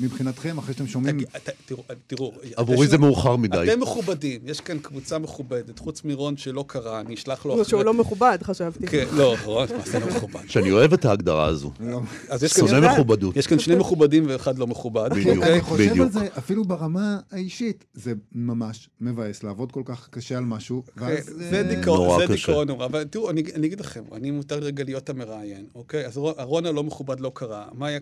מבחינתכם, 0.00 0.58
אחרי 0.58 0.74
שאתם 0.74 0.86
שומעים... 0.86 1.18
תראו, 2.06 2.32
עבורי 2.56 2.86
זה 2.86 2.98
מאוחר 2.98 3.36
מדי. 3.36 3.70
אתם 3.72 3.80
מכובדים, 3.80 4.40
יש 4.44 4.60
כאן 4.60 4.78
קבוצה 4.78 5.18
מכובדת, 5.18 5.78
חוץ 5.78 6.04
מרון 6.04 6.36
שלא 6.36 6.64
קרה, 6.68 7.00
אני 7.00 7.14
אשלח 7.14 7.46
לו. 7.46 7.64
שהוא 7.64 7.82
לא 7.82 7.94
מכובד, 7.94 8.38
חשבתי. 8.42 8.86
כן, 8.86 9.06
לא, 9.12 9.36
רון, 9.44 9.68
מה 9.78 9.84
זה 9.86 9.98
לא 9.98 10.06
מכובד? 10.06 10.40
שאני 10.48 10.70
אוהב 10.70 10.92
את 10.92 11.04
ההגדרה 11.04 11.46
הזו. 11.46 11.72
לא. 11.80 12.00
שונא 12.46 12.92
מכובדות. 12.92 13.36
יש 13.36 13.46
כאן 13.46 13.58
שני 13.58 13.74
מכובדים 13.74 14.24
ואחד 14.28 14.58
לא 14.58 14.66
מכובד. 14.66 15.10
בדיוק, 15.10 15.44
אני 15.44 15.60
חושב 15.60 16.00
על 16.00 16.10
זה, 16.10 16.28
אפילו 16.38 16.64
ברמה 16.64 17.18
האישית, 17.30 17.84
זה 17.94 18.12
ממש 18.32 18.88
מבאס 19.00 19.42
לעבוד 19.42 19.72
כל 19.72 19.82
כך 19.84 20.08
קשה 20.10 20.38
על 20.38 20.44
משהו, 20.44 20.82
ואז... 20.96 21.24
זה 21.24 21.62
דיכאון 22.28 22.68
נורא, 22.68 22.86
אבל 22.86 23.04
תראו, 23.04 23.30
אני 23.30 23.66
אגיד 23.66 23.80
לכם, 23.80 24.02
אני 24.12 24.30
מותר 24.30 24.58
רגע 24.58 24.84
להיות 24.84 25.10
המראיין, 25.10 25.64
אוקיי? 25.74 26.06
אז 26.06 26.16
רון 26.38 26.66
הלא 26.66 26.82
מכובד 26.82 27.20
לא 27.20 27.32
קרה, 27.34 27.64
מאיה 27.74 28.00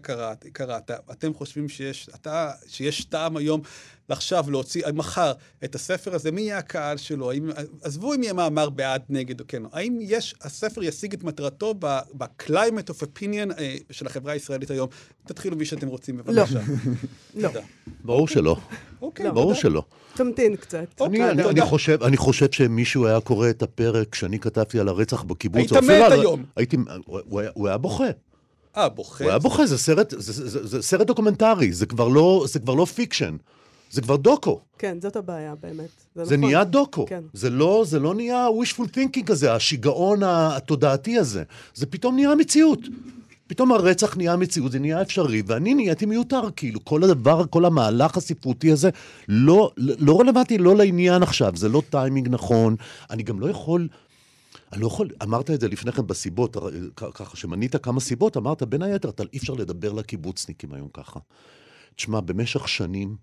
קראת, 0.53 0.91
אתם 1.11 1.35
חושבים 1.35 1.69
שיש, 1.93 2.09
אתה, 2.15 2.51
שיש 2.67 3.05
טעם 3.05 3.37
היום 3.37 3.61
עכשיו 4.09 4.51
להוציא, 4.51 4.83
מחר, 4.95 5.33
את 5.65 5.75
הספר 5.75 6.15
הזה, 6.15 6.31
מי 6.31 6.41
יהיה 6.41 6.59
הקהל 6.59 6.97
שלו? 6.97 7.31
האם, 7.31 7.51
עזבו 7.83 8.15
אם 8.15 8.23
יהיה 8.23 8.33
מאמר 8.33 8.71
בעד, 8.71 9.03
נגד 9.09 9.41
או 9.41 9.45
כן. 9.49 9.63
האם 9.73 9.99
יש, 10.01 10.35
הספר 10.43 10.83
ישיג 10.83 11.15
את 11.15 11.25
מטרתו 11.25 11.75
ב-climate 11.79 12.91
of 12.91 13.03
opinion 13.03 13.59
אה, 13.59 13.77
של 13.91 14.07
החברה 14.07 14.33
הישראלית 14.33 14.71
היום? 14.71 14.89
תתחילו 15.27 15.57
מי 15.57 15.65
שאתם 15.65 15.89
רוצים, 15.89 16.17
בבקשה. 16.17 16.61
לא. 17.35 17.51
לא. 17.55 17.61
ברור 18.05 18.29
שלא. 18.29 18.57
אוקיי. 19.03 19.31
ברור 19.31 19.55
שלא. 19.55 19.83
תמתין 20.15 20.57
קצת. 20.57 21.01
אני, 21.01 21.31
אני, 21.31 21.45
אני, 21.45 21.61
חושב, 21.61 22.03
אני 22.03 22.17
חושב 22.17 22.53
שמישהו 22.53 23.07
היה 23.07 23.21
קורא 23.21 23.51
את 23.51 23.63
הפרק 23.63 24.15
שאני 24.15 24.39
כתבתי 24.39 24.81
על 24.81 24.89
הרצח 24.89 25.23
בקיבוץ. 25.23 25.73
היית 25.73 25.85
מת 25.85 26.13
היום. 26.13 26.45
הייתי, 26.57 26.77
הוא, 27.07 27.41
היה, 27.41 27.51
הוא 27.55 27.69
היה 27.69 27.79
בוכה. 27.79 28.09
אה, 28.79 28.89
בוכה? 28.89 29.25
הוא 29.25 29.31
היה 29.31 29.39
בוכה, 29.39 29.67
זה 29.67 29.79
סרט, 29.79 30.11
זה, 30.11 30.33
זה, 30.33 30.49
זה, 30.49 30.67
זה 30.67 30.83
סרט 30.83 31.07
דוקומנטרי, 31.07 31.73
זה 31.73 31.87
כבר 31.87 32.09
לא, 32.09 32.45
זה 32.49 32.59
כבר 32.59 32.75
לא 32.75 32.85
fiction. 32.85 33.37
זה 33.91 34.03
כבר 34.03 34.17
דוקו. 34.17 34.61
כן, 34.79 34.99
זאת 35.01 35.17
הבעיה 35.17 35.55
באמת. 35.63 35.89
זה, 36.15 36.25
זה 36.25 36.37
נכון. 36.37 36.51
נהיה 36.51 36.65
דוקו. 36.65 37.07
כן. 37.07 37.23
זה, 37.33 37.51
לא, 37.51 37.85
זה 37.87 37.99
לא 37.99 38.15
נהיה 38.15 38.47
wishful 38.63 38.85
thinking 38.95 39.25
כזה, 39.27 39.55
השיגעון 39.55 40.21
התודעתי 40.23 41.19
הזה. 41.19 41.43
זה 41.75 41.87
פתאום 41.87 42.15
נהיה 42.15 42.35
מציאות. 42.35 42.81
פתאום 43.47 43.73
הרצח 43.73 44.17
נהיה 44.17 44.37
מציאות, 44.37 44.73
זה 44.73 44.79
נהיה 44.79 45.03
אפשרי, 45.03 45.43
ואני 45.47 45.75
נהייתי 45.75 46.07
מיותר, 46.07 46.41
כאילו, 46.57 46.85
כל 46.85 47.05
הדבר, 47.05 47.45
כל 47.51 47.65
המהלך 47.65 48.17
הספרותי 48.17 48.73
הזה, 48.73 48.91
לא, 49.29 49.71
לא 49.77 50.21
רלוונטי, 50.21 50.59
לא 50.59 50.77
לעניין 50.77 51.23
עכשיו, 51.23 51.53
זה 51.57 51.69
לא 51.69 51.83
טיימינג 51.91 52.29
נכון, 52.29 52.77
אני 53.11 53.23
גם 53.23 53.41
לא 53.41 53.51
יכול... 53.51 53.89
אני 54.73 54.81
לא 54.81 54.87
יכול, 54.87 55.11
אמרת 55.23 55.51
את 55.51 55.61
זה 55.61 55.69
לפני 55.69 55.93
כן 55.93 56.07
בסיבות, 56.07 56.57
ככה 56.97 57.37
שמנית 57.37 57.77
כמה 57.77 58.01
סיבות, 58.01 58.37
אמרת 58.37 58.63
בין 58.63 58.83
היתר, 58.83 59.09
אתה 59.09 59.23
אי 59.33 59.39
אפשר 59.39 59.53
לדבר 59.53 59.93
לקיבוצניקים 59.93 60.75
היום 60.75 60.89
ככה. 60.93 61.21
תשמע, 61.97 62.21
במשך 62.21 62.69
שנים 62.69 63.17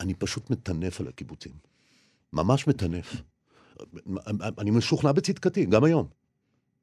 אני 0.00 0.14
פשוט 0.14 0.50
מטנף 0.50 1.00
על 1.00 1.08
הקיבוצים. 1.08 1.52
ממש 2.32 2.66
מטנף. 2.66 3.16
אני 4.58 4.70
משוכנע 4.70 5.12
בצדקתי, 5.12 5.66
גם 5.66 5.84
היום. 5.84 6.08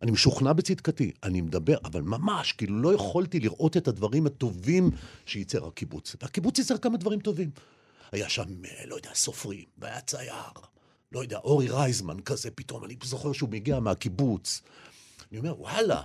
אני 0.01 0.11
משוכנע 0.11 0.53
בצדקתי, 0.53 1.11
אני 1.23 1.41
מדבר, 1.41 1.77
אבל 1.85 2.01
ממש, 2.01 2.51
כאילו 2.51 2.81
לא 2.81 2.93
יכולתי 2.93 3.39
לראות 3.39 3.77
את 3.77 3.87
הדברים 3.87 4.25
הטובים 4.25 4.89
שייצר 5.25 5.67
הקיבוץ. 5.67 6.15
והקיבוץ 6.21 6.59
ייצר 6.59 6.77
כמה 6.77 6.97
דברים 6.97 7.19
טובים. 7.19 7.49
היה 8.11 8.29
שם, 8.29 8.43
לא 8.87 8.95
יודע, 8.95 9.09
סופרים, 9.13 9.65
והיה 9.77 10.01
צייר, 10.01 10.51
לא 11.11 11.19
יודע, 11.19 11.37
אורי 11.37 11.67
רייזמן 11.69 12.19
כזה 12.19 12.51
פתאום, 12.51 12.85
אני 12.85 12.95
זוכר 13.03 13.33
שהוא 13.33 13.49
מגיע 13.49 13.79
מהקיבוץ. 13.79 14.61
אני 15.31 15.39
אומר, 15.39 15.61
וואלה, 15.61 16.01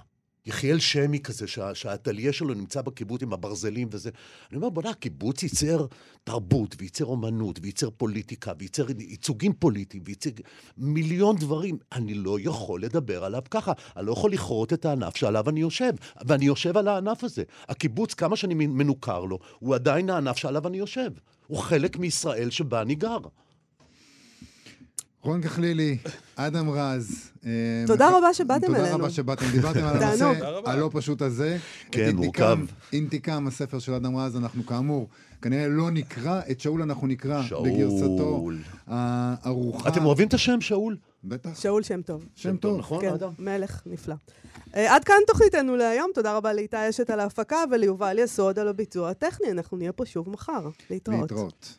יחיאל 0.47 0.79
שמי 0.79 1.21
כזה, 1.21 1.47
שה, 1.47 1.75
שהאטליה 1.75 2.33
שלו 2.33 2.55
נמצא 2.55 2.83
בקיבוץ 2.83 3.23
עם 3.23 3.33
הברזלים 3.33 3.89
וזה. 3.91 4.11
אני 4.51 4.57
אומר, 4.57 4.69
בוא'נה, 4.69 4.91
הקיבוץ 4.91 5.43
ייצר 5.43 5.87
תרבות, 6.25 6.77
וייצר 6.79 7.05
אומנות, 7.05 7.59
וייצר 7.63 7.91
פוליטיקה, 7.91 8.53
וייצר 8.59 8.87
ייצוגים 8.99 9.53
פוליטיים, 9.53 10.03
וייצר 10.07 10.31
מיליון 10.79 11.37
דברים. 11.37 11.79
אני 11.93 12.15
לא 12.15 12.41
יכול 12.41 12.83
לדבר 12.83 13.25
עליו 13.25 13.43
ככה. 13.51 13.73
אני 13.97 14.07
לא 14.07 14.13
יכול 14.13 14.33
לכרות 14.33 14.73
את 14.73 14.85
הענף 14.85 15.17
שעליו 15.17 15.51
אני 15.51 15.61
יושב, 15.61 15.93
ואני 16.27 16.45
יושב 16.45 16.77
על 16.77 16.89
הענף 16.89 17.25
הזה. 17.25 17.43
הקיבוץ, 17.69 18.15
כמה 18.15 18.37
שאני 18.37 18.55
מנוכר 18.55 19.25
לו, 19.25 19.39
הוא 19.59 19.75
עדיין 19.75 20.11
הענף 20.11 20.37
שעליו 20.37 20.69
אני 20.69 20.79
יושב. 20.79 21.11
הוא 21.47 21.59
חלק 21.59 21.97
מישראל 21.97 22.51
שבה 22.51 22.83
אני 22.83 22.95
גר. 22.95 23.19
רון 25.23 25.43
כחלילי, 25.43 25.99
אדם 26.37 26.71
רז. 26.71 27.31
אה, 27.47 27.51
תודה 27.87 28.19
רבה 28.19 28.35
שבאתם 28.35 28.75
אלינו. 28.75 28.85
תודה 28.85 28.95
רבה 28.95 29.11
שבאתם, 29.11 29.47
דיברתם 29.53 29.85
על 29.85 29.97
הנושא 30.03 30.61
הלא 30.67 30.91
פשוט 30.93 31.23
הזה. 31.23 31.59
כן, 31.93 32.17
מורכב. 32.17 32.59
אינתיקם, 32.93 33.47
הספר 33.47 33.79
של 33.79 33.95
אדם 33.95 34.17
רז, 34.17 34.37
אנחנו 34.37 34.67
כאמור, 34.67 35.09
כנראה 35.43 35.69
לא 35.69 35.91
נקרא, 35.91 36.41
את 36.51 36.61
שאול 36.61 36.83
אנחנו 36.83 37.07
נקרא 37.07 37.43
בגרסתו 37.65 38.49
הארוחה. 38.87 39.89
אתם 39.89 40.05
אוהבים 40.05 40.29
את 40.29 40.35
השם 40.35 40.61
שאול? 40.61 40.97
בטח. 41.25 41.61
שאול 41.61 41.83
שם 41.83 42.03
טוב. 42.03 42.25
שם 42.35 42.57
טוב, 42.57 42.79
נכון, 42.79 43.01
כן, 43.01 43.13
אדם? 43.13 43.31
מלך 43.39 43.83
נפלא. 43.87 44.15
אה, 44.77 44.95
עד 44.95 45.05
כאן 45.05 45.17
תוכניתנו 45.27 45.77
להיום, 45.77 46.11
תודה 46.15 46.37
רבה 46.37 46.53
לאיתי 46.53 46.77
אשת 46.91 47.11
על 47.11 47.21
ההפקה 47.21 47.57
וליובל 47.71 48.19
יסוד 48.19 48.59
על 48.59 48.69
הביצוע 48.69 49.11
הטכני. 49.11 49.51
אנחנו 49.51 49.77
נהיה 49.77 49.93
פה 49.93 50.07
שוב 50.07 50.31
מחר. 50.31 50.69
להתראות. 50.91 51.21
להתראות. 51.21 51.79